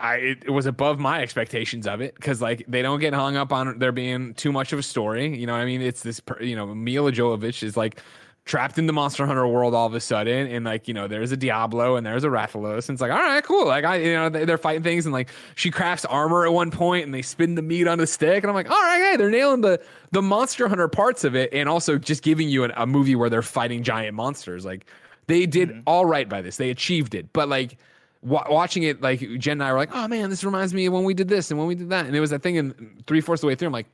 [0.00, 3.36] I it, it was above my expectations of it because like they don't get hung
[3.36, 5.36] up on there being too much of a story.
[5.38, 8.00] You know, what I mean, it's this you know Milla Jovovich is like
[8.46, 11.32] trapped in the Monster Hunter world all of a sudden, and like you know there's
[11.32, 13.66] a Diablo and there's a Rathalos, and it's like all right, cool.
[13.66, 16.70] Like I you know they, they're fighting things, and like she crafts armor at one
[16.70, 19.16] point, and they spin the meat on a stick, and I'm like all right, hey,
[19.16, 19.80] they're nailing the
[20.12, 23.28] the Monster Hunter parts of it, and also just giving you an, a movie where
[23.28, 24.64] they're fighting giant monsters.
[24.64, 24.86] Like
[25.26, 25.80] they did mm-hmm.
[25.86, 27.76] all right by this, they achieved it, but like
[28.22, 30.92] wa- watching it, like Jen and I were like, oh man, this reminds me of
[30.92, 32.06] when we did this and when we did that.
[32.06, 33.66] And it was that thing in three fourths of the way through.
[33.66, 33.86] I'm like,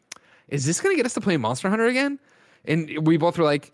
[0.49, 2.19] is this going to get us to play Monster Hunter again?
[2.65, 3.73] And we both were like,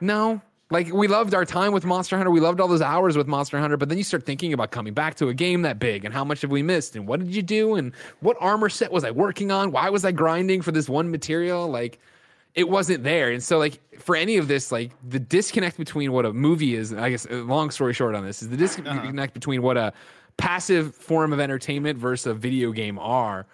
[0.00, 0.40] no.
[0.68, 2.30] Like we loved our time with Monster Hunter.
[2.30, 3.76] We loved all those hours with Monster Hunter.
[3.76, 6.24] But then you start thinking about coming back to a game that big and how
[6.24, 9.12] much have we missed and what did you do and what armor set was I
[9.12, 9.70] working on?
[9.70, 11.68] Why was I grinding for this one material?
[11.68, 12.00] Like
[12.56, 13.30] it wasn't there.
[13.30, 16.92] And so, like, for any of this, like, the disconnect between what a movie is,
[16.92, 19.92] I guess, uh, long story short on this, is the disconnect between what a
[20.38, 23.46] passive form of entertainment versus a video game are.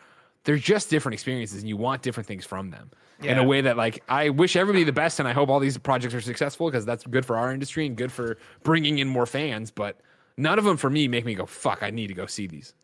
[0.44, 2.90] They're just different experiences, and you want different things from them
[3.22, 5.78] in a way that, like, I wish everybody the best, and I hope all these
[5.78, 9.26] projects are successful because that's good for our industry and good for bringing in more
[9.26, 9.70] fans.
[9.70, 10.00] But
[10.36, 12.74] none of them, for me, make me go, fuck, I need to go see these.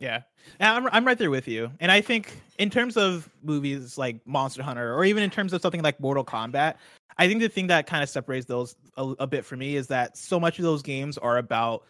[0.00, 0.22] Yeah,
[0.58, 1.70] I'm I'm right there with you.
[1.78, 5.60] And I think in terms of movies like Monster Hunter, or even in terms of
[5.60, 6.74] something like Mortal Kombat,
[7.18, 9.88] I think the thing that kind of separates those a, a bit for me is
[9.88, 11.84] that so much of those games are about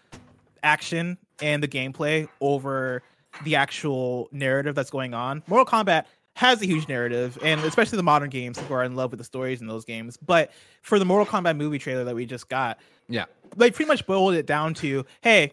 [0.65, 3.03] action and the gameplay over
[3.45, 5.43] the actual narrative that's going on.
[5.47, 6.05] Mortal Kombat
[6.35, 9.25] has a huge narrative, and especially the modern games, people are in love with the
[9.25, 10.17] stories in those games.
[10.17, 10.51] But
[10.83, 12.79] for the Mortal Kombat movie trailer that we just got,
[13.09, 13.27] Yeah.
[13.57, 15.53] they pretty much boiled it down to hey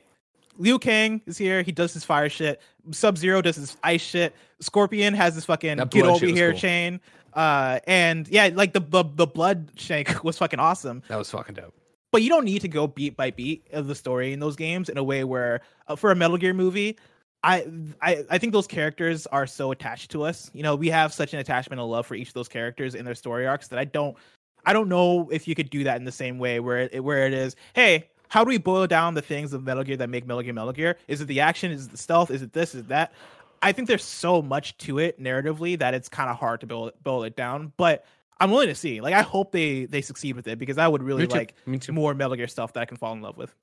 [0.57, 1.61] Liu Kang is here.
[1.61, 2.61] He does his fire shit.
[2.91, 4.35] Sub Zero does his ice shit.
[4.59, 6.59] Scorpion has this fucking That get over here cool.
[6.59, 6.99] chain.
[7.33, 11.03] Uh, and yeah, like the, the the blood shank was fucking awesome.
[11.07, 11.73] That was fucking dope.
[12.11, 14.89] But you don't need to go beat by beat of the story in those games
[14.89, 16.97] in a way where uh, for a Metal Gear movie,
[17.43, 17.67] I,
[18.01, 20.49] I I think those characters are so attached to us.
[20.53, 23.05] You know, we have such an attachment and love for each of those characters in
[23.05, 24.17] their story arcs that I don't
[24.65, 27.27] I don't know if you could do that in the same way where it, where
[27.27, 30.25] it is, hey, how do we boil down the things of Metal Gear that make
[30.25, 30.97] Metal Gear Metal Gear?
[31.07, 31.71] Is it the action?
[31.71, 32.31] Is it the stealth?
[32.31, 32.75] Is it this?
[32.75, 33.13] Is it that?
[33.61, 36.91] I think there's so much to it narratively that it's kind of hard to boil,
[37.03, 37.73] boil it down.
[37.77, 38.05] But
[38.39, 39.01] I'm willing to see.
[39.01, 41.55] Like, I hope they they succeed with it because I would really like
[41.89, 43.53] more Metal Gear stuff that I can fall in love with.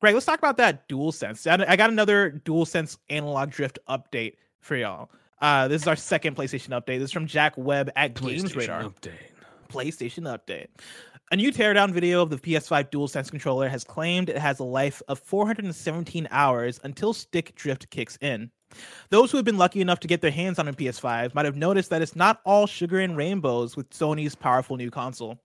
[0.00, 1.46] Greg, let's talk about that dual sense.
[1.46, 5.10] I got another dual sense analog drift update for y'all.
[5.40, 6.98] Uh, this is our second PlayStation update.
[6.98, 8.84] This is from Jack Webb at Games Radar.
[8.84, 9.12] update.
[9.68, 10.68] PlayStation update.
[11.32, 15.02] A new teardown video of the PS5 DualSense controller has claimed it has a life
[15.08, 18.48] of 417 hours until stick drift kicks in.
[19.10, 21.56] Those who have been lucky enough to get their hands on a PS5 might have
[21.56, 25.36] noticed that it's not all sugar and rainbows with Sony's powerful new console.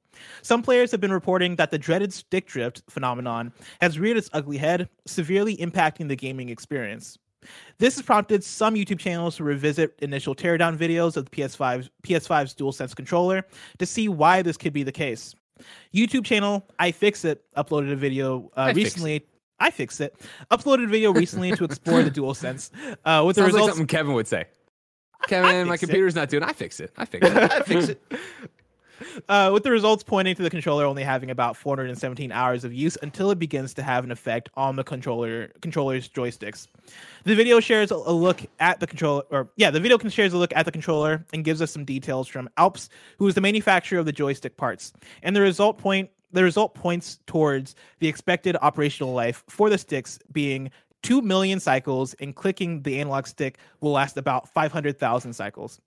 [0.44, 3.52] Some players have been reporting that the dreaded stick drift phenomenon
[3.82, 7.18] has reared its ugly head, severely impacting the gaming experience.
[7.80, 12.54] This has prompted some YouTube channels to revisit initial teardown videos of the PS5's, PS5's
[12.54, 13.44] DualSense controller
[13.80, 15.34] to see why this could be the case.
[15.94, 18.76] YouTube channel I Fix It, uploaded a video uh, iFixit.
[18.76, 19.26] recently.
[19.60, 20.16] I fix it.
[20.50, 22.72] Uploaded a video recently to explore the DualSense.
[23.06, 24.46] Uh, with the Sounds like something Kevin would say.
[25.28, 25.86] Kevin, my fix it.
[25.86, 26.42] computer's not doing.
[26.44, 26.92] I fix it.
[26.98, 27.38] I fix it.
[27.38, 28.02] I fix it.
[29.30, 32.98] uh, with the results pointing to the controller only having about 417 hours of use
[33.02, 36.68] until it begins to have an effect on the controller controller's joysticks.
[37.24, 40.54] The video shares a, look at the controller, or yeah, the video shares a look
[40.56, 44.06] at the controller and gives us some details from Alps, who is the manufacturer of
[44.06, 44.94] the joystick parts.
[45.24, 50.20] And the result point, the result points towards the expected operational life for the sticks
[50.32, 50.72] being
[51.04, 55.80] 2 million cycles, and clicking the analog stick will last about 500,000 cycles.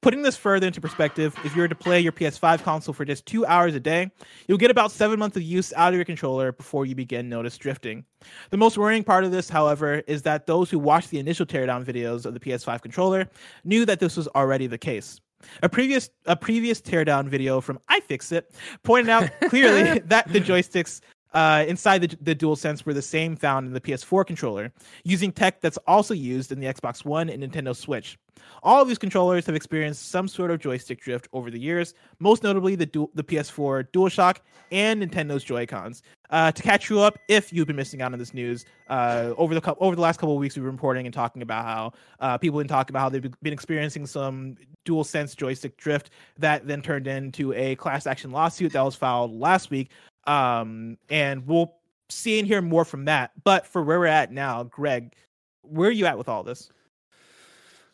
[0.00, 3.26] Putting this further into perspective, if you were to play your PS5 console for just
[3.26, 4.10] two hours a day,
[4.46, 7.56] you'll get about seven months of use out of your controller before you begin notice
[7.58, 8.04] drifting.
[8.50, 11.84] The most worrying part of this, however, is that those who watched the initial teardown
[11.84, 13.28] videos of the PS5 controller
[13.64, 15.20] knew that this was already the case.
[15.62, 18.44] A previous a previous teardown video from iFixit
[18.82, 21.00] pointed out clearly that the joysticks
[21.36, 24.72] uh, inside the, the DualSense were the same found in the PS4 controller,
[25.04, 28.18] using tech that's also used in the Xbox One and Nintendo Switch.
[28.62, 32.42] All of these controllers have experienced some sort of joystick drift over the years, most
[32.42, 34.38] notably the du- the PS4 DualShock
[34.72, 36.02] and Nintendo's Joy-Cons.
[36.30, 38.64] uh, to catch you up if you've been missing out on this news.
[38.88, 41.42] Uh, over the cou- over the last couple of weeks, we've been reporting and talking
[41.42, 45.34] about how uh, people have been talking about how they've been experiencing some dual sense
[45.34, 49.90] joystick drift that then turned into a class action lawsuit that was filed last week.
[50.26, 51.74] Um, and we'll
[52.08, 53.32] see and hear more from that.
[53.44, 55.14] But for where we're at now, Greg,
[55.62, 56.70] where are you at with all this?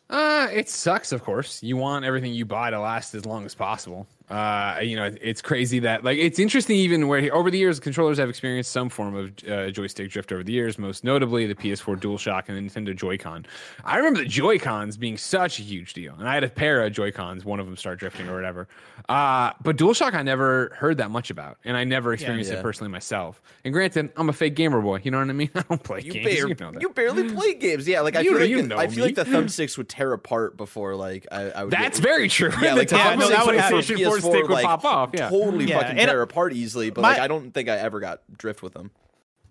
[0.09, 1.63] Uh, it sucks, of course.
[1.63, 4.07] You want everything you buy to last as long as possible.
[4.29, 8.17] Uh, you know, it's crazy that like it's interesting even where over the years controllers
[8.17, 11.99] have experienced some form of uh, joystick drift over the years, most notably the PS4
[11.99, 13.45] DualShock and the Nintendo Joy-Con.
[13.83, 16.93] I remember the Joy-Cons being such a huge deal, and I had a pair of
[16.93, 17.43] Joy-Cons.
[17.45, 18.67] One of them start drifting or whatever.
[19.09, 22.59] Uh, but DualShock I never heard that much about, and I never experienced Yeah.
[22.59, 23.41] it personally myself.
[23.65, 25.01] And granted, I'm a fake gamer boy.
[25.03, 25.49] You know what I mean?
[25.55, 26.25] I don't play You, games.
[26.39, 26.81] bar- you know that.
[26.81, 27.87] you barely play games.
[27.87, 29.89] Yeah, like I You- feel like you it- know I feel like the thumbsticks would
[29.89, 31.71] tear apart before like I, I would.
[31.73, 32.49] That's get, very true.
[32.61, 33.81] Yeah, The like the top no, of that would happen.
[34.17, 35.09] PlayStation 4 stick would like, pop off.
[35.13, 35.29] Yeah.
[35.29, 36.89] totally Yeah, fucking and- tear apart easily.
[36.89, 38.91] But My- like I don't think I ever got drift with them.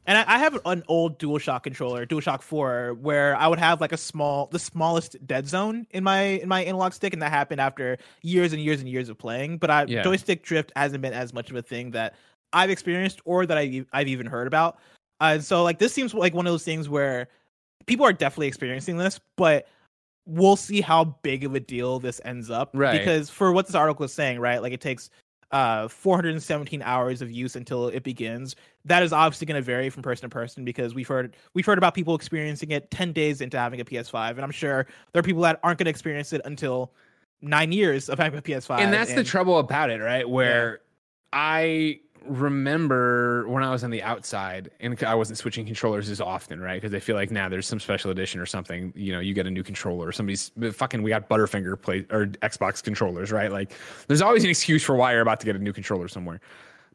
[0.05, 3.93] And I, I have an old DualShock controller, DualShock 4, where I would have like
[3.93, 7.61] a small, the smallest dead zone in my in my analog stick, and that happened
[7.61, 9.59] after years and years and years of playing.
[9.59, 10.03] But I, Yeah.
[10.03, 12.15] joystick drift hasn't been as much of a thing that
[12.53, 14.79] I've experienced or that I, I've even heard about.
[15.21, 17.29] Uh, and so like this seems like one of those things where
[17.87, 19.69] people are definitely experiencing this, but
[20.27, 22.71] we'll see how big of a deal this ends up.
[22.75, 22.99] Right.
[22.99, 25.11] Because for what this article is saying, right, like it takes
[25.51, 30.03] uh 417 hours of use until it begins that is obviously going to vary from
[30.03, 33.59] person to person because we've heard we've heard about people experiencing it 10 days into
[33.59, 36.41] having a ps5 and i'm sure there are people that aren't going to experience it
[36.47, 36.91] until
[37.43, 40.29] nine years of having a ps5 and that's the trouble about it, right?
[40.29, 40.81] Where
[41.33, 46.61] I remember when I was on the outside and I wasn't switching controllers as often,
[46.61, 46.81] right?
[46.81, 48.93] Because I feel like now there's some special edition or something.
[48.97, 51.03] You know, you get a new controller or somebody's fucking.
[51.03, 53.51] We got Butterfinger play or Xbox controllers, right?
[53.51, 53.73] Like,
[54.07, 56.41] there's always an excuse for why you're about to get a new controller somewhere.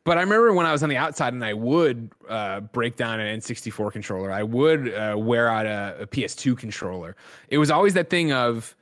[0.04, 3.20] But I remember when I was on the outside and I would uh, break down
[3.20, 7.18] an N64 controller, I would uh, wear out a, a PS2 controller.
[7.50, 8.74] It was always that thing of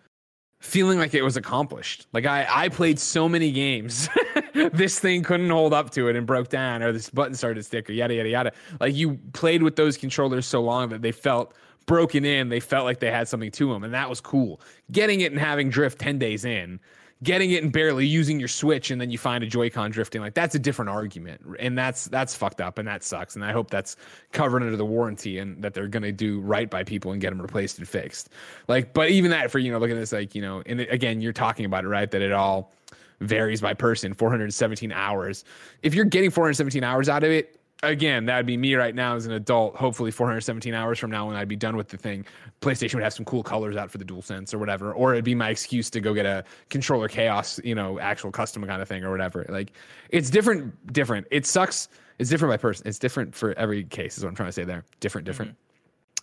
[0.59, 2.07] feeling like it was accomplished.
[2.13, 4.09] Like I, I played so many games,
[4.53, 7.63] this thing couldn't hold up to it and broke down, or this button started to
[7.63, 8.51] stick, or yada yada yada.
[8.79, 11.53] Like you played with those controllers so long that they felt
[11.85, 12.49] broken in.
[12.49, 14.61] They felt like they had something to them, and that was cool.
[14.91, 16.79] Getting it and having drift ten days in,
[17.25, 20.21] getting it and barely using your Switch, and then you find a Joy-Con drifting.
[20.21, 23.35] Like that's a different argument, and that's that's fucked up, and that sucks.
[23.35, 23.97] And I hope that's
[24.31, 27.41] covered under the warranty, and that they're gonna do right by people and get them
[27.41, 28.29] replaced and fixed.
[28.69, 31.19] Like, but even that for you know, look at this, like you know, and again,
[31.19, 32.09] you're talking about it, right?
[32.09, 32.71] That it all
[33.19, 34.13] varies by person.
[34.13, 35.43] 417 hours.
[35.81, 37.59] If you're getting 417 hours out of it.
[37.83, 39.75] Again, that would be me right now as an adult.
[39.75, 42.25] Hopefully, 417 hours from now, when I'd be done with the thing,
[42.61, 45.35] PlayStation would have some cool colors out for the DualSense or whatever, or it'd be
[45.35, 49.03] my excuse to go get a controller chaos, you know, actual custom kind of thing
[49.03, 49.45] or whatever.
[49.49, 49.73] Like,
[50.09, 51.27] it's different, different.
[51.31, 51.89] It sucks.
[52.17, 52.87] It's different by person.
[52.87, 54.17] It's different for every case.
[54.17, 54.85] Is what I'm trying to say there.
[55.01, 55.55] Different, different.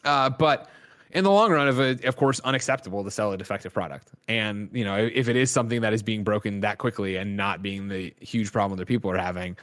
[0.05, 0.71] Uh, but
[1.13, 4.09] in the long run, of it, of course, unacceptable to sell a defective product.
[4.29, 7.63] And you know, if it is something that is being broken that quickly and not
[7.63, 9.57] being the huge problem that people are having,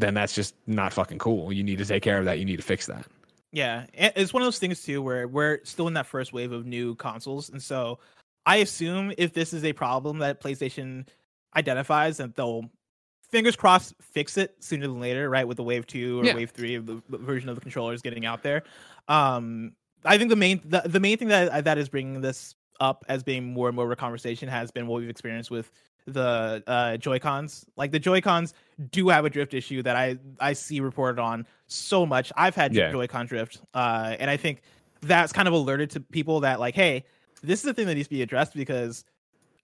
[0.00, 1.52] then that's just not fucking cool.
[1.52, 2.38] You need to take care of that.
[2.38, 3.06] You need to fix that.
[3.52, 6.66] Yeah, it's one of those things too where we're still in that first wave of
[6.66, 7.98] new consoles, and so
[8.44, 11.06] I assume if this is a problem that PlayStation
[11.56, 12.68] identifies, that they'll
[13.30, 15.46] fingers crossed fix it sooner than later, right?
[15.46, 16.34] With the wave two or Yeah.
[16.34, 18.64] wave three of the the version of the controllers getting out there.
[19.08, 19.72] Um,
[20.04, 23.22] I think the main the, the main thing that that is bringing this up as
[23.22, 25.70] being more and more of a conversation has been what we've experienced with
[26.12, 28.54] the uh joy cons like the joy cons
[28.90, 32.32] do have a drift issue that i i see reported on so much.
[32.36, 32.90] I've had Yeah.
[32.90, 34.62] joy-con drift uh and i think
[35.02, 37.04] that's kind of alerted to people that like hey
[37.42, 39.04] this is a thing that needs to be addressed because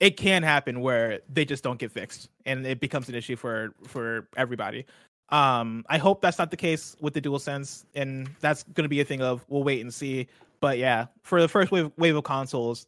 [0.00, 3.74] it can happen where they just don't get fixed and it becomes an issue for
[3.86, 4.84] for everybody.
[5.30, 8.88] Um i hope that's not the case with the dual sense and that's going to
[8.88, 10.26] be a thing of we'll wait and see.
[10.60, 12.86] But yeah for the first wave wave of consoles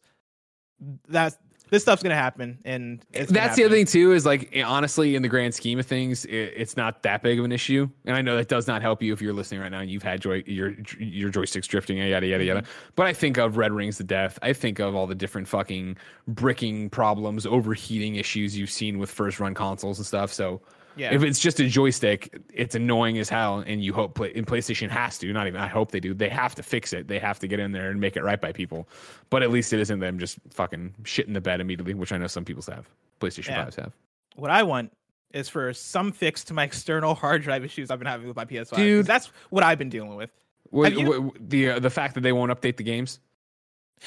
[1.07, 1.37] that's
[1.69, 4.13] this stuff's gonna happen and That's the other thing too.
[4.13, 7.39] Is like eh, honestly, in the grand scheme of things, it, it's not that big
[7.39, 7.89] of an issue.
[8.05, 10.03] And I know that does not help you if you're listening right now and you've
[10.03, 12.61] had joy your your joysticks drifting, yada yada yada.
[12.61, 12.91] Mm-hmm.
[12.95, 14.39] But I think of Red Rings to death.
[14.41, 19.39] I think of all the different fucking bricking problems, overheating issues you've seen with first
[19.39, 20.31] run consoles and stuff.
[20.33, 20.61] So.
[20.97, 21.13] Yeah.
[21.13, 24.89] If it's just a joystick, it's annoying as hell, and you hope play, and PlayStation
[24.89, 25.31] has to.
[25.31, 26.13] Not even I hope they do.
[26.13, 27.07] They have to fix it.
[27.07, 28.87] They have to get in there and make it right by people.
[29.29, 32.17] But at least it isn't them just fucking shit in the bed immediately, which I
[32.17, 32.87] know some people have.
[33.19, 33.65] PlayStation Yeah.
[33.65, 33.93] 5s have.
[34.35, 34.91] what I want
[35.33, 38.45] is for some fix to my external hard drive issues I've been having with my
[38.45, 38.75] PS5.
[38.77, 39.05] Dude.
[39.05, 40.29] that's what I've been dealing with.
[40.69, 43.19] What, you- what- the uh, the fact that they won't update the games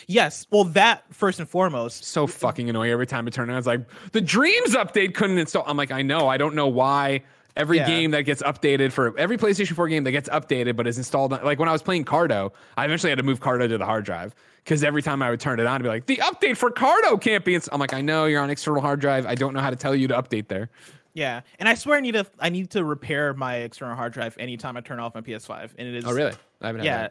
[0.07, 2.05] Yes, well, that first and foremost.
[2.05, 3.59] so fucking annoying every time I turn on.
[3.59, 3.81] It's like
[4.13, 5.65] the Dreams update couldn't install.
[5.67, 6.29] I'm like, I know.
[6.29, 7.23] I don't know why
[7.57, 7.87] Every Yeah.
[7.89, 11.33] game that gets updated for every PlayStation 4 game that gets updated but is installed
[11.33, 13.85] on, like when I was playing Cardo, I eventually had to move Cardo to the
[13.85, 16.57] hard drive because every time I would turn it on, to be like, the update
[16.57, 17.57] for Cardo can't be.
[17.57, 19.27] ins-" I'm like, I know you're on external hard drive.
[19.27, 20.71] I don't know how to tell you to update there.
[21.13, 24.37] Yeah, and I swear I need to I need to repair my external hard drive
[24.39, 26.33] anytime I turn off my PS5, and it is Oh, really?
[26.63, 26.83] I haven't.
[26.83, 27.09] had yeah.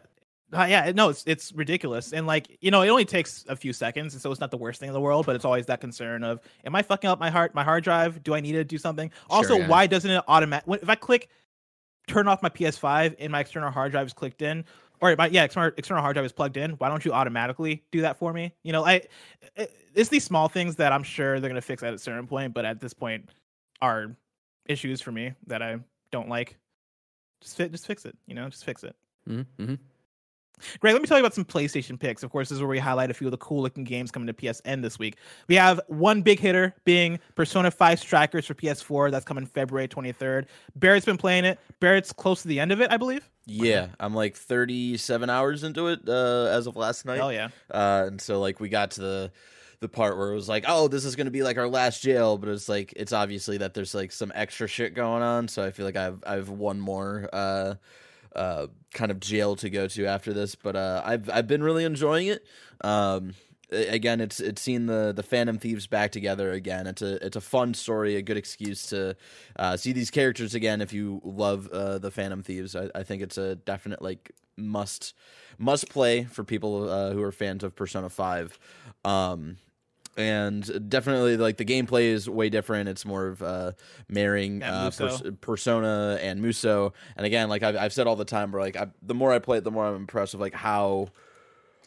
[0.51, 3.71] Uh, yeah, no, it's it's ridiculous, and like you know, it only takes a few
[3.71, 5.25] seconds, and so it's not the worst thing in the world.
[5.27, 8.23] But it's always that concern of, am I fucking up my hard my hard drive?
[8.23, 9.11] Do I need to do something?
[9.29, 9.67] Also, yeah.
[9.67, 10.67] why doesn't it automatic?
[10.81, 11.29] If I click
[12.07, 14.65] turn off my PS5 and my external hard drive is clicked in,
[15.01, 18.01] or my yeah external external hard drive is plugged in, why don't you automatically do
[18.01, 18.51] that for me?
[18.63, 19.03] You know, I
[19.55, 22.53] it- it's these small things that I'm sure they're gonna fix at a certain point,
[22.55, 23.29] but at this point
[23.81, 24.15] are
[24.65, 25.77] issues for me that I
[26.11, 26.57] don't like.
[27.41, 28.95] Just fi- just fix it, you know, just fix it.
[29.27, 29.75] Mm-hmm.
[30.79, 32.23] Greg, let me tell you about some PlayStation picks.
[32.23, 34.27] Of course, this is where we highlight a few of the cool looking games coming
[34.27, 35.17] to PSN this week.
[35.47, 39.11] We have one big hitter being Persona 5 Strikers for PS4.
[39.11, 40.45] That's coming February 23rd.
[40.75, 41.59] Barrett's been playing it.
[41.79, 43.29] Barrett's close to the end of it, I believe.
[43.45, 47.19] Yeah, I'm like 37 hours into it uh, as of last night.
[47.19, 47.49] Oh, yeah.
[47.71, 49.31] Uh, and so like we got to the
[49.79, 52.37] the part where it was like, oh, this is gonna be like our last jail,
[52.37, 55.47] but it's like it's obviously that there's like some extra shit going on.
[55.47, 57.75] So I feel like I've I've one more uh
[58.35, 61.83] uh kind of jail to go to after this, but uh I've I've been really
[61.83, 62.45] enjoying it.
[62.81, 63.33] Um
[63.71, 66.87] again it's it's seeing the the phantom thieves back together again.
[66.87, 69.15] It's a it's a fun story a good excuse to
[69.57, 72.75] uh, see these characters again if you love uh, the phantom thieves.
[72.75, 75.13] I, I think it's a definite like must
[75.57, 78.59] must play for people uh, who are fans of persona 5
[79.05, 79.57] um
[80.19, 82.89] and definitely like the gameplay is way different.
[82.89, 83.71] It's more of uh
[84.07, 88.51] marrying uh, pers- persona and muso and again like i've, I've said all the time
[88.51, 91.09] where like I, the more i play it the more i'm impressed with like how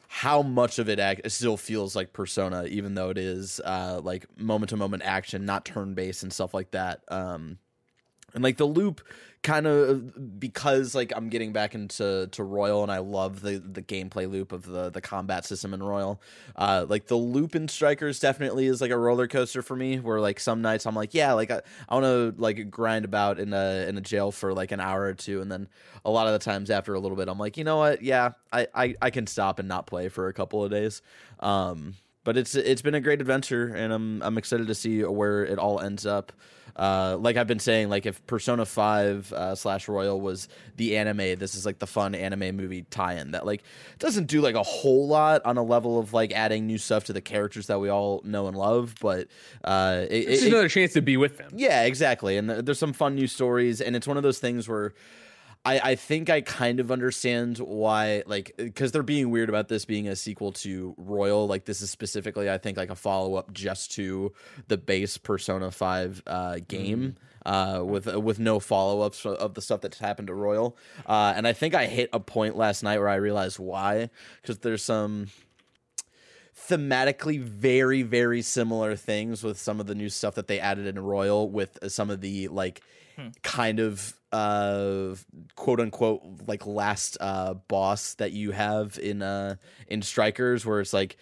[0.08, 4.26] how much of it ac- still feels like persona even though it is uh like
[4.38, 7.00] moment to moment action not turn based and stuff like that.
[7.08, 7.58] Um
[8.34, 9.00] and like the loop
[9.42, 13.82] kind of because like i'm getting back into to royal and i love the the
[13.82, 16.20] gameplay loop of the the combat system in royal
[16.56, 20.20] uh like the loop in strikers definitely is like a roller coaster for me where
[20.20, 23.52] like some nights i'm like yeah like i, I want to like grind about in
[23.52, 25.40] a in a jail for like an hour or two.
[25.40, 25.68] And then
[26.04, 28.02] a lot of the times after a little bit i'm like you know what?
[28.02, 31.02] Yeah i i, I can stop and not play for a couple of days.
[31.40, 35.44] Um but it's it's been a great adventure and i'm i'm excited to see where
[35.44, 36.32] it all ends up
[36.74, 41.38] uh, like I've been saying, like if Persona Five uh, slash Royal was the anime,
[41.38, 43.62] this is like the fun anime movie tie-in that like
[43.98, 47.12] doesn't do like a whole lot on a level of like adding new stuff to
[47.12, 49.28] the characters that we all know and love, but
[49.64, 51.50] uh, it, It's it- another chance to be with them.
[51.54, 52.38] yeah, exactly.
[52.38, 54.94] And th- there's some fun new stories, and it's one of those things where
[55.64, 59.84] I, I think I kind of understand why, like, because they're being weird about this
[59.84, 61.46] being a sequel to Royal.
[61.46, 64.32] Like, this is specifically, I think, like a follow up just to
[64.66, 67.16] the base Persona Five uh, game.
[67.44, 70.76] Uh, with with no follow ups of the stuff that's happened to Royal,
[71.06, 74.10] uh, and I think I hit a point last night where I realized why,
[74.40, 75.26] because there's some
[76.68, 80.96] thematically very very similar things with some of the new stuff that they added in
[81.00, 82.80] royal with some of the like
[83.42, 85.14] kind of uh
[85.56, 89.56] quote unquote like last uh boss that you have in uh
[89.88, 91.16] in strikers where it's like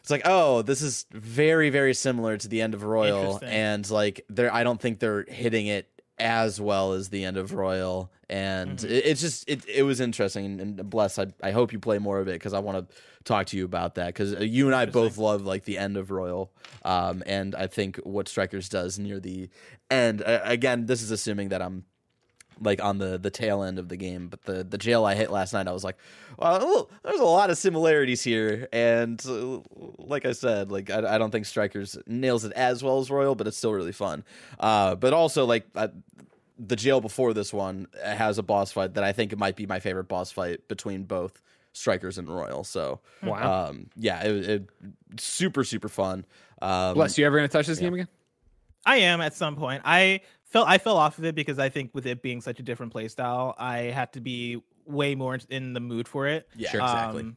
[0.00, 3.38] it's like oh this is very very similar to the end of royal.
[3.50, 7.54] And like they're i don't think they're hitting it as well as the end of
[7.54, 8.12] royal.
[8.28, 8.86] And Mm-hmm.
[8.92, 10.60] it, it's just it, it was interesting.
[10.60, 13.46] And, bless I, I hope you play more of it because i want to talk
[13.46, 14.06] to you about that.
[14.08, 16.52] Because you and i both love like the end of royal.
[16.84, 19.48] Um and i think what strikers does near the
[19.90, 21.84] end uh, again this is assuming that i'm
[22.60, 25.30] like on the the tail end of the game but the the jail i hit
[25.30, 25.96] last night i was like
[26.38, 29.58] well there's a lot of similarities here and uh,
[29.98, 33.34] like i said like I, I don't think strikers nails it as well as royal
[33.34, 34.24] but it's still really fun
[34.58, 35.88] uh but also like I,
[36.58, 39.66] the jail before this one has a boss fight that i think it might be
[39.66, 41.40] my favorite boss fight between both
[41.72, 43.68] strikers and royal so Wow.
[43.68, 44.68] um yeah it, it
[45.18, 46.26] super super fun
[46.60, 48.08] um Bless, you ever gonna touch this game again?
[48.86, 49.82] I am at some point.
[49.84, 52.62] I fell I fell off of it because I think with it being such a
[52.62, 56.48] different play style, I had to be way more in the mood for it.
[56.54, 57.36] yeah exactly Um,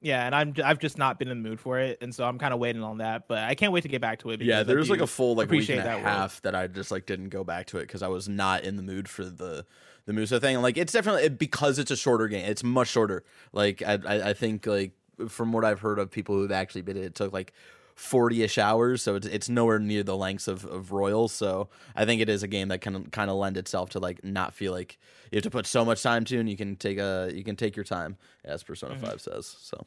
[0.00, 2.38] yeah, and I'm I've just not been in the mood for it, and so I'm
[2.38, 3.26] kind of waiting on that.
[3.26, 4.40] But I can't wait to get back to it.
[4.40, 6.06] Yeah, because I there was like a full like week and a that world.
[6.06, 8.76] half that I just like didn't go back to it because I was not in
[8.76, 9.66] the mood for the
[10.06, 10.62] the Musou thing.
[10.62, 12.44] Like it's definitely it, because it's a shorter game.
[12.44, 13.24] It's much shorter.
[13.52, 14.92] Like I I, I think like
[15.28, 17.52] from what I've heard of people who've actually been it, it took like.
[17.98, 21.28] 40ish hours so it's, it's nowhere near the lengths of, of royal.
[21.28, 24.24] So i think it is a game that can kind of lend itself to like
[24.24, 24.98] not feel like
[25.30, 27.56] you have to put so much time to and you can take a you can
[27.56, 29.06] take your time as persona mm-hmm.
[29.06, 29.86] 5 says so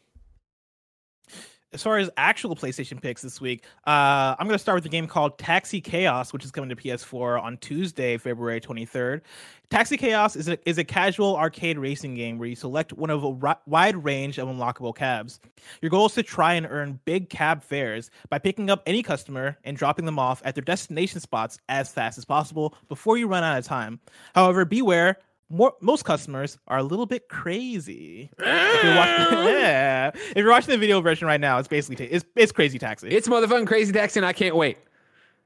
[1.74, 4.90] as far as actual PlayStation picks this week, uh, I'm going to start with a
[4.90, 9.22] game called Taxi Chaos, which is coming to PS4 on Tuesday, February 23rd.
[9.70, 13.24] Taxi Chaos is a, is a casual arcade racing game where you select one of
[13.24, 15.40] a wide range of unlockable cabs.
[15.82, 19.58] Your goal is to try and earn big cab fares by picking up any customer
[19.64, 23.46] and dropping them off at their destination spots as fast as possible before you run
[23.46, 24.00] out of time.
[24.36, 25.18] However, beware
[25.52, 28.30] more, most customers are a little bit crazy.
[28.40, 29.48] if you're watching, ah.
[29.48, 32.80] yeah, if you're watching the video version right now, it's basically ta- it's it's crazy
[32.80, 33.10] taxi.
[33.10, 34.78] It's motherfucking crazy taxi, and I can't wait.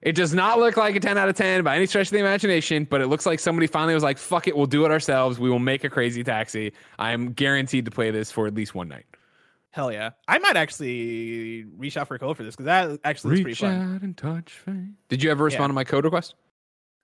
[0.02, 2.19] It does not look like a 10 out of 10 by any stretch of the
[2.19, 5.40] imagination, but it looks like somebody finally was like, fuck it, we'll do it ourselves.
[5.40, 6.73] We will make a crazy taxi.
[6.99, 9.06] I am guaranteed to play this for at least one night.
[9.72, 10.11] Hell yeah!
[10.27, 13.44] I might actually reach out for a code for this because that actually is pretty
[13.52, 13.95] Reach fun.
[13.95, 14.94] out and touch fate.
[15.10, 15.68] Did you ever respond Yeah.
[15.69, 16.36] to my code request?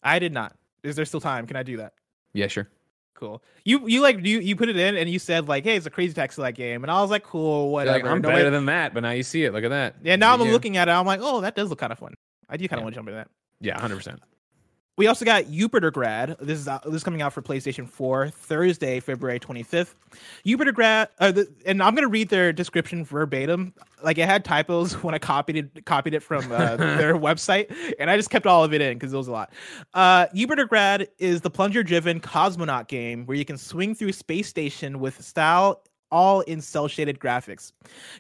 [0.04, 0.56] I did not.
[0.84, 1.48] Is there still time?
[1.48, 1.94] Can I do that?
[2.34, 2.70] Yeah, sure.
[3.22, 3.44] Cool.
[3.64, 5.92] You you like you you put it in and you said like, hey, it's a
[5.92, 8.00] crazy taxi like game, and I was like, cool, whatever.
[8.00, 8.50] like, I'm No, better wait.
[8.50, 9.54] than that, but now you see it.
[9.54, 9.98] Look at that.
[10.02, 10.52] yeah, now I'm Yeah.
[10.52, 10.92] looking at it.
[10.92, 12.16] I'm like, oh, that does look kind of fun.
[12.50, 12.84] I do kind of Yeah.
[12.86, 13.28] want to jump into that.
[13.60, 14.18] Yeah, 100%.
[14.98, 16.36] We also got Jupiter Grad.
[16.42, 19.96] This is out, this is coming out for PlayStation 4 Thursday, February 25th.
[20.46, 23.74] Jupiter Grad, uh, the, and I'm gonna read their description verbatim.
[24.04, 28.10] Like it had typos when I copied it copied it from uh, their website, and
[28.10, 29.54] I just kept all of it in because it was a lot.
[29.94, 35.00] Uh, Jupiter Grad is the plunger-driven cosmonaut game where you can swing through space station
[35.00, 35.82] with style.
[36.12, 37.72] All in cel shaded graphics.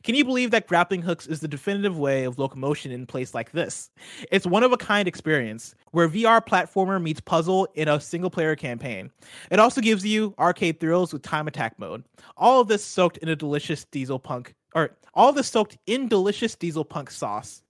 [0.03, 3.33] Can you believe that grappling hooks is the definitive way of locomotion in a place
[3.33, 3.89] like this?
[4.31, 8.55] It's one of a kind experience where VR platformer meets puzzle in a single player
[8.55, 9.11] campaign.
[9.49, 12.03] It also gives you arcade thrills with time attack mode.
[12.37, 16.07] All of this soaked in a delicious diesel punk or all of this soaked in
[16.07, 17.61] delicious diesel punk sauce.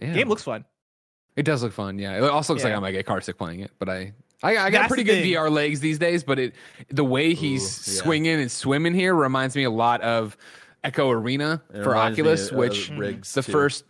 [0.00, 0.14] Yeah.
[0.14, 0.64] Game looks fun.
[1.36, 1.98] It does look fun.
[1.98, 2.16] Yeah.
[2.16, 2.78] It also looks like Yeah.
[2.78, 4.14] I might get car sick playing it, but I.
[4.42, 5.32] I, I got That's pretty good thing.
[5.32, 6.54] VR legs these days, but it
[6.90, 8.02] the way he's Ooh, yeah.
[8.02, 10.36] swinging and swimming here reminds me a lot of
[10.84, 13.52] Echo Arena It for Oculus, of, uh, which RIGS, the too.
[13.52, 13.84] first.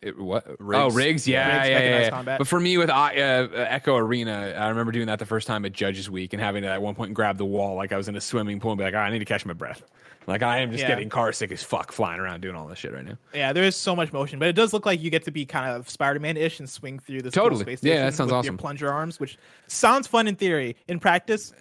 [0.00, 0.44] It, what?
[0.48, 0.56] Oh,
[0.90, 0.96] RIGS.
[0.96, 1.28] RIGS.
[1.28, 2.38] Yeah, RIGS, yeah, yeah, mechanized yeah.
[2.38, 5.64] But for me, with uh, uh, Echo Arena, I remember doing that the first time
[5.64, 8.08] at Judges Week and having to at one point grab the wall like I was
[8.08, 9.84] in a swimming pool and be like, "All right, I need to catch my breath.
[10.26, 10.88] Like I am just Yeah.
[10.88, 13.18] getting car sick as fuck flying around doing all this shit right now.
[13.34, 15.44] Yeah, there is so much motion, but it does look like you get to be
[15.44, 17.62] kind of Spider-Man ish and swing through this Totally.
[17.62, 18.54] space Yeah, station that sounds with awesome.
[18.54, 20.76] Your plunger arms, which sounds fun in theory.
[20.88, 21.52] In practice,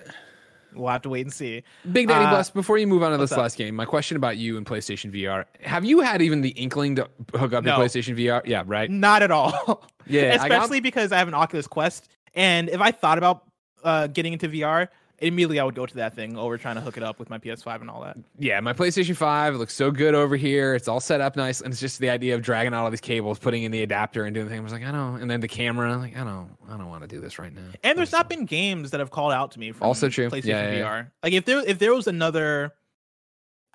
[0.76, 1.64] we'll have to wait and see.
[1.92, 3.40] Big Daddy Uh, Bless, before you move on to this up?
[3.40, 5.46] last game, my question about you and PlayStation VR.
[5.62, 7.78] Have you had even the inkling to hook up No.
[7.78, 8.42] your PlayStation VR?
[8.46, 8.90] Yeah, right.
[8.92, 9.84] Not at all.
[10.06, 13.44] Yeah, I got- especially because I have an Oculus Quest, and if I thought about
[13.84, 14.88] uh, getting into VR,
[15.22, 17.38] immediately I would go to that thing over trying to hook it up with my
[17.38, 18.18] PS5 and all that.
[18.40, 20.76] Yeah, my PlayStation 5 looks so good over here.
[20.76, 21.62] It's all set up nice.
[21.62, 24.26] And it's just the idea of dragging out all these cables, putting in the adapter
[24.26, 24.60] and doing the thing.
[24.60, 25.22] I was like, I don't.
[25.22, 27.62] And then the camera, like, I don't, I don't want to do this right now.
[27.84, 30.30] And there's not been games that have called out to me from Also true.
[30.30, 31.12] PlayStation Yeah, yeah, VR.
[31.24, 32.74] Like if there if there was another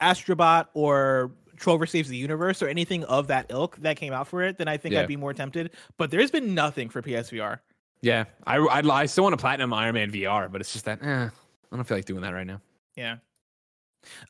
[0.03, 4.43] Astrobot or Trover Saves the Universe or anything of that ilk that came out for
[4.43, 4.95] it, then I think.
[4.95, 5.71] I'd be more tempted.
[5.97, 7.61] But there's been nothing for PSVR.
[8.07, 11.03] Yeah, I, I, I still want a platinum Iron Man VR, but it's just that,
[11.03, 11.29] eh,
[11.73, 12.61] I don't feel like doing that right now.
[12.95, 13.17] Yeah.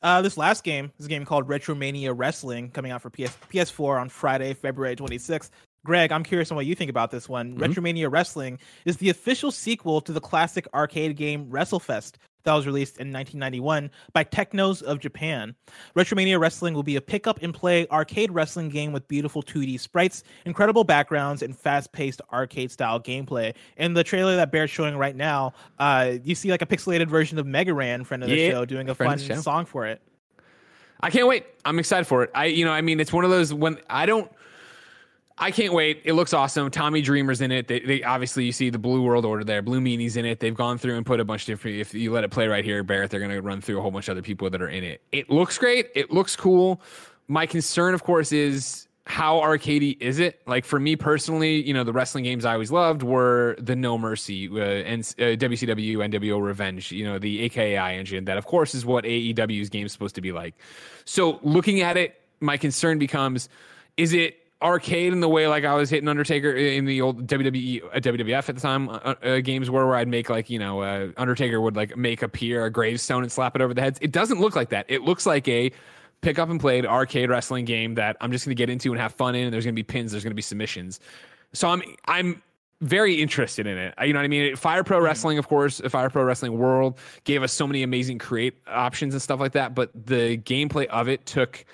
[0.01, 4.01] Uh, this last game is a game called Retromania Wrestling coming out for PS- PS4
[4.01, 5.51] on Friday, February 26th.
[5.85, 7.53] Greg, I'm curious on what you think about this one.
[7.53, 7.63] Mm-hmm.
[7.65, 12.13] Retromania Wrestling is the official sequel to the classic arcade game WrestleFest
[12.43, 15.53] that was released in 1991 by Technos of Japan.
[15.95, 19.79] Retromania Wrestling will be a pick up and play arcade wrestling game with beautiful 2D
[19.79, 23.53] sprites, incredible backgrounds, and fast paced arcade style gameplay.
[23.77, 27.37] In the trailer that Bear's showing right now, uh, you see like a pixelated version
[27.37, 29.41] of Mega Ran, friend of the Yeah, show, doing a fun of the show.
[29.41, 30.01] song for it.
[30.99, 31.45] I can't wait.
[31.63, 32.31] I'm excited for it.
[32.33, 34.31] I, you know, I mean, it's one of those when I don't.
[35.39, 36.01] I can't wait.
[36.03, 36.71] It looks awesome.
[36.71, 37.67] Tommy Dreamer's in it.
[37.67, 39.61] They, they obviously you see the Blue World Order there.
[39.61, 40.39] Blue Meanie's in it.
[40.39, 41.77] They've gone through and put a bunch of different.
[41.77, 43.91] If you let it play right here, Barrett, they're going to run through a whole
[43.91, 45.01] bunch of other people that are in it.
[45.11, 45.89] It looks great.
[45.93, 46.81] It looks cool.
[47.27, 50.41] My concern, of course, is how arcadey is it?
[50.47, 53.97] Like for me personally, you know, the wrestling games I always loved were the No
[53.97, 56.91] Mercy uh, and uh, WCW NWO Revenge.
[56.91, 58.25] You know, the AKI engine.
[58.25, 60.55] That of course is what AEW's game is supposed to be like.
[61.05, 63.49] So looking at it, my concern becomes:
[63.95, 67.83] is it arcade in the way like I was hitting Undertaker in the old WWE
[67.85, 70.81] uh, WWF at the time uh, uh, games were, where I'd make like you know
[70.81, 73.99] uh, Undertaker would like make appear a gravestone and slap it over the heads.
[74.01, 74.85] It doesn't look like that.
[74.89, 75.71] It looks like a
[76.21, 78.99] pick up and played arcade wrestling game that I'm just going to get into and
[78.99, 79.45] have fun in.
[79.45, 80.11] And there's going to be pins.
[80.11, 80.99] There's going to be submissions.
[81.53, 82.41] So I'm I'm
[82.81, 83.93] very interested in it.
[84.01, 84.55] You know what I mean?
[84.55, 88.55] Fire Pro Wrestling, of course, Fire Pro Wrestling World gave us so many amazing create
[88.67, 89.73] options and stuff like that.
[89.73, 91.65] But the gameplay of it took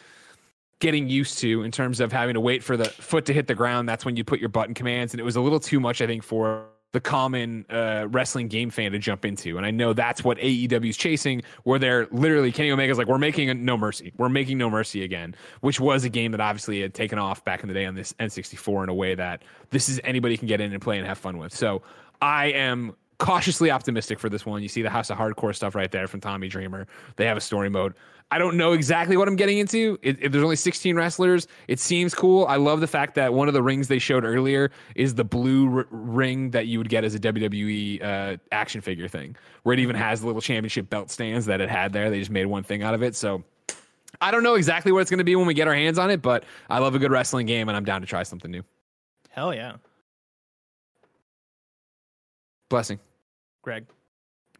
[0.83, 3.55] getting used to in terms of having to wait for the foot to hit the
[3.55, 3.87] ground.
[3.87, 6.07] That's when you put your button commands, and it was a little too much, I
[6.07, 9.55] think, for the common uh, wrestling game fan to jump into.
[9.55, 13.17] And I know that's what AEW is chasing, where they're literally Kenny Omega's like, we're
[13.17, 14.11] making a No Mercy.
[14.17, 17.61] We're making No Mercy again, which was a game that obviously had taken off back
[17.61, 20.59] in the day on this N64 in a way that this is anybody can get
[20.59, 21.55] in and play and have fun with.
[21.55, 21.81] So
[22.21, 24.61] I am cautiously optimistic for this one.
[24.61, 26.87] You see the House of Hardcore stuff right there from Tommy Dreamer.
[27.15, 27.93] They have a story mode.
[28.33, 29.99] I don't know exactly what I'm getting into.
[30.01, 31.47] It, it, there's only 16 wrestlers.
[31.67, 32.47] It seems cool.
[32.47, 35.77] I love the fact that one of the rings they showed earlier is the blue
[35.77, 39.79] r- ring that you would get as a WWE uh, action figure thing, where it
[39.79, 42.09] even has the little championship belt stands that it had there.
[42.09, 43.15] They just made one thing out of it.
[43.15, 43.43] So
[44.19, 46.09] I don't know exactly what it's going to be when we get our hands on
[46.09, 48.63] it, but I love a good wrestling game and I'm down to try something new.
[49.29, 49.75] Hell yeah,
[52.67, 52.99] Blessing.
[53.61, 53.85] Greg.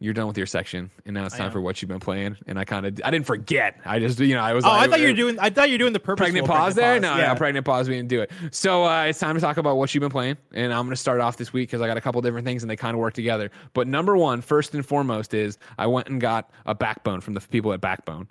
[0.04, 2.36] You're done with your section, and now it's time for what you've been playing.
[2.46, 3.80] And I kind of, I didn't forget.
[3.86, 4.62] I just, you know, I was.
[4.62, 5.38] Like, Oh, I thought you were doing.
[5.40, 6.22] I thought you were doing the purpose.
[6.24, 7.00] pregnant pause there.
[7.00, 7.28] No, yeah.
[7.28, 7.88] no, pregnant pause.
[7.88, 8.30] We didn't do it.
[8.50, 10.96] So uh, it's time to talk about what you've been playing, and I'm going to
[10.96, 13.00] start off this week because I got a couple different things and they kind of
[13.00, 13.50] work together.
[13.72, 17.40] But number one, first and foremost, is I went and got a Backbone from the
[17.40, 18.28] people at Backbone.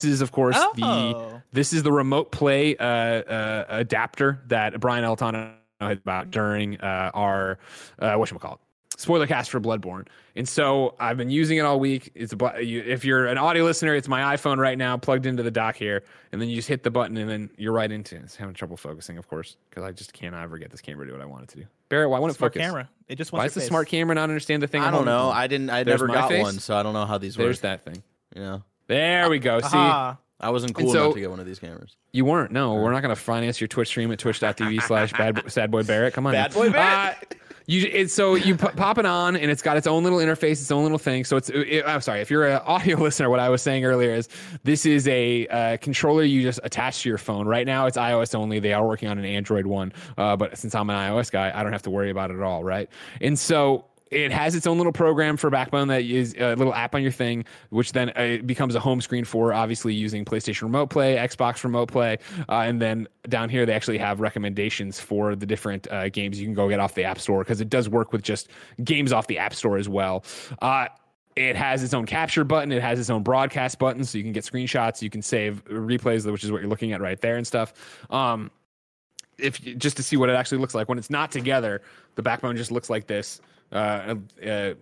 [0.00, 1.42] This is, of course, the Oh.
[1.52, 7.10] this is the remote play uh, uh, adapter that Brian Altano had about during uh,
[7.14, 7.58] our
[7.98, 8.60] uh, what should we call it
[8.98, 10.06] spoiler cast for Bloodborne.
[10.36, 12.10] And so I've been using it all week.
[12.14, 15.50] It's a if you're an audio listener, it's my iPhone right now plugged into the
[15.50, 18.22] dock here, and then you just hit the button, and then you're right into it.
[18.24, 21.12] It's having trouble focusing, of course, because I just can't ever get this camera to
[21.12, 21.64] do what I want it to do.
[21.88, 22.66] Barrett, why won't it Smart focus?
[22.66, 22.88] camera.
[23.08, 24.82] It just wants Why wants does the your smart camera not understand the thing?
[24.82, 25.28] I don't know.
[25.30, 25.36] on?
[25.36, 25.70] I didn't.
[25.70, 26.42] I There's never got face.
[26.42, 27.46] one, so I don't know how these work.
[27.46, 28.02] There's that thing.
[28.36, 29.60] You know, There we go.
[29.60, 30.18] See, Aha.
[30.40, 31.96] I wasn't And cool so- enough to get one of these cameras.
[32.12, 32.52] You weren't.
[32.52, 35.82] No, we're not going to finance your Twitch stream at twitch.tv slash bad sad boy
[35.82, 36.14] Barrett.
[36.14, 36.32] Come on.
[36.32, 36.52] Bad.
[36.54, 37.16] Boy Barrett.
[37.32, 37.34] Uh,
[37.68, 40.52] you, it's so you p- pop it on and it's got its own little interface,
[40.52, 41.22] its own little thing.
[41.24, 41.50] So it's.
[41.50, 43.28] It, I'm sorry if you're an audio listener.
[43.28, 44.26] What I was saying earlier is
[44.64, 47.46] this is a uh, controller you just attach to your phone.
[47.46, 48.58] Right now it's iOS only.
[48.58, 51.62] They are working on an Android one, uh, but since I'm an iOS guy, I
[51.62, 52.64] don't have to worry about it at all.
[52.64, 52.88] Right.
[53.20, 56.94] And so it has its own little program for Backbone that is a little app
[56.94, 60.88] on your thing, which then uh, becomes a home screen for obviously using PlayStation Remote
[60.88, 62.18] Play, Xbox Remote Play,
[62.48, 66.46] uh, and then down here they actually have recommendations for the different uh, games you
[66.46, 68.48] can go get off the App Store because it does work with just
[68.82, 70.24] games off the App Store as well.
[70.62, 70.88] Uh,
[71.36, 72.72] it has its own capture button.
[72.72, 76.30] It has its own broadcast button, so you can get screenshots, you can save replays,
[76.30, 77.72] which is what you're looking at right there and stuff.
[78.10, 78.50] Um,
[79.38, 81.80] if just to see what it actually looks like when it's not together,
[82.16, 83.40] the backbone just looks like this.
[83.72, 84.74] Uh, uh,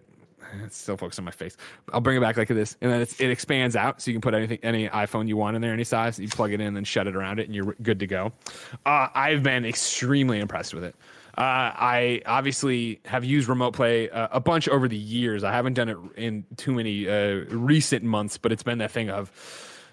[0.64, 1.56] it's still focused on my face.
[1.92, 4.34] I'll bring it back like this, and then it expands out, so you can put
[4.34, 6.18] anything, any iPhone you want in there, any size.
[6.18, 8.32] You plug it in, and shut it around it, and you're good to go.
[8.84, 10.94] Uh, I've been extremely impressed with it.
[11.36, 15.44] Uh, I obviously have used remote play uh, a bunch over the years.
[15.44, 19.10] I haven't done it in too many uh, recent months, but it's been that thing
[19.10, 19.30] of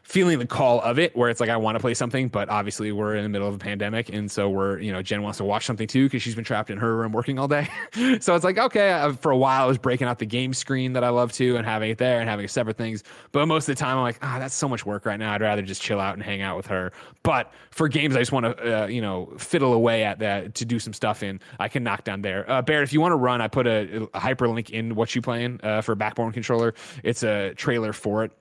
[0.04, 2.92] feeling the call of it where it's like I want to play something, but obviously
[2.92, 5.46] we're in the middle of a pandemic, and so we're you know Jen wants to
[5.46, 7.68] watch something too because she's been trapped in her room working all day.
[8.20, 10.94] so it's like okay, uh, for a while I was breaking out the game screen
[10.94, 13.76] that I love to and having it there and having separate things, but most of
[13.76, 15.34] the time I'm like ah that's so much work right now.
[15.34, 16.92] I'd rather just chill out and hang out with her.
[17.24, 20.66] But for games I just want to uh, you know fiddle away at that to
[20.66, 22.50] do some stuff in, I can knock down there.
[22.52, 25.22] Uh, Barrett, if you want to run, I put a, a hyperlink in what you
[25.22, 26.74] playing uh, for Backbone controller.
[27.04, 28.32] It's a trailer for it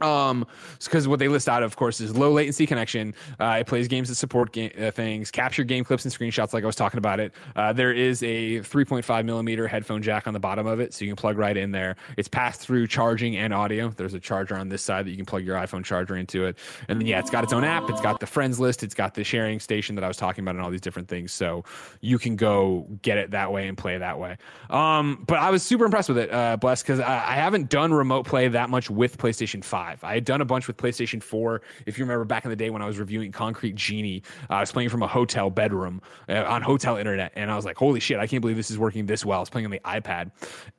[0.00, 0.46] um
[0.82, 3.14] because what they list out of course is low latency connection.
[3.40, 6.62] Uh, it plays games that support game, uh, things capture game clips and screenshots like
[6.62, 7.32] i was talking about it.
[7.56, 11.10] Uh, there is a 3.5 millimeter headphone jack on the bottom of it so you
[11.10, 11.96] can plug right in there.
[12.16, 13.88] It's passed through charging and audio.
[13.88, 16.58] There's a charger on this side that you can plug your iphone charger into it.
[16.88, 17.88] And then yeah it's got its own app.
[17.88, 18.82] It's got the friends list.
[18.82, 21.32] It's got the sharing station that i was talking about and all these different things.
[21.32, 21.64] So
[22.00, 24.36] you can go get it that way and play that way.
[24.70, 27.92] Um but i was super impressed with it uh bless because I, I haven't done
[27.92, 31.62] remote play that much with playstation 5 i had done a bunch with playstation 4
[31.86, 34.60] if you remember back in the day when i was reviewing concrete genie uh, i
[34.60, 38.00] was playing from a hotel bedroom uh, on hotel internet and i was like holy
[38.00, 39.38] shit i can't believe this is working this well.
[39.38, 40.30] I was playing on the ipad.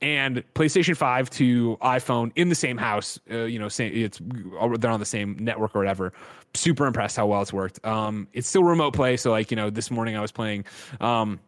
[0.01, 4.19] And playstation 5 to iphone in the same house uh, you know same, it's
[4.79, 6.13] they're on the same network or whatever.
[6.53, 7.83] Super impressed how well it's worked.
[7.85, 10.65] Um it's still remote play so like you know this morning i was playing
[10.99, 11.39] um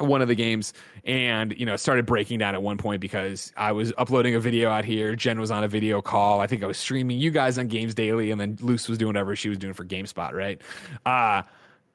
[0.00, 0.72] one of the games
[1.04, 4.70] and you know started breaking down at one point because i was uploading a video
[4.70, 5.14] out here.
[5.14, 6.40] Jen was on a video call.
[6.40, 9.08] I think i was streaming you guys on games daily and then luce was doing
[9.08, 10.60] whatever she was doing for gamespot right?
[11.06, 11.42] Uh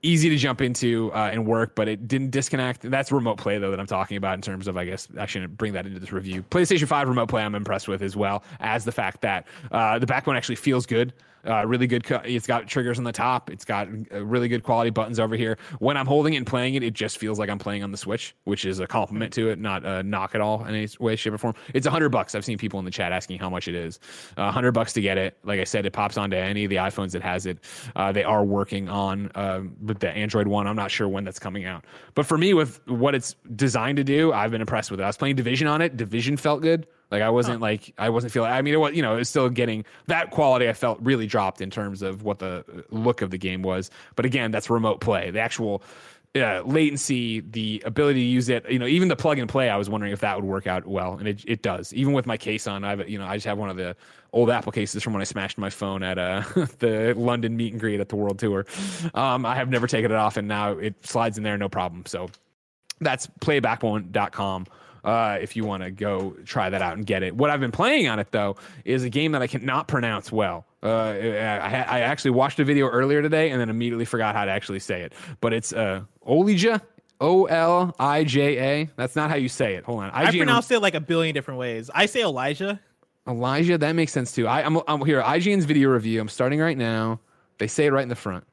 [0.02, 2.82] easy to jump into uh, and work but it didn't disconnect.
[2.82, 5.57] That's remote play though that i'm talking about in terms of i guess i shouldn't
[5.57, 6.44] bring that into this review.
[6.44, 10.06] Playstation 5 remote play i'm impressed with as well as the fact that uh, the
[10.06, 11.14] backbone actually feels good
[11.45, 12.03] Uh, really good.
[12.03, 13.49] Co- it's got triggers on the top.
[13.49, 15.57] It's got uh, really good quality buttons over here.
[15.80, 17.97] When I'm holding it and playing it, it just feels like I'm playing on the
[17.97, 21.15] Switch, which is a compliment to it, not a knock at all in any way,
[21.15, 21.55] shape, or form.
[21.73, 22.35] It's a hundred bucks.
[22.35, 23.99] I've seen people in the chat asking how much it is.
[24.38, 25.38] A hundred bucks to get it.
[25.43, 27.59] Like I said, it pops onto any of the iPhones that has it.
[27.95, 30.67] Uh, they are working on uh, the Android one.
[30.67, 34.03] I'm not sure when that's coming out, but for me, with what it's designed to
[34.03, 35.03] do, I've been impressed with it.
[35.03, 35.97] I was playing Division on it.
[35.97, 36.88] Division felt good.
[37.11, 38.52] Like I wasn't like I wasn't feeling.
[38.52, 40.68] I mean, it was you know it was still getting that quality.
[40.68, 43.91] I felt really dropped in terms of what the look of the game was.
[44.15, 45.30] But again, that's remote play.
[45.32, 45.84] The actual
[46.36, 48.69] uh, latency, the ability to use it.
[48.69, 49.69] You know, even the plug and play.
[49.69, 51.94] I was wondering if that would work out well, and it it does.
[51.94, 53.95] Even with my case on, I've you know I just have one of the
[54.34, 56.41] old Apple cases from when I smashed my phone at uh,
[56.80, 58.65] the London meet and greet at the World Tour.
[59.14, 62.03] Um, I have never taken it off, and now it slides in there no problem.
[62.06, 62.30] So
[62.99, 64.65] that's playbackbone.com
[65.06, 67.36] uh, if you want to go try that out and get it.
[67.36, 70.65] What I've been playing on it though is a game that I cannot pronounce well.
[70.84, 74.52] Uh, I, I, actually watched a video earlier today and then immediately forgot how to
[74.52, 75.14] actually say it.
[75.41, 76.82] But it's uh, Olija,
[77.22, 78.90] O L I J A.
[78.95, 79.84] That's not how you say it.
[79.86, 80.11] Hold on.
[80.11, 81.90] I pronounced it like a billion different ways.
[81.94, 82.80] I say Elijah.
[83.27, 84.48] Elijah, that makes sense too.
[84.48, 85.22] I, am I'm, I'm here.
[85.22, 86.22] IGN's video review.
[86.22, 87.19] I'm starting right now.
[87.57, 88.44] They say it right in the front.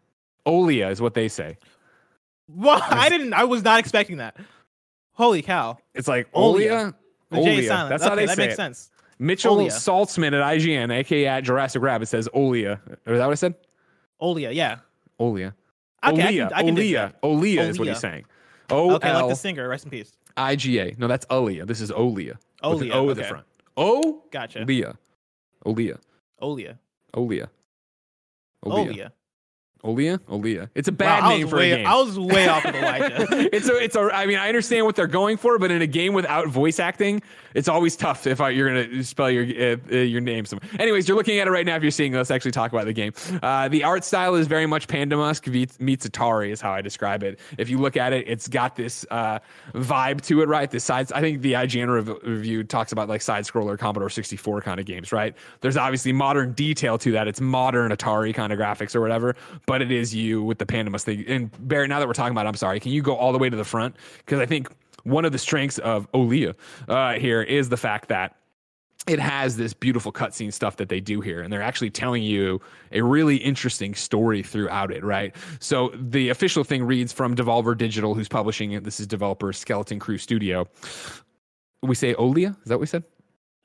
[0.47, 1.59] Olia is what they say.
[2.49, 3.35] Well, I didn't.
[3.35, 4.37] I was not expecting that.
[5.15, 5.79] Holy cow!
[5.95, 6.95] It's like Olia.
[7.33, 7.89] Olia.
[7.89, 8.57] That's okay, how they that say makes it.
[8.57, 8.91] sense.
[9.19, 9.69] Mitchell Olia.
[9.69, 12.81] Saltzman at IGN, aka at Jurassic Rabbit, says Olia.
[12.89, 13.55] Is that what I said?
[14.21, 14.79] Olia, yeah.
[15.21, 15.53] Olia.
[16.05, 16.53] Okay, Olia.
[16.53, 17.15] I can, I Olia.
[17.23, 17.23] Olia.
[17.23, 18.25] Olia is what he's saying.
[18.71, 19.69] O okay, like the singer.
[19.69, 20.13] Rest in peace.
[20.37, 20.95] I G A.
[20.99, 21.67] No, that's Olia.
[21.67, 22.39] This is Olia.
[22.63, 22.73] Olia.
[22.73, 23.11] With an o okay.
[23.11, 23.47] at the front.
[23.77, 24.23] O.
[24.31, 24.61] Gotcha.
[24.61, 24.97] Olia.
[25.67, 25.99] Olia.
[26.43, 26.79] Olia.
[27.15, 27.49] Olia.
[28.65, 29.11] Olia.
[29.85, 30.71] Olia, Olia.
[30.75, 31.87] It's a bad wow, name for way, a game.
[31.87, 33.27] I was way off with Elijah.
[33.55, 34.11] it's a, it's a.
[34.15, 37.21] I mean, I understand what they're going for, but in a game without voice acting,
[37.55, 40.45] it's always tough if I, you're gonna spell your uh, uh your name.
[40.47, 40.69] Somewhere.
[40.79, 41.77] Anyways, you're looking at it right now.
[41.77, 43.13] If you're seeing, let's actually talk about the game.
[43.43, 47.23] Uh, the art style is very much Panda Musk meets Atari, is how I describe
[47.23, 47.39] it.
[47.59, 49.39] If you look at it, it's got this uh,
[49.75, 50.71] vibe to it, right?
[50.71, 51.13] This sides.
[51.13, 54.87] I think the IGN rev- review talks about like side scroller Commodore 64 kind of
[54.87, 55.35] games, right?
[55.61, 57.29] There's obviously modern detail to that.
[57.29, 61.03] It's modern Atari kind of graphics or whatever, but it is you with the Pandamus
[61.03, 61.25] thing.
[61.27, 63.39] And Barry, now that we're talking about, it, I'm sorry, can you go all the
[63.39, 63.97] way to the front?
[64.19, 64.69] Because I think
[65.05, 66.55] one of the strengths of Olia
[66.89, 68.37] uh, here is the fact that
[69.09, 72.61] it has this beautiful cutscene stuff that they do here, and they're actually telling you
[72.93, 75.35] a really interesting story throughout it, right?
[75.59, 78.85] So the official thing reads from Devolver Digital, who's publishing it.
[78.85, 80.69] This is developer Skeleton Crew Studio.
[81.83, 82.51] We say Olia?
[82.63, 83.03] Is that what we said?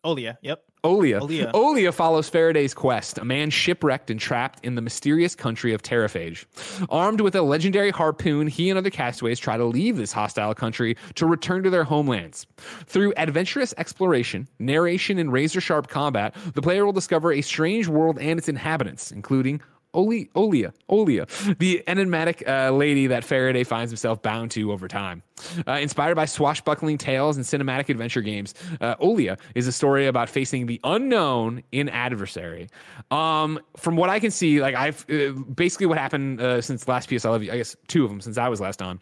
[0.03, 0.64] Olia, yep.
[0.83, 1.19] Olia.
[1.19, 1.51] Olia.
[1.51, 6.45] Olia follows Faraday's quest, a man shipwrecked and trapped in the mysterious country of Terraphage.
[6.89, 10.95] Armed with a legendary harpoon, he and other castaways try to leave this hostile country
[11.15, 12.45] to return to their homelands.
[12.85, 18.19] Through adventurous exploration, narration, and razor sharp combat, the player will discover a strange world
[18.19, 19.61] and its inhabitants, including
[19.93, 25.23] Oli, Olia, Olia, the enigmatic uh, lady that Faraday finds himself bound to over time.
[25.68, 30.30] Uh, inspired by swashbuckling tales and cinematic adventure games, uh, Olia is a story about
[30.30, 32.68] facing the unknown in adversary.
[33.11, 37.09] Um, from what I can see, like I've uh, basically what happened uh, since last
[37.09, 38.99] PS I Love You, I guess two of them since I was last on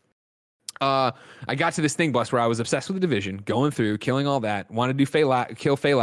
[0.81, 1.11] uh,
[1.47, 3.97] I got to this thing bus where I was obsessed with the division, going through,
[3.99, 4.69] killing all that.
[4.69, 5.93] Wanted to do Faye kill Faye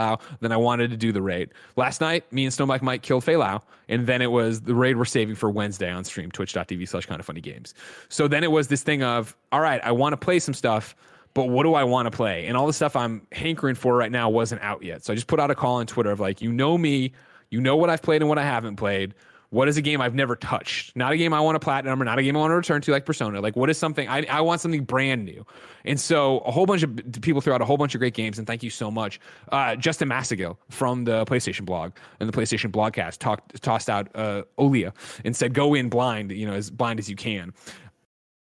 [0.41, 1.51] then I wanted to do the raid.
[1.77, 4.75] Last night, me and Snow Bike Mike killed Faye Lau, and then it was the
[4.75, 7.75] raid we're saving for Wednesday on stream, twitch.tv slash kind of funny games.
[8.09, 10.97] So then it was this thing of, all right, I want to play some stuff,
[11.35, 12.47] but what do I want to play?
[12.47, 15.05] And all the stuff I'm hankering for right now wasn't out yet.
[15.05, 17.13] So I just put out a call on Twitter of like, you know me,
[17.51, 19.15] you know what I've played and what I haven't played
[19.53, 20.97] what is a game I've never touched?
[20.97, 22.81] Not a game I want to platinum or not a game I want to return
[22.81, 23.39] to like Persona.
[23.43, 25.45] Like, what is something I, I want something brand new?
[25.85, 28.39] And so a whole bunch of people threw out a whole bunch of great games,
[28.39, 29.21] and thank you so much.
[29.51, 34.45] Uh, Justin Massongill from the PlayStation blog and the PlayStation blogcast talked tossed out uh,
[34.59, 37.53] Olia and said, go in blind, you know, as blind as you can.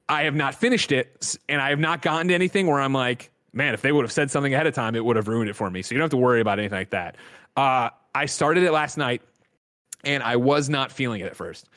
[0.10, 3.32] I have not finished it, and I have not gotten to anything where I'm like,
[3.54, 5.56] man, if they would have said something ahead of time, it would have ruined it
[5.56, 5.84] for me.
[5.84, 7.16] So you don't have to worry about anything like that.
[7.56, 9.22] Uh, I started it last night
[10.04, 11.70] and I was not feeling it at first.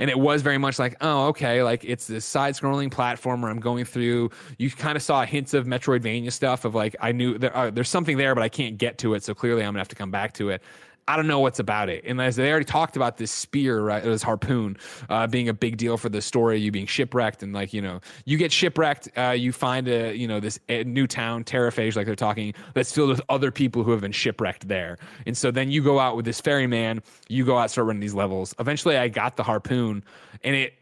[0.00, 3.50] And it was very much like, oh, okay, like it's this side scrolling platform where
[3.50, 4.30] I'm going through.
[4.56, 7.88] You kind of saw hints of Metroidvania stuff of like, I knew there, uh, there's
[7.88, 9.24] something there, but I can't get to it.
[9.24, 10.62] So clearly I'm going to have to come back to it.
[11.08, 12.04] I don't know what's about it.
[12.06, 14.76] And as they already talked about this spear, right, this harpoon
[15.08, 18.00] uh, being a big deal for the story, you being shipwrecked, and like you know,
[18.26, 22.14] you get shipwrecked, uh, you find a you know this new town, Terraphage, like they're
[22.14, 24.98] talking, that's filled with other people who have been shipwrecked there.
[25.26, 28.14] And so then you go out with this ferryman, you go out start running these
[28.14, 28.54] levels.
[28.58, 30.04] Eventually, I got the harpoon,
[30.44, 30.74] and it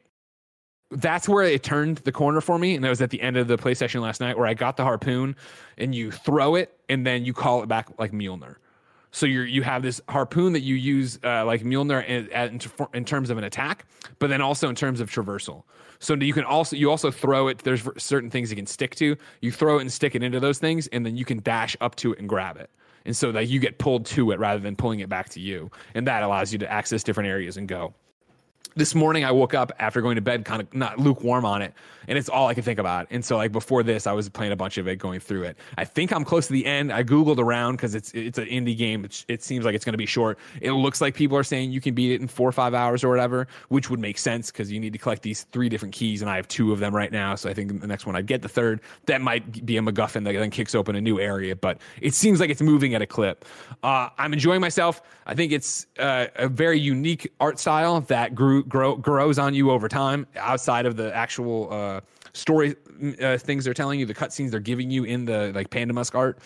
[0.91, 2.75] that's where it turned the corner for me.
[2.75, 4.77] And that was at the end of the play session last night where I got
[4.77, 5.37] the harpoon
[5.79, 8.57] and you throw it and then you call it back like Mjolnir.
[9.17, 12.61] So you you have this harpoon that you use uh, like Mjolnir in, in,
[12.93, 13.87] in terms of an attack,
[14.19, 15.63] but then also in terms of traversal.
[16.01, 17.61] So you can also you also throw it.
[17.61, 19.17] There's certain things you can stick to.
[19.41, 21.97] You throw it and stick it into those things, and then you can dash up
[21.97, 22.69] to it and grab it.
[23.07, 25.71] And so that you get pulled to it rather than pulling it back to you,
[25.95, 27.95] and that allows you to access different areas and go
[28.77, 31.73] this morning I woke up after going to bed kind of not lukewarm on it
[32.09, 33.07] and it's all I could think about.
[33.11, 35.57] And so like before this I was playing a bunch of it going through it.
[35.77, 36.93] I think I'm close to the end.
[36.93, 39.05] I googled around cuz it's it's an indie game.
[39.05, 40.39] It, it seems like it's going to be short.
[40.61, 43.05] It looks like people are saying you can beat it in 4 or 5 hours
[43.05, 46.23] or whatever, which would make sense cuz you need to collect these three different keys
[46.23, 47.35] and I have two of them right now.
[47.35, 48.81] So I think the next one I'd get the third.
[49.07, 52.41] That might be a MacGuffin that then kicks open a new area, but it seems
[52.41, 53.45] like it's moving at a clip.
[53.83, 55.03] Uh, I'm enjoying myself.
[55.27, 59.71] I think it's uh, a very unique art style that grew grow, grows on you
[59.71, 61.96] over time outside of the actual uh,
[62.37, 62.77] story
[63.21, 66.15] uh, things they're telling you, the cutscenes they're giving you in the like Panda Musk
[66.15, 66.39] art.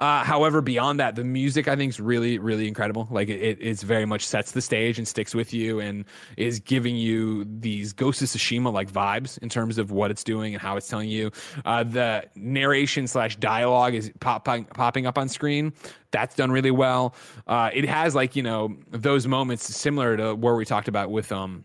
[0.00, 3.08] Uh, however, beyond that, the music I think is really, really incredible.
[3.10, 6.04] Like it, it's very much sets the stage and sticks with you and
[6.36, 10.54] is giving you these Ghost of Tsushima like vibes in terms of what it's doing
[10.54, 11.30] and how it's telling you.
[11.64, 15.72] Uh, the narration slash dialogue is popping popping up on screen.
[16.10, 17.14] That's done really well.
[17.46, 21.32] Uh, it has like you know those moments similar to where we talked about with
[21.32, 21.64] um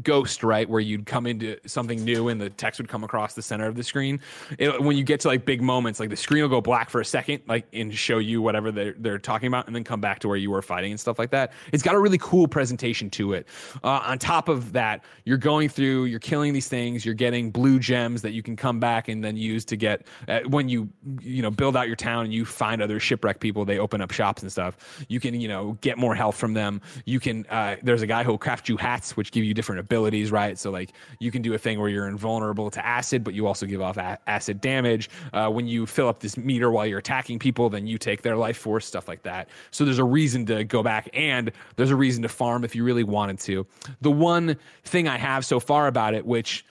[0.00, 3.42] Ghost, right, where you'd come into something new and the text would come across the
[3.42, 4.20] center of the screen.
[4.58, 7.02] It, when you get to like big moments, like the screen will go black for
[7.02, 10.18] a second, like and show you whatever they're, they're talking about, and then come back
[10.20, 11.52] to where you were fighting and stuff like that.
[11.72, 13.46] It's got a really cool presentation to it.
[13.84, 17.78] Uh, on top of that, you're going through, you're killing these things, you're getting blue
[17.78, 20.88] gems that you can come back and then use to get uh, when you
[21.20, 23.66] you know build out your town and you find other shipwreck people.
[23.66, 25.04] They open up shops and stuff.
[25.08, 26.80] You can you know get more health from them.
[27.04, 30.30] You can uh, there's a guy who'll craft you hats, which give you different abilities,
[30.30, 30.58] right?
[30.58, 33.66] So like you can do a thing where you're invulnerable to acid, but you also
[33.66, 35.10] give off a- acid damage.
[35.32, 38.36] Uh, when you fill up this meter while you're attacking people, then you take their
[38.36, 39.48] life force, stuff like that.
[39.70, 42.84] So there's a reason to go back, and there's a reason to farm if you
[42.84, 43.66] really wanted to.
[44.00, 46.64] The one thing I have so far about it, which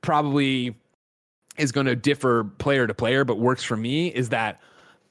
[0.00, 0.74] probably
[1.56, 4.60] is going to differ player to player, but works for me, is that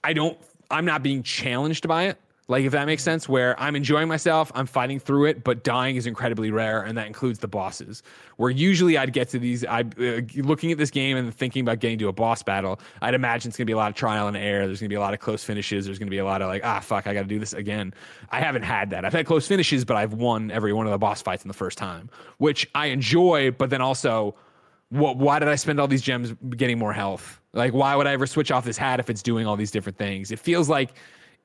[0.04, 0.38] I don't.
[0.70, 2.20] I'm not being challenged by it.
[2.50, 5.98] Like if that makes sense, where I'm enjoying myself, I'm fighting through it, but dying
[5.98, 8.04] is incredibly rare, and that includes the bosses.
[8.38, 11.80] Where usually I'd get to these, I uh, looking at this game and thinking about
[11.80, 14.38] getting to a boss battle, I'd imagine it's gonna be a lot of trial and
[14.38, 14.66] error.
[14.66, 15.86] There's gonna be a lot of close finishes.
[15.86, 17.94] There's gonna be a lot of like, ah, fuck, I got to do this again.
[18.30, 19.04] I haven't had that.
[19.04, 21.54] I've had close finishes, but I've won every one of the boss fights in the
[21.54, 23.52] first time, which I enjoy.
[23.52, 24.36] But then also,
[24.90, 25.18] what?
[25.18, 27.42] Why did I spend all these gems getting more health?
[27.52, 29.98] Like, why would I ever switch off this hat if it's doing all these different
[29.98, 30.32] things?
[30.32, 30.94] It feels like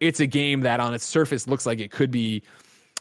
[0.02, 2.42] it's a game that on its surface looks like it could be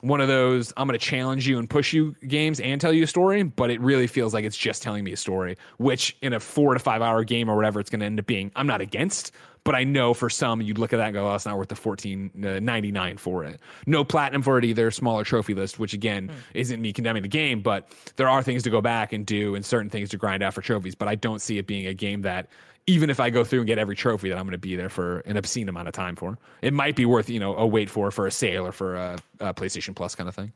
[0.02, 3.04] one of those I'm going to challenge you and push you games and tell you
[3.04, 6.34] a story, but it really feels like it's just telling me a story, which in
[6.34, 8.68] a four to five hour game or whatever it's going to end up being, I'm
[8.68, 9.32] not against.
[9.64, 11.68] But I know for some, you'd look at that and go, "Oh, it's not worth
[11.68, 14.90] the fourteen uh, ninety nine for it." No platinum for it either.
[14.90, 16.34] Smaller trophy list, which again mm.
[16.56, 19.64] isn't me condemning the game, but there are things to go back and do and
[19.64, 20.96] certain things to grind out for trophies.
[20.96, 22.48] But I don't see it being a game that
[22.88, 24.90] even if I go through and get every trophy that I'm going to be there
[24.90, 26.38] for an obscene amount of time for.
[26.62, 29.18] It might be worth, you know, a wait for for a sale or for a,
[29.40, 30.52] a PlayStation Plus kind of thing.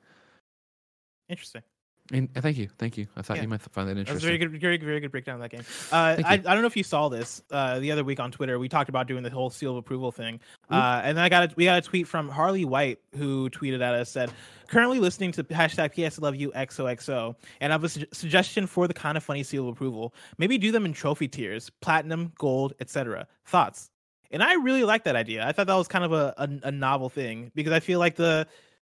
[1.29, 1.63] Interesting.
[2.11, 3.07] And uh, thank you, thank you.
[3.15, 3.43] I thought yeah.
[3.43, 4.13] you might find that interesting.
[4.15, 5.63] That's very good, very, very good breakdown of that game.
[5.91, 8.59] Uh, I, I don't know if you saw this uh, the other week on Twitter.
[8.59, 11.51] We talked about doing the whole seal of approval thing, uh, and then I got
[11.51, 14.31] a, we got a tweet from Harley White who tweeted at us said,
[14.67, 18.87] "Currently listening to hashtag PS Love You XOXO, and I have a su- suggestion for
[18.87, 20.13] the kind of funny seal of approval.
[20.37, 23.27] Maybe do them in trophy tiers, platinum, gold, etc.
[23.45, 23.89] Thoughts?"
[24.29, 25.47] And I really like that idea.
[25.47, 28.15] I thought that was kind of a, a, a novel thing because I feel like
[28.15, 28.47] the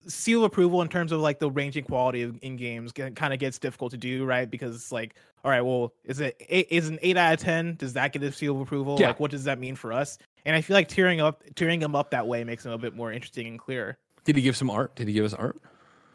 [0.07, 3.59] seal approval in terms of like the ranging quality of, in games kind of gets
[3.59, 4.51] difficult to do, right?
[4.51, 5.15] Because it's like,
[5.45, 7.77] all right, well, is it eight, an eight out of ten?
[7.77, 8.97] Does that get a seal of approval?
[8.99, 9.09] Yeah.
[9.09, 10.19] Like, what does that mean for us?
[10.45, 12.95] And I feel like tearing up tearing them up that way makes them a bit
[12.95, 13.99] more interesting and clear.
[14.25, 14.95] Did he give some art?
[14.97, 15.61] Did he give us art?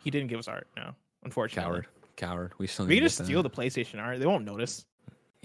[0.04, 0.68] He didn't give us art.
[0.76, 0.92] No,
[1.24, 1.64] unfortunately.
[1.64, 2.54] Coward, coward.
[2.58, 2.86] We still.
[2.86, 4.20] We can just steal the PlayStation art.
[4.20, 4.86] They won't notice.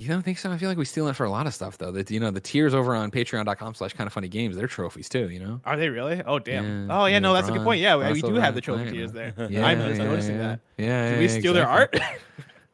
[0.03, 0.51] You don't think so?
[0.51, 1.93] I feel like we steal it for a lot of stuff though.
[1.93, 5.09] That you know, the tiers over on patreon.com slash kind of funny games, they're trophies
[5.09, 5.61] too, you know?
[5.65, 6.21] Are they really?
[6.27, 6.89] Oh damn.
[6.89, 7.81] Yeah, oh yeah, no, that's a good point.
[7.81, 9.33] Yeah, we do have the trophy tiers there.
[9.49, 10.43] Yeah, I'm yeah, noticing yeah.
[10.43, 10.61] that.
[10.77, 11.11] Yeah.
[11.11, 11.53] Did we steal exactly.
[11.53, 12.21] their art?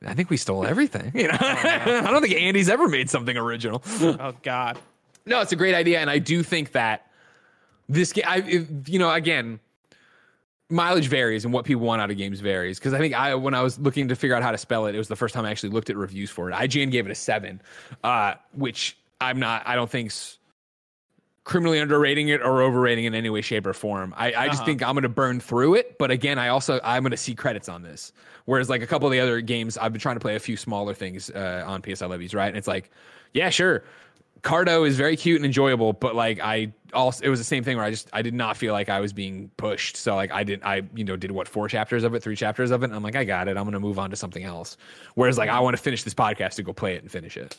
[0.06, 1.12] I think we stole everything.
[1.14, 3.82] You know, I don't think Andy's ever made something original.
[4.00, 4.78] oh God.
[5.26, 7.10] No, it's a great idea, and I do think that
[7.90, 8.24] this game.
[8.26, 8.36] I,
[8.86, 9.60] you know, again,
[10.70, 12.78] mileage varies and what people want out of games varies.
[12.78, 14.94] Because i think i when i was looking to figure out how to spell it
[14.94, 16.54] it was the first time i actually looked at reviews for it.
[16.54, 17.60] Ign gave it a seven
[18.04, 20.38] uh, which i'm not i don't think's
[21.44, 24.12] criminally underrating it or overrating in any way shape or form.
[24.18, 24.46] I, I uh-huh.
[24.48, 27.16] just think i'm going to burn through it but again i also i'm going to
[27.16, 28.12] see credits on this.
[28.44, 30.56] Whereas like a couple of the other games i've been trying to play a few
[30.56, 32.48] smaller things uh, on psi levies right?
[32.48, 32.90] And it's like
[33.32, 33.84] yeah sure
[34.42, 37.76] Carto is very cute and enjoyable, but like I also it was the same thing
[37.76, 39.96] where I just I did not feel like I was being pushed.
[39.96, 42.70] So like I didn't I you know did what four chapters of it, three chapters
[42.70, 42.86] of it.
[42.86, 43.56] And I'm like I got it.
[43.56, 44.76] I'm gonna move on to something else.
[45.14, 47.56] Whereas like I want to finish this podcast to go play it and finish it.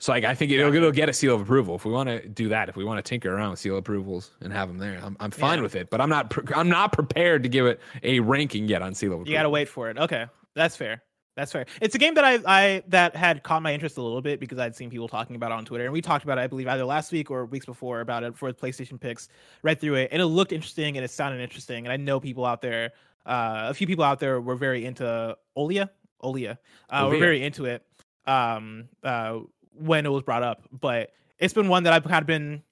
[0.00, 2.26] So like I think it'll, it'll get a seal of approval if we want to
[2.28, 2.68] do that.
[2.68, 5.30] If we want to tinker around with seal approvals and have them there, I'm, I'm
[5.30, 5.62] fine Yeah.
[5.62, 5.90] with it.
[5.90, 9.08] But I'm not pre- I'm not prepared to give it a ranking yet on seal
[9.08, 9.30] of approval.
[9.32, 9.98] You gotta wait for it.
[9.98, 11.02] Okay, that's fair.
[11.38, 11.66] That's fair.
[11.80, 14.58] It's a game that I, I that had caught my interest a little bit because
[14.58, 16.66] I'd seen people talking about it on Twitter, and we talked about it, I believe,
[16.66, 19.28] either last week or weeks before about it for the PlayStation picks.
[19.62, 22.44] Read through it, and it looked interesting, and it sounded interesting, and I know people
[22.44, 22.90] out there,
[23.24, 25.90] uh, a few people out there were very into Olia,
[26.24, 26.58] Olia,
[26.90, 27.86] uh, were very into it,
[28.26, 29.38] um, uh,
[29.78, 30.62] when it was brought up.
[30.72, 32.64] But it's been one that I've kind of been,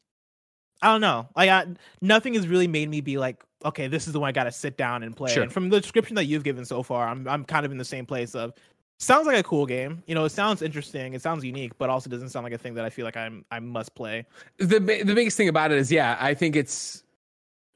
[0.82, 1.66] I don't know, like I,
[2.00, 4.52] nothing has really made me be like, okay, this is the one I got to
[4.52, 5.32] sit down and play.
[5.32, 5.42] Sure.
[5.42, 7.84] And from the description that you've given so far, I'm I'm kind of in the
[7.84, 8.52] same place of
[8.98, 10.02] sounds like a cool game.
[10.06, 12.74] You know, it sounds interesting, it sounds unique, but also doesn't sound like a thing
[12.74, 14.26] that I feel like I'm I must play.
[14.58, 17.02] the the biggest thing about it is yeah i think it's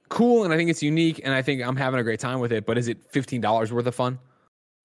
[0.09, 2.51] cool and i think it's unique and i think i'm having a great time with
[2.53, 4.19] it but is it $15 worth of fun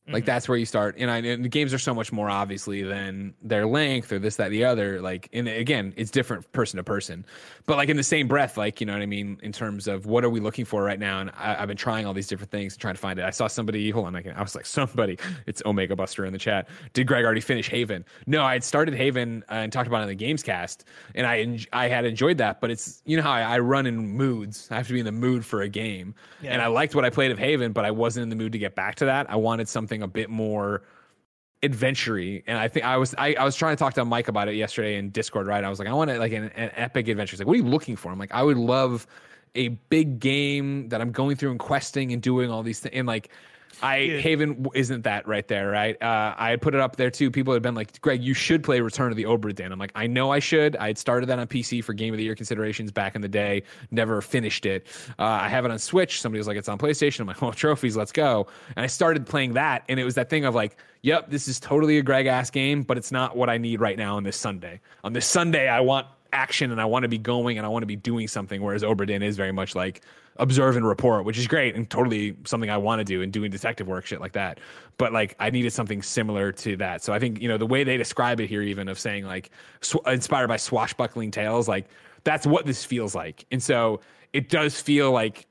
[0.07, 0.27] like Mhm.
[0.27, 3.33] that's where you start and, I, and the games are so much more obviously than
[3.41, 7.25] their length or this that the other like and again it's different person to person.
[7.65, 10.05] But like in the same breath like you know what i mean in terms of
[10.05, 11.21] what are we looking for right now?
[11.21, 13.25] And I, i've been trying all these different things and trying to find it.
[13.25, 15.17] I saw somebody hold on I, can, I was like somebody
[15.47, 16.67] it's omega buster in the chat.
[16.93, 18.05] Did greg already finish haven?
[18.27, 21.25] No i had started haven uh, and talked about it in the games cast and
[21.25, 24.07] i en- i had enjoyed that but it's you know how I, I run in
[24.07, 24.67] moods.
[24.69, 26.13] I have to be in the mood for a game.
[26.43, 28.59] And i liked what i played of haven but i wasn't in the mood to
[28.59, 29.27] get back to that.
[29.31, 30.83] I wanted something a bit more
[31.63, 34.47] adventure and I think I was I, I was trying to talk to Mike about
[34.47, 35.63] it yesterday in Discord, right?
[35.63, 37.35] I was like, I want to like an, an epic adventure.
[37.37, 38.11] Like, what are you looking for?
[38.11, 39.07] I'm like, I would love
[39.55, 42.93] a big game that I'm going through and questing and doing all these things.
[42.93, 43.29] And like,
[43.81, 44.19] I Yeah.
[44.19, 46.01] Haven isn't that right there, right?
[46.01, 47.31] Uh, I had put it up there too.
[47.31, 49.71] People had been like, Greg, you should play Return of the Obra Dinn.
[49.71, 50.75] I'm like, I know I should.
[50.77, 53.27] I had started that on PC for Game of the Year considerations back in the
[53.27, 53.63] day.
[53.91, 54.87] Never finished it.
[55.19, 56.21] Uh, I have it on Switch.
[56.21, 57.21] Somebody was like, it's on PlayStation.
[57.21, 58.47] I'm like, well, trophies, let's go.
[58.75, 61.59] And I started playing that, and it was that thing of like, yep, this is
[61.59, 64.37] totally a Greg ass game, but it's not what I need right now on this
[64.37, 64.81] Sunday.
[65.03, 67.83] On this Sunday, I want action and I want to be going and I want
[67.83, 68.61] to be doing something.
[68.61, 70.01] Whereas Obra Dinn is very much like
[70.37, 73.51] observe and report, which is great and totally something I want to do and doing
[73.51, 74.59] detective work, shit like that.
[74.97, 77.03] But like I needed something similar to that.
[77.03, 79.51] So I think you know the way they describe it here, even of saying like
[79.81, 81.87] sw- inspired by swashbuckling tales, like
[82.23, 83.45] that's what this feels like.
[83.51, 84.01] And so
[84.33, 85.47] it does feel like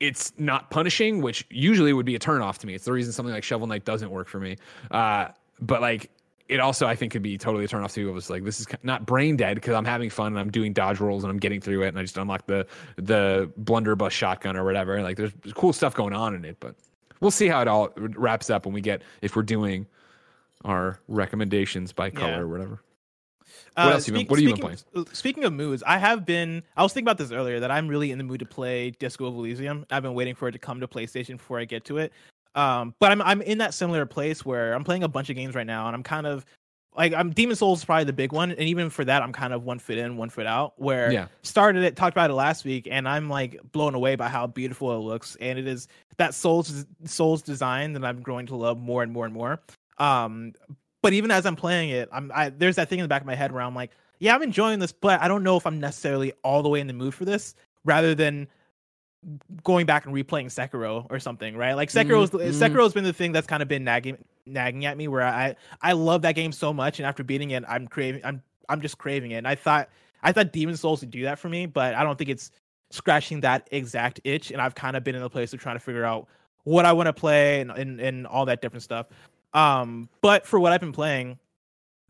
[0.00, 2.74] it's not punishing, which usually would be a turnoff to me.
[2.74, 4.56] It's the reason something like Shovel Knight doesn't work for me.
[4.90, 5.28] Uh,
[5.60, 6.10] but like
[6.48, 8.08] it also I think could be totally a turnoff too.
[8.08, 10.72] It was like this is not brain dead because I'm having fun and I'm doing
[10.72, 12.66] dodge rolls and I'm getting through it and I just unlock the
[12.96, 15.02] the blunderbuss shotgun or whatever.
[15.02, 16.74] Like there's, cool stuff going on in it, but
[17.20, 19.86] we'll see how it all wraps up when we get if we're doing
[20.64, 22.38] our recommendations by color Yeah.
[22.38, 22.82] or whatever.
[23.76, 26.24] Uh, What else you been- what have you been speaking- Speaking of moods, I have
[26.26, 26.62] been.
[26.76, 29.26] I was thinking about this earlier that I'm really in the mood to play Disco
[29.26, 29.86] of Elysium.
[29.90, 32.12] I've been waiting for it to come to PlayStation before I get to it.
[32.58, 35.54] Um, but I'm I'm in that similar place where I'm playing a bunch of games
[35.54, 36.44] right now, and I'm kind of
[36.96, 39.52] like I'm Demon Souls is probably the big one, and even for that, I'm kind
[39.52, 40.72] of one foot in, one foot out.
[40.76, 41.26] Where Yeah.
[41.42, 44.92] started it, talked about it last week, and I'm like blown away by how beautiful
[44.96, 45.86] it looks, and it is
[46.16, 49.60] that Souls Souls design that I'm growing to love more and more and more.
[49.98, 50.52] Um,
[51.00, 53.26] but even as I'm playing it, I'm I, there's that thing in the back of
[53.26, 55.78] my head where I'm like, yeah, I'm enjoying this, but I don't know if I'm
[55.78, 57.54] necessarily all the way in the mood for this.
[57.84, 58.48] Rather than
[59.64, 61.74] going back and replaying Sekiro or something, right?
[61.74, 62.52] Like Sekiro's Mhm.
[62.52, 65.92] Sekiro's been the thing that's kind of been nagging nagging at me where I I
[65.92, 69.32] love that game so much, and after beating it, I'm craving I'm I'm just craving
[69.32, 69.36] it.
[69.36, 69.88] And I thought
[70.22, 72.50] I thought Demon Souls would do that for me, but I don't think it's
[72.90, 74.50] scratching that exact itch.
[74.50, 76.26] And I've kind of been in the place of trying to figure out
[76.64, 79.06] what I want to play and, and and all that different stuff.
[79.54, 81.38] Um, but for what I've been playing,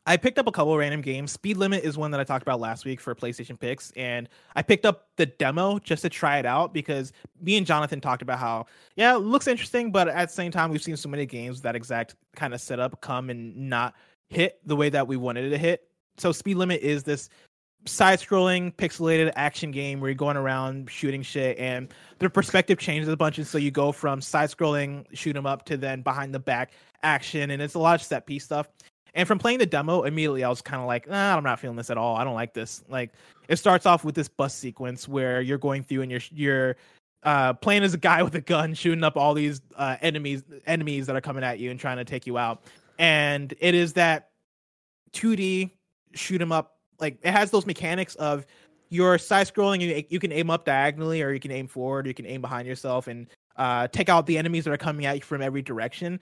[0.09, 1.32] I picked up a couple random games.
[1.32, 4.26] Speed Limit is one that I talked about last week for PlayStation picks, and
[4.56, 7.12] I picked up the demo just to try it out because
[7.43, 8.64] me and Jonathan talked about how
[8.97, 11.64] yeah, it looks interesting, but at the same time, we've seen so many games with
[11.64, 13.97] that exact kind of setup come and not
[14.30, 15.90] hit the way that we wanted it to hit.
[16.16, 17.28] So Speed Limit is this
[17.85, 23.16] side-scrolling pixelated action game where you're going around shooting shit and the perspective changes a
[23.16, 26.72] bunch and so you go from side-scrolling shoot 'em up to then behind the back
[27.05, 28.68] action and it's a lot of set piece stuff
[29.19, 31.77] and from playing the demo immediately i was kind of like nah, i'm not feeling
[31.77, 32.16] this at all.
[32.16, 32.82] I don't like this.
[32.89, 33.12] Like
[33.49, 36.77] it starts off with this bus sequence where you're going through and you're you're
[37.24, 41.07] uh, playing as a guy with a gun shooting up all these uh, enemies enemies
[41.07, 42.62] that are coming at you and trying to take you out.
[42.99, 44.31] And it is that
[45.12, 45.70] 2d
[46.15, 46.77] shoot 'em up.
[47.01, 48.47] Like it has those mechanics of
[48.90, 52.09] your side scrolling you, you can aim up diagonally or you can aim forward or
[52.09, 53.27] you can aim behind yourself and
[53.57, 56.19] uh, take out the enemies that are coming at you from every direction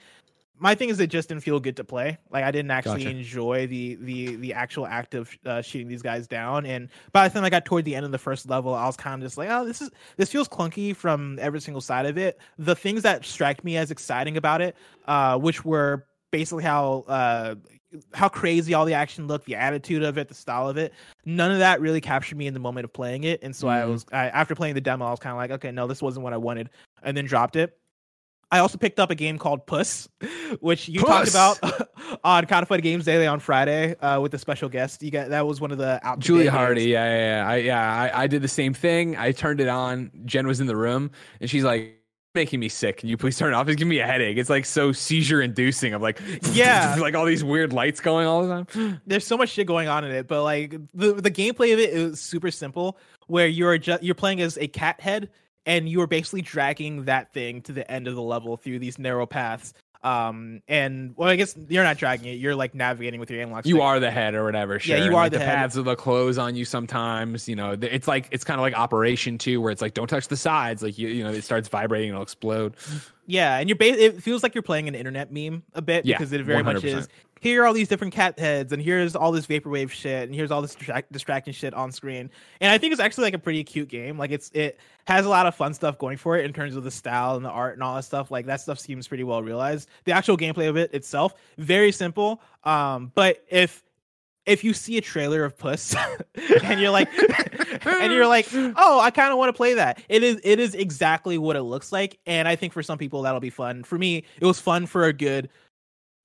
[0.59, 2.19] my thing is it just didn't feel good to play.
[2.31, 3.17] Like I didn't actually Gotcha.
[3.17, 6.65] enjoy the the the actual act of uh, shooting these guys down.
[6.67, 8.97] And by the time I got toward the end of the first level, I was
[8.97, 12.17] kind of just like, oh, this is this feels clunky from every single side of
[12.19, 12.39] it.
[12.59, 14.77] The things that strike me as exciting about it,
[15.07, 17.55] uh, which were basically how uh
[18.13, 20.93] how crazy all the action looked, the attitude of it, the style of it.
[21.25, 23.81] None of that really captured me in the moment of playing it, and so I
[23.81, 23.91] Mhm.
[23.91, 26.25] was I, after playing the demo, I was kind of like, okay, no, this wasn't
[26.25, 26.71] what I wanted,
[27.03, 27.79] and then dropped it.
[28.51, 30.09] I also picked up a game called Puss,
[30.61, 31.33] which you Puss!
[31.33, 31.89] talked about
[32.25, 35.03] on Kind of Fun Games Daily on Friday uh, with a special guest.
[35.03, 36.55] You got that was one of the out Julia games.
[36.55, 37.51] Hardy, yeah, yeah, yeah.
[37.51, 39.17] I, yeah, I, I did the same thing.
[39.17, 40.13] I turned it on.
[40.25, 41.11] Jen was in the room,
[41.41, 41.99] and she's like,
[42.37, 42.99] "Making me sick.
[42.99, 43.67] Can you please turn it off?
[43.69, 44.39] It's giving me a headache.
[44.39, 45.93] It's like so seizure inducing.
[45.93, 46.21] I'm like,
[46.53, 46.95] Yeah.
[47.01, 49.01] like all these weird lights going all the time.
[49.09, 51.91] there's so much shit going on in it, but like the the gameplay of it
[51.91, 52.97] is super simple.
[53.27, 55.31] Where you're just you're playing as a cat head,
[55.67, 58.99] and you are basically dragging that thing to the end of the level through these
[58.99, 59.75] narrow paths.
[60.03, 62.37] Um, and well, I guess you're not dragging it.
[62.39, 63.67] You're like navigating with your analog.
[63.67, 63.83] You stick.
[63.83, 64.79] are the head or whatever.
[64.79, 64.95] Sure.
[64.95, 65.57] Yeah, you And, are like, the the head.
[65.57, 67.49] paths will close on you sometimes.
[67.49, 70.29] You know, it's like it's kind of like Operation Two, where it's like don't touch
[70.29, 70.81] the sides.
[70.83, 72.75] Like you, you know, it starts vibrating, it'll explode.
[73.27, 76.17] Yeah, and you're ba- it feels like you're playing an internet meme a bit Yeah,
[76.19, 76.85] because it very much 100%.
[76.85, 77.09] is.
[77.41, 80.51] Here are all these different cat heads, and here's all this vaporwave shit, and here's
[80.51, 82.31] all this distract- distracting shit on screen.
[82.61, 84.19] And I think it's actually like a pretty cute game.
[84.19, 86.85] Like it's it has a lot of fun stuff going for it in terms of
[86.85, 88.31] the style and the art and all that stuff.
[88.31, 89.89] Like that stuff seems pretty well realized.
[90.05, 92.41] The actual gameplay of it itself very simple.
[92.65, 93.83] Um, but if
[94.47, 95.95] if you see a trailer of Puss
[96.63, 97.09] and you're like
[97.87, 100.75] and you're like, "Oh, I kind of want to play that." It is it is
[100.75, 103.83] exactly what it looks like, and I think for some people that'll be fun.
[103.85, 105.51] For me, it was fun for a good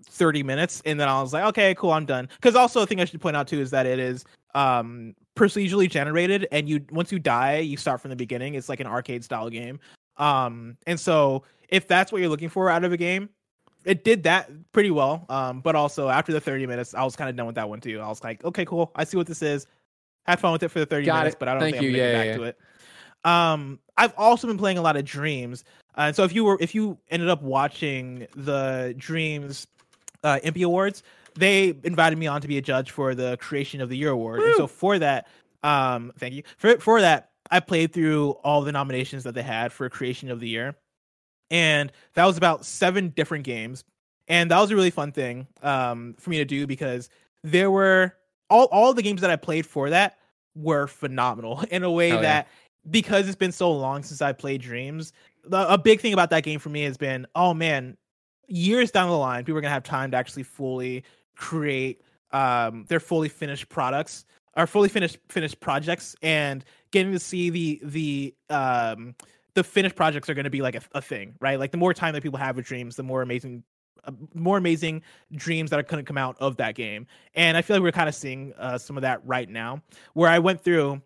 [0.06, 3.00] 30 minutes and then I was like, "Okay, cool, I'm done." Cuz also a thing
[3.00, 4.26] I should point out too is that it is
[4.56, 8.56] um procedurally generated and you once you die, you start from the beginning.
[8.56, 9.80] It's like an arcade style game.
[10.18, 13.30] Um and so if that's what you're looking for out of a game,
[13.86, 15.26] it did that pretty well.
[15.30, 17.80] Um, but also after the 30 minutes, I was kind of done with that one
[17.80, 18.00] too.
[18.00, 18.92] I was like, okay, cool.
[18.96, 19.66] I see what this is.
[20.26, 21.40] Had fun with it for the 30 Got minutes, it.
[21.40, 21.90] but I don't Thank think you.
[21.90, 22.60] I'm gonna Yeah, get yeah, back to it.
[23.24, 25.64] Um, I've also been playing a lot of Dreams.
[25.98, 29.68] Uh, and so if you were if you ended up watching the Dreams
[30.24, 31.04] uh Impy Awards,
[31.36, 34.42] they invited me on to be a judge for the Creation of the Year award.
[34.42, 35.28] And so for that,
[35.64, 36.44] um, thank you.
[36.58, 40.40] For for that, I played through all the nominations that they had for Creation of
[40.40, 40.76] the Year
[41.52, 43.84] and that was about seven different games
[44.28, 47.10] and that was a really fun thing um, for me to do because
[47.44, 48.16] there were
[48.50, 50.18] all, all the games that i played for that
[50.56, 52.22] were phenomenal in a way Hell yeah.
[52.22, 52.48] that
[52.90, 56.44] because it's been so long since i played dreams the, a big thing about that
[56.44, 57.98] game for me has been oh man
[58.52, 61.04] years down the line people are to have time to actually fully
[61.36, 62.02] create
[62.32, 64.26] um, their fully finished products
[64.56, 69.16] or fully finished finished projects and getting to see the the um
[69.54, 71.60] the finished projects are going to be like a, a thing right?
[71.60, 73.64] Like the more time that people have with dreams the more amazing
[74.04, 75.04] uh, more amazing
[75.36, 77.06] dreams that are going to come out of that game.
[77.36, 79.82] And i feel like we're kind of seeing uh, some of that right now.
[80.14, 81.02] Where i went through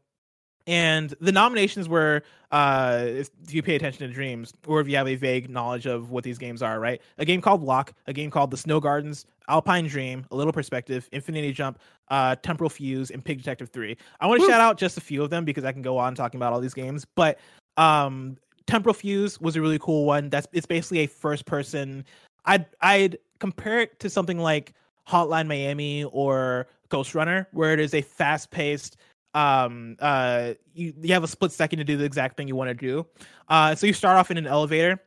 [0.68, 5.08] and the nominations were uh if you pay attention to dreams or if you have
[5.08, 7.02] a vague knowledge of what these games are right?
[7.18, 11.08] A game called lock a game called the snow gardens alpine dream a little perspective
[11.12, 11.80] infinity jump
[12.10, 15.24] uh temporal fuse and pig detective 3 i want to shout out just a few
[15.24, 17.38] of them because i can go on talking about all these games but
[17.78, 20.30] um temporal fuse was a really cool one.
[20.30, 22.04] That's it's basically a first person
[22.46, 24.74] i'd i'd compare it to something like
[25.08, 28.98] hotline miami or ghost runner where it is a fast paced
[29.36, 32.70] um uh you, you have a split second to do the exact thing you want
[32.70, 33.06] to do.
[33.49, 34.99] Uh so you start off in an elevator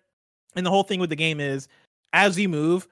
[0.55, 1.67] and the whole thing with the game is
[2.13, 2.87] as you move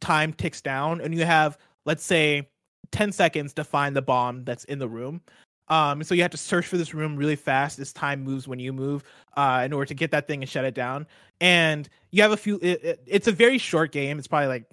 [0.00, 2.48] time ticks down and you have let's say
[2.92, 5.20] 10 seconds to find the bomb that's in the room.
[5.66, 8.60] Um so you have to search for this room really fast as time moves when
[8.60, 9.02] you move
[9.36, 11.06] uh in order to get that thing and shut it down.
[11.40, 14.18] And you have a few it, it- it's a very short game.
[14.18, 14.64] It's probably like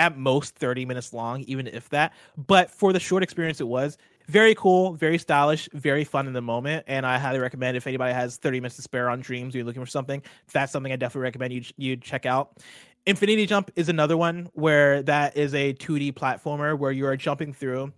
[0.00, 2.12] at most 30 minutes long even if that.
[2.36, 3.96] But for the short experience it was
[4.28, 8.12] very cool very stylish very fun in the moment and i highly recommend if anybody
[8.12, 10.22] has 30 minutes to spare on dreams or you're looking for something
[10.52, 12.58] that's something i definitely recommend you you check out
[13.06, 17.52] infinity jump is another one where that is a 2d platformer where you are jumping
[17.52, 17.92] through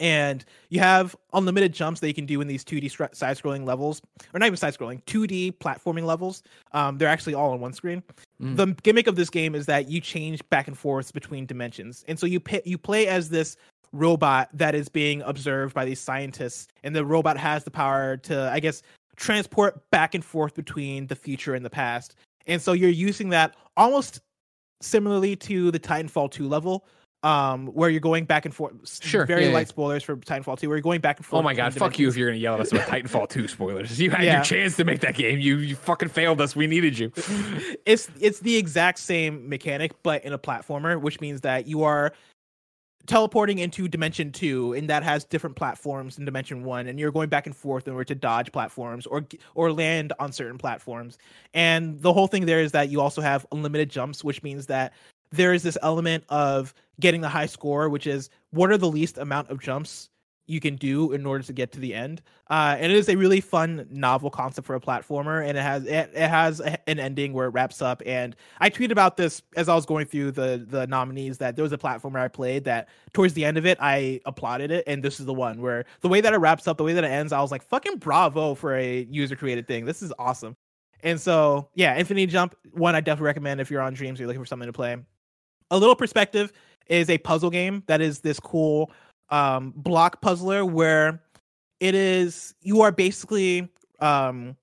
[0.00, 4.00] and you have unlimited jumps that you can do in these 2D side-scrolling levels,
[4.32, 6.42] or not even side-scrolling, 2D platforming levels.
[6.72, 8.02] Um, they're actually all on one screen.
[8.40, 8.56] Mm.
[8.56, 12.18] The gimmick of this game is that you change back and forth between dimensions, and
[12.18, 13.56] so you pay, you play as this
[13.92, 18.50] robot that is being observed by these scientists, and the robot has the power to,
[18.52, 18.82] I guess,
[19.16, 22.14] transport back and forth between the future and the past.
[22.46, 24.20] And so you're using that almost
[24.80, 26.86] similarly to the Titanfall 2 level
[27.24, 28.74] um, where you're going back and forth.
[29.02, 29.64] Sure, Very yeah, light yeah.
[29.66, 31.40] spoilers for Titanfall 2, where you're going back and forth.
[31.40, 34.00] Oh my god, fuck you if you're gonna yell at us about Titanfall 2 spoilers.
[34.00, 34.36] You had Yeah.
[34.36, 35.40] your chance to make that game.
[35.40, 36.54] You you fucking failed us.
[36.54, 37.10] We needed you.
[37.86, 42.12] it's it's the exact same mechanic but in a platformer which means that you are
[43.08, 47.28] teleporting into dimension 2 and that has different platforms in dimension 1 and you're going
[47.28, 51.18] back and forth in order to dodge platforms or or land on certain platforms.
[51.54, 54.92] And the whole thing there is that you also have unlimited jumps which means that
[55.30, 59.18] there is this element of getting the high score which is what are the least
[59.18, 60.10] amount of jumps
[60.48, 62.22] you can do in order to get to the end.
[62.48, 65.84] Uh, and it is a really fun, novel concept for a platformer, and it has
[65.84, 68.02] it, it has a, an ending where it wraps up.
[68.06, 71.62] And I tweeted about this as I was going through the the nominees that there
[71.62, 75.02] was a platformer I played that towards the end of it I applauded it, and
[75.02, 77.10] this is the one where the way that it wraps up, the way that it
[77.10, 79.84] ends, I was like, fucking bravo for a user created thing.
[79.84, 80.56] This is awesome.
[81.02, 84.28] And so yeah, Infinity Jump one I definitely recommend if you're on Dreams, or you're
[84.28, 84.96] looking for something to play.
[85.70, 86.50] A little perspective
[86.86, 88.90] is a puzzle game that is this cool
[89.30, 91.22] um block puzzler where
[91.80, 93.68] it is you are basically
[94.00, 94.56] um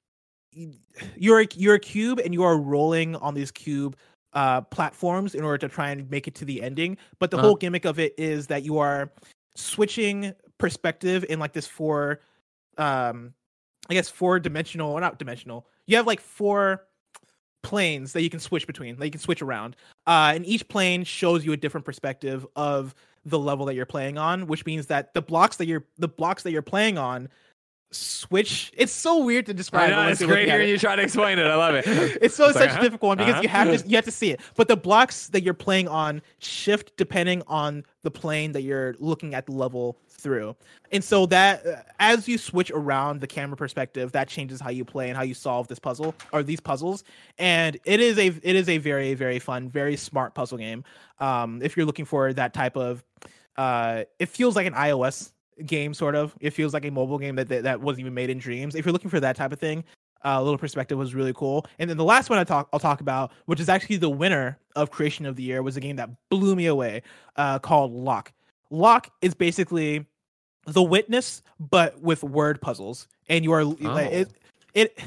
[1.17, 3.95] you're a- you're a cube and you are rolling on these cube
[4.33, 7.47] uh platforms in order to try and make it to the ending but the Uh-huh.
[7.47, 9.11] whole gimmick of it is that you are
[9.55, 12.21] switching perspective in like this four
[12.77, 13.33] um
[13.89, 16.85] i guess four dimensional or not dimensional you have like four
[17.63, 19.75] planes that you can switch between that you can switch around
[20.07, 22.93] uh and each plane shows you a different perspective of
[23.25, 26.43] the level that you're playing on which means that the blocks that you're the blocks
[26.43, 27.27] that you're playing on
[27.91, 30.71] switch it's so weird to I describe know, unless it's great hearing it.
[30.71, 31.45] you try to explain it.
[31.45, 31.85] I love it.
[32.21, 33.41] it's so It's like, such uh-huh, a difficult one because uh-huh.
[33.43, 36.21] you have to you have to see it but the blocks that you're playing on
[36.39, 40.55] shift depending on the plane that you're looking at the level through
[40.91, 44.83] and so that uh, as you switch around the camera perspective that changes how you
[44.83, 47.03] play and how you solve this puzzle or these puzzles
[47.37, 50.83] and it is a it is a very very fun very smart puzzle game
[51.19, 53.03] um if you're looking for that type of
[53.57, 55.31] uh it feels like an ios
[55.65, 58.29] game sort of it feels like a mobile game that that, that wasn't even made
[58.29, 59.83] in dreams if you're looking for that type of thing
[60.25, 61.65] uh, a little perspective was really cool.
[61.77, 64.57] And then the last one I talk I'll talk about, which is actually the winner
[64.75, 67.03] of Creation of the Year, was a game that blew me away,
[67.35, 68.33] uh, called Lock.
[68.71, 70.05] Lock is basically
[70.65, 74.31] the witness, but with word puzzles, and you are like, it,
[74.73, 74.99] it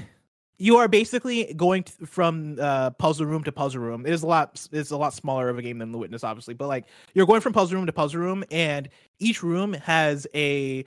[0.59, 4.05] you are basically going from uh, puzzle room to puzzle room.
[4.05, 4.67] It is a lot.
[4.73, 7.41] It's a lot smaller of a game than the witness, obviously, but like you're going
[7.41, 8.89] from puzzle room to puzzle room, and
[9.21, 10.85] each room has a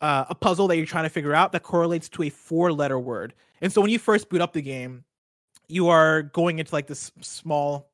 [0.00, 2.98] uh, a puzzle that you're trying to figure out that correlates to a four letter
[2.98, 3.32] word.
[3.62, 5.04] And so when you first boot up the game,
[5.68, 7.88] you are going into like this small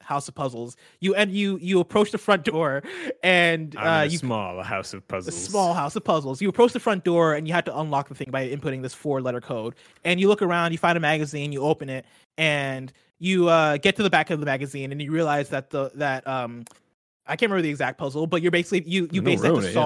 [0.00, 0.76] house of puzzles.
[1.00, 2.82] You and you you approach the front door
[3.22, 5.36] and uh, you small house of a puzzles.
[5.36, 6.40] small house of puzzles.
[6.40, 8.94] You approach the front door and you have to unlock the thing by inputting this
[8.94, 9.74] four letter code.
[10.04, 12.06] And you look around, you find a magazine, you open it,
[12.36, 15.90] and you uh, get to the back of the magazine and you realize that the
[15.94, 16.64] that um
[17.26, 19.68] I can't remember the exact puzzle, but you're basically you you No, basically have to
[19.68, 19.80] it, yeah.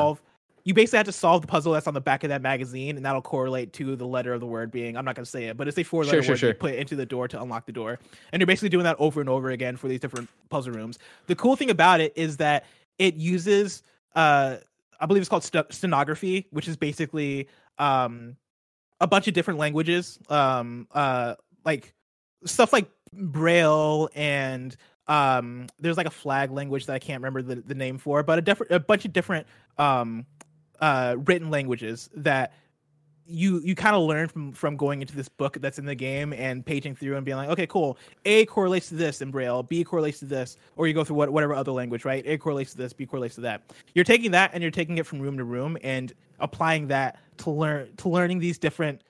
[0.65, 3.05] You basically have to solve the puzzle that's on the back of that magazine, and
[3.05, 4.97] that'll correlate to the letter of the word being.
[4.97, 6.49] I'm not going to say it, but it's a four letter Sure, sure, word sure.
[6.51, 7.99] you put into the door to unlock the door,
[8.33, 10.99] and you're basically doing that over and over again for these different puzzle rooms.
[11.27, 12.67] The cool thing about it is that
[12.99, 13.83] it uses,
[14.15, 14.57] uh,
[15.01, 17.49] I believe it's called st- stenography, which is basically
[17.79, 18.37] um,
[19.01, 21.35] a bunch of different languages, um, uh,
[21.65, 21.93] like
[22.45, 24.77] stuff like Braille and
[25.09, 28.39] um there's like a flag language that I can't remember the, the name for, but
[28.39, 30.25] a different a bunch of different um
[30.83, 32.53] uh written languages that
[33.27, 36.33] you you kind of learn from from going into this book that's in the game
[36.33, 37.97] and paging through and being like, okay, cool.
[38.25, 41.31] A correlates to this in Braille, B correlates to this, or you go through what,
[41.31, 42.25] whatever other language, right?
[42.27, 43.63] A correlates to this, B correlates to that.
[43.95, 47.51] You're taking that and you're taking it from room to room and applying that to
[47.51, 49.03] learn to learning these different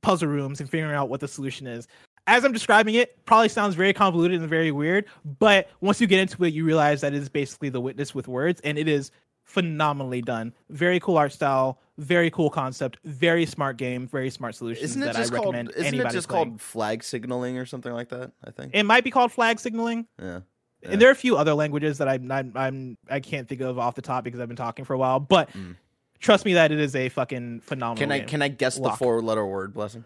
[0.00, 1.86] puzzle rooms and figuring out what the solution is.
[2.26, 5.04] As I'm describing it, probably sounds very convoluted and very weird,
[5.38, 8.26] but once you get into it, you realize that it is basically the witness with
[8.28, 9.10] words, and it is
[9.44, 10.52] phenomenally done.
[10.70, 14.82] Very cool art style, very cool concept, very smart game, very smart solution.
[14.84, 15.54] Isn't it that just I called?
[15.54, 16.46] recommend Isn't it anybody just playing.
[16.50, 18.32] called flag signaling or something like that?
[18.44, 18.72] I think.
[18.74, 20.40] It might be called flag signaling, yeah.
[20.82, 20.90] Yeah.
[20.90, 23.78] and there are a few other languages that I'm, I'm I'm I can't think of
[23.78, 25.20] off the top because I've been talking for a while.
[25.20, 25.76] But Mm.
[26.18, 28.00] trust me that it is a fucking phenomenal.
[28.00, 28.28] Can I game.
[28.28, 28.92] can I guess Lock.
[28.94, 29.72] the four letter word?
[29.74, 30.04] Blessing.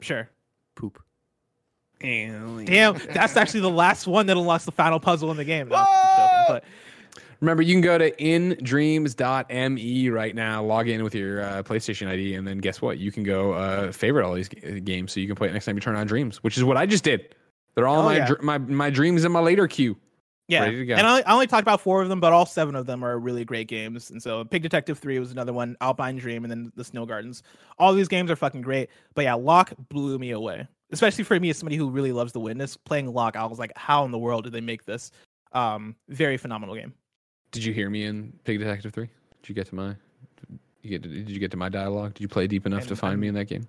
[0.00, 0.28] Sure.
[0.74, 1.02] Poop.
[2.00, 5.68] Damn, that's actually the last one that unlocks the final puzzle in the game.
[5.68, 5.84] No,
[6.46, 6.64] but
[7.40, 12.34] Remember, you can go to indreams.me right now, log in with your uh, PlayStation ID,
[12.34, 12.98] and then guess what?
[12.98, 15.64] You can go uh, favorite all these g- games so you can play it next
[15.66, 17.34] time you turn on Dreams, which is what I just did.
[17.74, 18.26] They're all Oh, my, yeah.
[18.26, 19.96] dr- my my dreams in my later queue.
[20.48, 20.62] yeah.
[20.62, 20.94] Ready to go.
[20.94, 23.18] And I, I only talked about four of them, but all seven of them are
[23.18, 24.10] really great games.
[24.10, 27.42] And so Pig Detective 3 was another one, Alpine Dream, and then the Snow Gardens.
[27.78, 28.88] All these games are fucking great.
[29.14, 30.66] But yeah, Lock blew me away.
[30.92, 32.76] Especially for me as somebody who really loves The Witness.
[32.78, 35.10] Playing Lock, I was like, how in the world did they make this?
[35.52, 36.94] Um, very phenomenal game.
[37.52, 39.08] Did you hear me in Pig Detective Three?
[39.42, 39.94] Did you get to my?
[40.82, 41.02] You get?
[41.02, 42.14] To, did you get to my dialogue?
[42.14, 43.66] Did you play deep enough I'm- to find I'm- me in that game?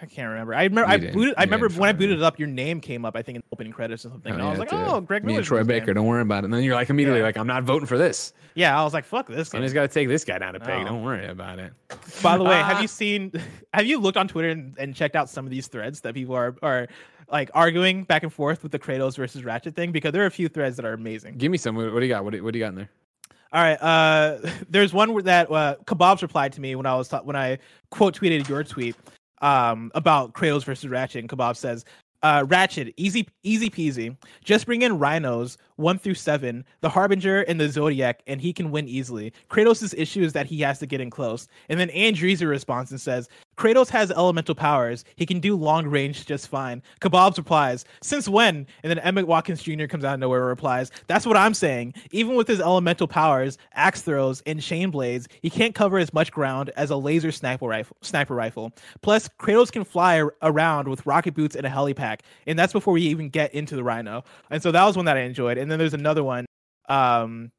[0.00, 0.52] I can't remember.
[0.52, 0.90] I remember.
[0.90, 1.34] I booted.
[1.38, 3.14] I remember when I booted it up, your name came up.
[3.14, 4.32] I think in the opening credits or something.
[4.32, 5.94] and I was like, "Oh, it's, Greg Miller's and Troy game." Baker.
[5.94, 6.46] Don't worry about it.
[6.46, 7.26] And then you're like immediately Yeah.
[7.26, 8.32] like, I'm not voting for this.
[8.56, 10.80] Yeah, I was like, "Fuck this." Somebody's got to take this guy down to Pig.
[10.80, 10.86] No.
[10.86, 11.72] Don't worry about it.
[12.20, 12.82] By the way, have Ah.
[12.82, 13.30] you seen?
[13.74, 16.34] Have you looked on Twitter and, and checked out some of these threads that people
[16.34, 16.88] are are
[17.32, 19.90] like arguing back and forth with the Kratos versus Ratchet thing?
[19.90, 21.38] Because there are a few threads that are amazing.
[21.38, 21.74] Give me some.
[21.74, 22.24] What, what do you got?
[22.24, 22.90] What, do- what do you got in there?
[23.52, 23.80] All right.
[23.82, 24.38] Uh,
[24.68, 27.58] there's one that uh, Kebabs replied to me when I was ta- when I
[27.90, 28.96] quote tweeted your tweet
[29.40, 31.84] um, about Kratos versus Ratchet, and Kebab says,
[32.22, 34.16] uh, "Ratchet, easy easy peasy.
[34.44, 38.70] Just bring in rhinos one through seven, the Harbinger and the Zodiac, and he can
[38.70, 39.32] win easily.
[39.50, 43.00] Kratos' issue is that he has to get in close." And then Andreezer responds and
[43.00, 43.28] says,
[43.58, 45.04] "Kratos has elemental powers.
[45.16, 49.62] He can do long range just fine." Kebabs replies, "Since when?" And then Emmett Watkins
[49.62, 49.86] Jr.
[49.86, 51.94] comes out of nowhere and replies, "That's what I'm saying.
[52.12, 56.30] Even with his elemental powers, axe throws, and chain blades, he can't cover as much
[56.30, 57.96] ground as a laser sniper rifle.
[58.02, 58.72] Sniper rifle.
[59.00, 63.02] Plus, Kratos can fly around with rocket boots and a helipack, and that's before we
[63.02, 64.22] even get into the RYNO.
[64.50, 65.58] And so that was one that I enjoyed.
[65.58, 66.46] And then there's another one,
[66.88, 67.50] um,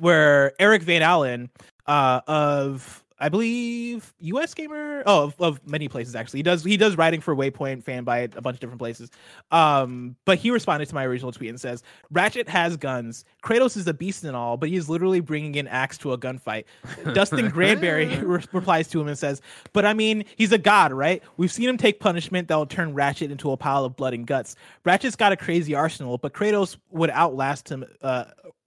[0.00, 1.50] where Eric Van Allen,
[1.86, 6.40] uh, of I believe US Gamer, oh, of, of many places actually.
[6.40, 9.10] He does he does writing for Waypoint, fan by a bunch of different places.
[9.52, 13.24] Um, but he responded to my original tweet and says, "Ratchet has guns.
[13.44, 16.64] Kratos is a beast and all, but he's literally bringing an axe to a gunfight."
[17.14, 19.40] Dustin Granberry re- replies to him and says,
[19.72, 21.22] "But I mean, he's a god, right?
[21.36, 24.26] We've seen him take punishment that will turn Ratchet into a pile of blood and
[24.26, 24.56] guts.
[24.84, 27.84] Ratchet's got a crazy arsenal, but Kratos would outlast him.
[28.02, 28.24] Uh,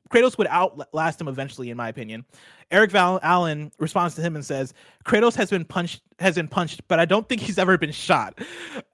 [0.09, 2.25] Kratos would outlast him eventually, in my opinion."
[2.71, 4.73] Eric Val- Allen responds to him and says,
[5.03, 8.39] "Kratos has been punched, has been punched, but I don't think he's ever been shot."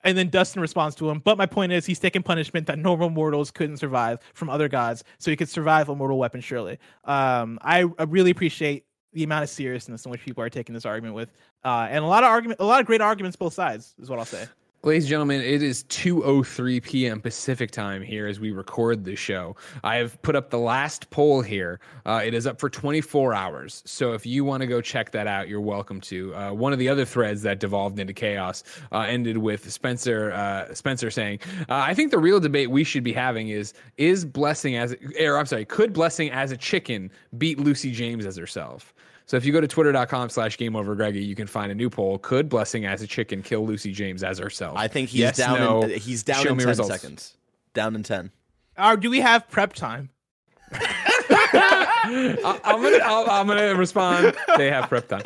[0.03, 3.09] And then Dustin responds to him, "But my point is, he's taken punishment that normal
[3.09, 6.41] mortals couldn't survive from other gods, so he could survive a mortal weapon.
[6.41, 10.73] Surely." Um, I, I really appreciate the amount of seriousness in which people are taking
[10.73, 11.31] this argument with,
[11.65, 14.19] uh, and a lot of argument, a lot of great arguments both sides is what
[14.19, 14.45] I'll say.
[14.83, 17.21] Ladies and gentlemen, it is 2:03 p.m.
[17.21, 19.55] Pacific time here as we record the show.
[19.83, 21.79] I have put up the last poll here.
[22.03, 23.83] Uh, it is up for 24 hours.
[23.85, 26.33] So if you want to go check that out, you're welcome to.
[26.33, 30.73] Uh, one of the other threads that devolved into chaos uh, ended with Spencer uh,
[30.73, 34.77] Spencer saying, uh, "I think the real debate we should be having is is Blessing
[34.77, 38.95] as or I'm sorry, could Blessing as a chicken beat Lucy James as herself?"
[39.31, 41.89] So if you go to twitter.com slash game over Greggy, you can find a new
[41.89, 42.17] poll.
[42.17, 44.77] Could Blessing as a chicken kill Lucy James as herself?
[44.77, 45.57] I think he's Yes, down.
[45.57, 45.83] no.
[45.83, 46.89] In, he's down Show in me ten results.
[46.91, 47.37] seconds.
[47.73, 48.31] Down in ten.
[48.75, 50.09] Uh, do we have prep time?
[50.73, 54.35] I, am gonna I'll, I'm gonna respond.
[54.57, 55.23] They have prep time.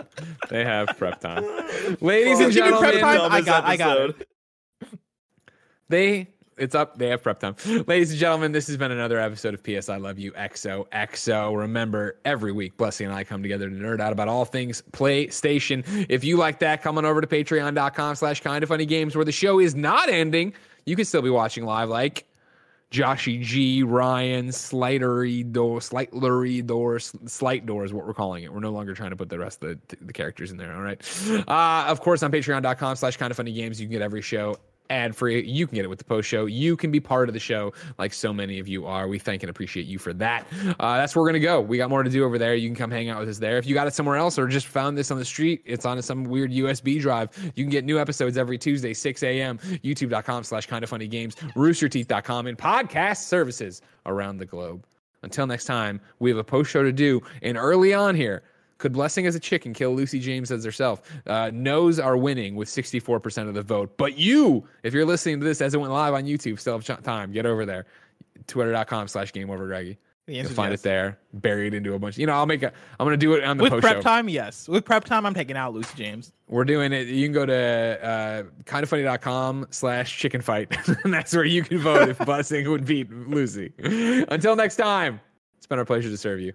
[0.52, 1.44] They have prep time.
[2.00, 3.32] Ladies and Give me prep gentlemen, time.
[3.32, 4.28] I got- I got it.
[5.90, 6.28] they
[6.58, 6.98] it's up.
[6.98, 7.56] They have prep time.
[7.88, 11.58] Ladies and gentlemen, this has been another episode of PS I Love You XOXO.
[11.58, 16.06] Remember, every week, Blessing and I come together to nerd out about all things PlayStation.
[16.10, 19.26] If you like that, come on over to patreon.com slash kind of funny games where
[19.26, 20.54] the show is not ending.
[20.86, 22.26] You can still be watching live like
[22.92, 28.54] Joshy G, Ryan, Slidery Door, Slightlery Door, Slight Door is what we're calling it.
[28.54, 30.74] We're no longer trying to put the rest of the, the characters in there.
[30.74, 31.02] All right.
[31.48, 34.58] Uh, of course, on patreon.com slash kind of funny games, you can get every show
[34.90, 35.44] ad free.
[35.46, 36.46] You can get it with the post show.
[36.46, 39.08] You can be part of the show like so many of you are.
[39.08, 40.48] We thank and appreciate you for that.
[40.80, 41.62] Uh, that's where we're going to go.
[41.62, 42.56] We got more to do over there.
[42.56, 43.58] You can come hang out with us there.
[43.58, 46.02] If you got it somewhere else or just found this on the street, it's on
[46.02, 47.30] some weird USB drive.
[47.56, 49.58] You can get new episodes every Tuesday, 6 a.m.
[49.58, 54.86] YouTube.com slash kind of funny games, roosterteeth.com, and podcast services around the globe.
[55.24, 57.22] Until next time, we have a post show to do.
[57.42, 58.44] And early on here,
[58.78, 61.02] could Blessing as a chicken kill Lucy James as herself?
[61.26, 63.96] Uh, no's are winning with 64% of the vote.
[63.98, 67.04] But you, if you're listening to this as it went live on YouTube, still have
[67.04, 67.32] time.
[67.32, 67.86] Get over there.
[68.48, 69.98] Twitter.com slash game over Greggy.
[70.28, 70.80] You'll find yes.
[70.80, 72.18] it there, buried into a bunch.
[72.18, 73.98] You know, I'll make a, I'm going to do it on the With post prep
[73.98, 74.02] show.
[74.02, 74.68] time, yes.
[74.68, 76.34] With prep time, I'm taking out Lucy James.
[76.48, 77.08] We're doing it.
[77.08, 77.54] You can go to
[78.04, 80.76] uh, kindafunny.com slash chicken fight.
[81.04, 83.72] and that's where you can vote if Blessing would beat Lucy.
[83.78, 85.20] Until next time,
[85.58, 86.54] it's been our pleasure to serve you.